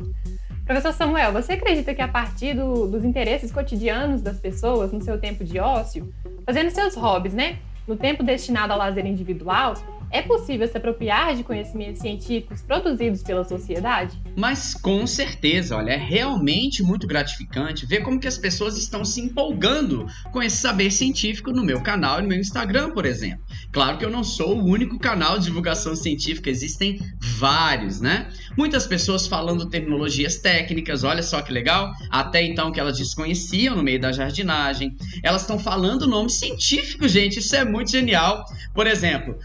Professor 0.65 0.93
Samuel, 0.93 1.31
você 1.31 1.53
acredita 1.53 1.93
que 1.93 2.01
a 2.01 2.07
partir 2.07 2.55
do, 2.55 2.87
dos 2.87 3.03
interesses 3.03 3.51
cotidianos 3.51 4.21
das 4.21 4.39
pessoas 4.39 4.91
no 4.91 5.01
seu 5.01 5.19
tempo 5.19 5.43
de 5.43 5.59
ócio, 5.59 6.11
fazendo 6.45 6.69
seus 6.71 6.95
hobbies, 6.95 7.33
né? 7.33 7.59
No 7.87 7.95
tempo 7.95 8.23
destinado 8.23 8.73
ao 8.73 8.79
lazer 8.79 9.05
individual, 9.05 9.75
é 10.11 10.21
possível 10.21 10.67
se 10.67 10.77
apropriar 10.77 11.35
de 11.35 11.43
conhecimentos 11.43 12.01
científicos 12.01 12.61
produzidos 12.61 13.21
pela 13.23 13.43
sociedade? 13.43 14.17
Mas 14.35 14.73
com 14.73 15.05
certeza, 15.05 15.75
olha, 15.75 15.91
é 15.91 15.97
realmente 15.97 16.81
muito 16.81 17.05
gratificante 17.07 17.85
ver 17.85 18.01
como 18.01 18.19
que 18.19 18.27
as 18.27 18.37
pessoas 18.37 18.77
estão 18.77 19.05
se 19.05 19.21
empolgando 19.21 20.05
com 20.31 20.41
esse 20.41 20.57
saber 20.57 20.91
científico 20.91 21.51
no 21.51 21.63
meu 21.63 21.81
canal 21.81 22.19
e 22.19 22.21
no 22.23 22.29
meu 22.29 22.39
Instagram, 22.39 22.91
por 22.91 23.05
exemplo. 23.05 23.43
Claro 23.71 23.97
que 23.97 24.05
eu 24.05 24.09
não 24.09 24.23
sou 24.23 24.57
o 24.57 24.65
único 24.65 24.97
canal 24.97 25.37
de 25.37 25.45
divulgação 25.45 25.95
científica, 25.95 26.49
existem 26.49 26.99
vários, 27.19 28.01
né? 28.01 28.29
Muitas 28.57 28.87
pessoas 28.87 29.27
falando 29.27 29.69
terminologias 29.69 30.37
técnicas, 30.37 31.03
olha 31.03 31.21
só 31.21 31.41
que 31.41 31.53
legal, 31.53 31.91
até 32.09 32.43
então 32.43 32.71
que 32.71 32.79
elas 32.79 32.97
desconheciam 32.97 33.75
no 33.75 33.83
meio 33.83 33.99
da 33.99 34.11
jardinagem. 34.11 34.95
Elas 35.23 35.41
estão 35.41 35.59
falando 35.59 36.07
nome 36.07 36.29
científico, 36.29 37.07
gente, 37.07 37.39
isso 37.39 37.55
é 37.55 37.63
muito 37.63 37.91
genial. 37.91 38.43
Por 38.73 38.87
exemplo, 38.87 39.37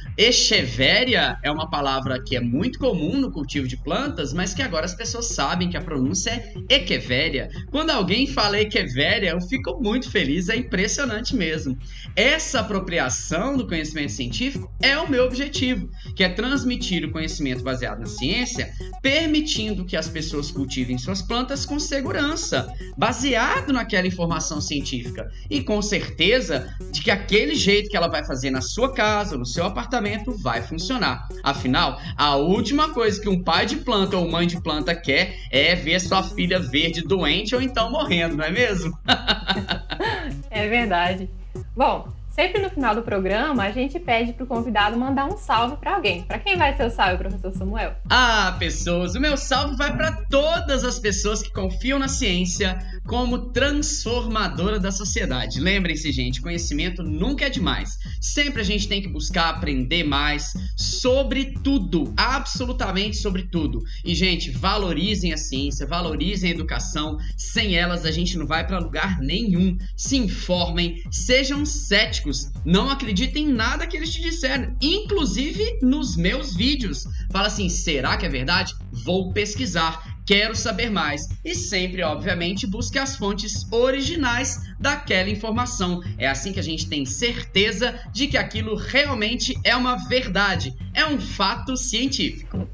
echeveria 0.55 1.37
é 1.43 1.51
uma 1.51 1.69
palavra 1.69 2.23
que 2.23 2.37
é 2.37 2.41
muito 2.41 2.79
comum 2.79 3.21
no 3.21 3.31
cultivo 3.31 3.67
de 3.67 3.77
plantas, 3.77 4.33
mas 4.33 4.55
que 4.55 4.63
agora 4.63 4.85
as 4.85 4.95
pessoas 4.95 5.27
sabem 5.27 5.69
que 5.69 5.77
a 5.77 5.81
pronúncia 5.81 6.31
é 6.31 6.77
echeveria. 6.77 7.49
Quando 7.71 7.91
alguém 7.91 8.27
fala 8.27 8.61
echeveria, 8.61 9.31
eu 9.31 9.41
fico 9.41 9.81
muito 9.83 10.11
feliz, 10.11 10.49
é 10.49 10.57
impressionante 10.57 11.35
mesmo. 11.35 11.77
Essa 12.15 12.61
apropriação 12.61 13.57
do 13.57 13.67
conhecimento 13.67 14.13
científico 14.13 14.73
é 14.81 14.97
o 14.97 15.11
meu 15.11 15.25
objetivo, 15.25 15.91
que 16.15 16.23
é 16.23 16.29
transmitir 16.29 17.05
o 17.05 17.11
conhecimento 17.11 17.65
baseado 17.65 18.01
na 18.01 18.07
ciência, 18.07 18.73
permitindo 19.03 19.85
que 19.85 19.97
as 19.97 20.09
pessoas 20.09 20.51
cultivem 20.51 20.99
suas 20.99 21.21
plantas 21.21 21.67
com 21.67 21.81
segurança, 21.81 22.73
baseado 22.97 23.73
naquela 23.73 24.07
informação 24.07 24.61
científica 24.61 25.29
e 25.51 25.63
com 25.63 25.83
certeza 25.83 26.73
de 26.93 27.03
que 27.03 27.11
aquele 27.11 27.55
jeito 27.55 27.89
que 27.89 27.97
ela 27.97 28.09
vai 28.09 28.25
fazer 28.25 28.51
na 28.51 28.61
sua 28.61 28.93
casa, 28.93 29.37
no 29.37 29.47
seu 29.47 29.65
apartamento, 29.65 30.37
vai 30.45 30.63
funcionar. 30.63 31.27
Afinal, 31.43 31.99
a 32.17 32.37
última 32.37 32.91
coisa 32.91 33.21
que 33.21 33.29
um 33.29 33.43
pai 33.43 33.65
de 33.65 33.77
planta 33.77 34.19
ou 34.19 34.31
mãe 34.31 34.47
de 34.47 34.61
planta 34.61 34.95
quer 34.95 35.35
é 35.51 35.75
ver 35.75 35.99
sua 35.99 36.23
filha 36.23 36.61
verde 36.61 37.01
doente 37.01 37.55
ou 37.55 37.63
então 37.63 37.91
morrendo, 37.91 38.37
não 38.37 38.45
é 38.45 38.51
mesmo? 38.51 38.97
é 40.51 40.69
verdade. 40.69 41.31
Bom, 41.75 42.13
Sempre 42.35 42.61
no 42.61 42.69
final 42.69 42.97
do 42.97 43.03
programa, 43.03 43.63
a 43.63 43.71
gente 43.71 43.97
pede 44.01 44.33
para 44.33 44.43
o 44.43 44.47
convidado 44.47 44.99
mandar 44.99 45.27
um 45.27 45.37
salve 45.37 45.77
para 45.77 45.95
alguém. 45.95 46.25
Para 46.25 46.41
quem 46.41 46.57
vai 46.57 46.77
ser 46.77 46.87
o 46.87 46.91
salve, 46.91 47.17
professor 47.17 47.53
Samuel? 47.53 47.95
Ah, 48.11 48.57
pessoas, 48.59 49.15
o 49.15 49.21
meu 49.21 49.37
salve 49.37 49.77
vai 49.77 49.97
para 49.97 50.11
todas 50.29 50.83
as 50.83 50.99
pessoas 50.99 51.45
que 51.45 51.53
confiam 51.53 51.97
na 51.97 52.09
ciência 52.09 52.77
como 53.07 53.53
transformadora 53.53 54.81
da 54.81 54.91
sociedade. 54.91 55.61
Lembrem-se, 55.61 56.11
gente, 56.11 56.43
conhecimento 56.43 57.05
nunca 57.05 57.47
é 57.47 57.51
demais. 57.51 57.99
Sempre 58.21 58.63
a 58.63 58.65
gente 58.65 58.89
tem 58.89 59.01
que 59.01 59.09
buscar 59.09 59.51
aprender 59.51 60.03
mais 60.03 60.55
sobre 60.77 61.55
tudo, 61.63 62.13
absolutamente 62.17 63.17
sobre 63.17 63.45
tudo. 63.45 63.81
E, 64.05 64.13
gente, 64.13 64.51
valorizem 64.51 65.33
a 65.33 65.37
ciência, 65.37 65.87
valorizem 65.87 66.51
a 66.51 66.55
educação. 66.55 67.17
Sem 67.37 67.77
elas, 67.77 68.05
a 68.05 68.11
gente 68.11 68.37
não 68.37 68.45
vai 68.47 68.67
para 68.67 68.81
lugar 68.81 69.21
nenhum. 69.21 69.79
Se 69.97 70.17
informem, 70.17 71.01
sejam 71.13 71.65
céticos 71.65 72.24
não 72.65 72.91
acredita 72.91 73.39
em 73.39 73.49
nada 73.49 73.87
que 73.87 73.97
eles 73.97 74.13
te 74.13 74.21
disseram, 74.21 74.75
inclusive 74.81 75.79
nos 75.83 76.17
meus 76.17 76.55
vídeos. 76.55 77.05
Fala 77.31 77.49
assim: 77.49 77.69
será 77.69 78.17
que 78.17 78.27
é 78.27 78.29
verdade? 78.29 78.75
Vou 79.05 79.33
pesquisar. 79.33 80.15
Quero 80.27 80.57
saber 80.57 80.91
mais. 80.91 81.29
E 81.45 81.55
sempre, 81.55 82.03
obviamente, 82.03 82.67
busque 82.67 82.99
as 82.99 83.15
fontes 83.15 83.71
originais 83.71 84.59
daquela 84.81 85.29
informação. 85.29 86.03
É 86.17 86.27
assim 86.27 86.51
que 86.51 86.61
a 86.61 86.63
gente 86.63 86.89
tem 86.89 87.05
certeza 87.05 87.95
de 88.11 88.27
que 88.27 88.39
aquilo 88.39 88.75
realmente 88.75 89.55
é 89.63 89.77
uma 89.77 89.97
verdade, 90.09 90.75
é 90.95 91.05
um 91.07 91.21
fato 91.21 91.77
científico. 91.77 92.67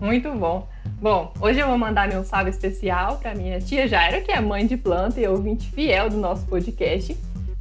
Muito 0.00 0.32
bom. 0.32 0.66
Bom, 1.00 1.34
hoje 1.40 1.60
eu 1.60 1.66
vou 1.66 1.76
mandar 1.76 2.08
meu 2.08 2.24
salve 2.24 2.48
especial 2.48 3.18
para 3.18 3.34
minha 3.34 3.60
tia 3.60 3.86
Jaira, 3.86 4.22
que 4.22 4.32
é 4.32 4.40
mãe 4.40 4.66
de 4.66 4.76
planta 4.76 5.20
e 5.20 5.26
ouvinte 5.26 5.70
fiel 5.70 6.08
do 6.08 6.16
nosso 6.16 6.46
podcast 6.46 7.14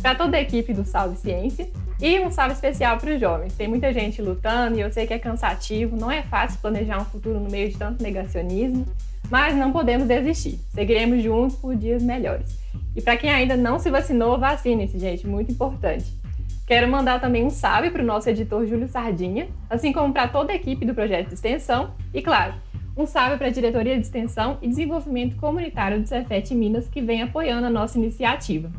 para 0.04 0.16
toda 0.16 0.36
a 0.36 0.42
equipe 0.42 0.74
do 0.74 0.84
Salve 0.84 1.16
Ciência 1.16 1.70
e 2.02 2.20
um 2.20 2.30
salve 2.30 2.54
especial 2.54 2.98
para 2.98 3.14
os 3.14 3.22
jovens. 3.22 3.56
Tem 3.56 3.70
muita 3.70 3.94
gente 3.94 4.22
lutando 4.22 4.78
e 4.78 4.82
eu 4.82 4.92
sei 4.92 5.08
que 5.08 5.14
é 5.14 5.18
cansativo, 5.18 5.96
não 5.96 6.12
é 6.12 6.22
fácil 6.24 6.60
planejar 6.60 7.02
um 7.02 7.06
futuro 7.06 7.40
no 7.40 7.50
meio 7.50 7.70
de 7.70 7.78
tanto 7.78 8.04
negacionismo, 8.04 8.86
mas 9.32 9.56
não 9.56 9.72
podemos 9.72 10.06
desistir. 10.06 10.60
Seguiremos 10.74 11.24
juntos 11.24 11.56
por 11.56 11.74
dias 11.74 12.04
melhores. 12.04 12.60
E 12.94 13.02
para 13.02 13.16
quem 13.16 13.30
ainda 13.30 13.56
não 13.56 13.80
se 13.80 13.90
vacinou, 13.90 14.38
vacine-se, 14.38 15.00
gente, 15.00 15.26
muito 15.26 15.54
importante. 15.54 16.14
Quero 16.68 16.92
mandar 16.92 17.22
também 17.22 17.46
um 17.46 17.50
salve 17.50 17.90
para 17.90 18.04
o 18.04 18.06
nosso 18.06 18.30
editor 18.30 18.66
Júlio 18.66 18.90
Sardinha, 18.90 19.48
assim 19.70 19.94
como 19.94 20.12
para 20.12 20.28
toda 20.28 20.52
a 20.52 20.56
equipe 20.56 20.86
do 20.86 20.94
projeto 20.94 21.30
de 21.30 21.36
extensão 21.36 21.92
e, 22.14 22.22
claro, 22.22 22.56
um 22.98 23.06
salve 23.06 23.38
para 23.38 23.48
a 23.48 23.52
Diretoria 23.52 23.96
de 23.96 24.02
Extensão 24.02 24.58
e 24.62 24.68
Desenvolvimento 24.68 25.38
Comunitário 25.38 26.02
do 26.02 26.08
Cefet 26.08 26.54
Minas, 26.54 26.90
que 26.90 27.02
vem 27.02 27.22
apoiando 27.22 27.68
a 27.68 27.70
nossa 27.70 27.98
iniciativa. 27.98 28.70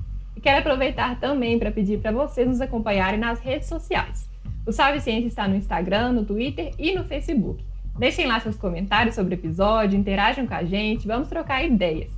Quero 0.44 0.58
aproveitar 0.58 1.18
também 1.18 1.58
para 1.58 1.72
pedir 1.72 2.00
para 2.00 2.12
vocês 2.12 2.46
nos 2.46 2.60
acompanharem 2.60 3.18
nas 3.18 3.40
redes 3.40 3.66
sociais. 3.66 4.28
O 4.66 4.72
Salve 4.72 5.00
Ciência 5.00 5.26
está 5.26 5.48
no 5.48 5.56
Instagram, 5.56 6.12
no 6.12 6.22
Twitter 6.26 6.70
e 6.78 6.94
no 6.94 7.02
Facebook. 7.04 7.64
Deixem 7.98 8.26
lá 8.26 8.38
seus 8.38 8.54
comentários 8.54 9.14
sobre 9.14 9.34
o 9.34 9.38
episódio, 9.38 9.98
interajam 9.98 10.46
com 10.46 10.52
a 10.52 10.62
gente, 10.62 11.06
vamos 11.06 11.28
trocar 11.28 11.64
ideias. 11.64 12.12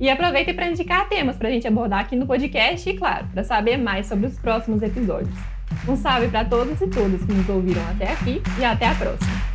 E 0.00 0.10
aproveitem 0.10 0.52
para 0.52 0.68
indicar 0.68 1.08
temas 1.08 1.36
para 1.36 1.46
a 1.46 1.52
gente 1.52 1.68
abordar 1.68 2.00
aqui 2.00 2.16
no 2.16 2.26
podcast 2.26 2.90
e, 2.90 2.94
claro, 2.94 3.28
para 3.32 3.44
saber 3.44 3.76
mais 3.76 4.08
sobre 4.08 4.26
os 4.26 4.36
próximos 4.36 4.82
episódios. 4.82 5.38
Um 5.86 5.94
salve 5.94 6.26
para 6.26 6.44
todos 6.44 6.80
e 6.80 6.88
todas 6.88 7.24
que 7.24 7.32
nos 7.32 7.48
ouviram 7.48 7.88
até 7.88 8.10
aqui 8.10 8.42
e 8.58 8.64
até 8.64 8.88
a 8.88 8.94
próxima! 8.96 9.49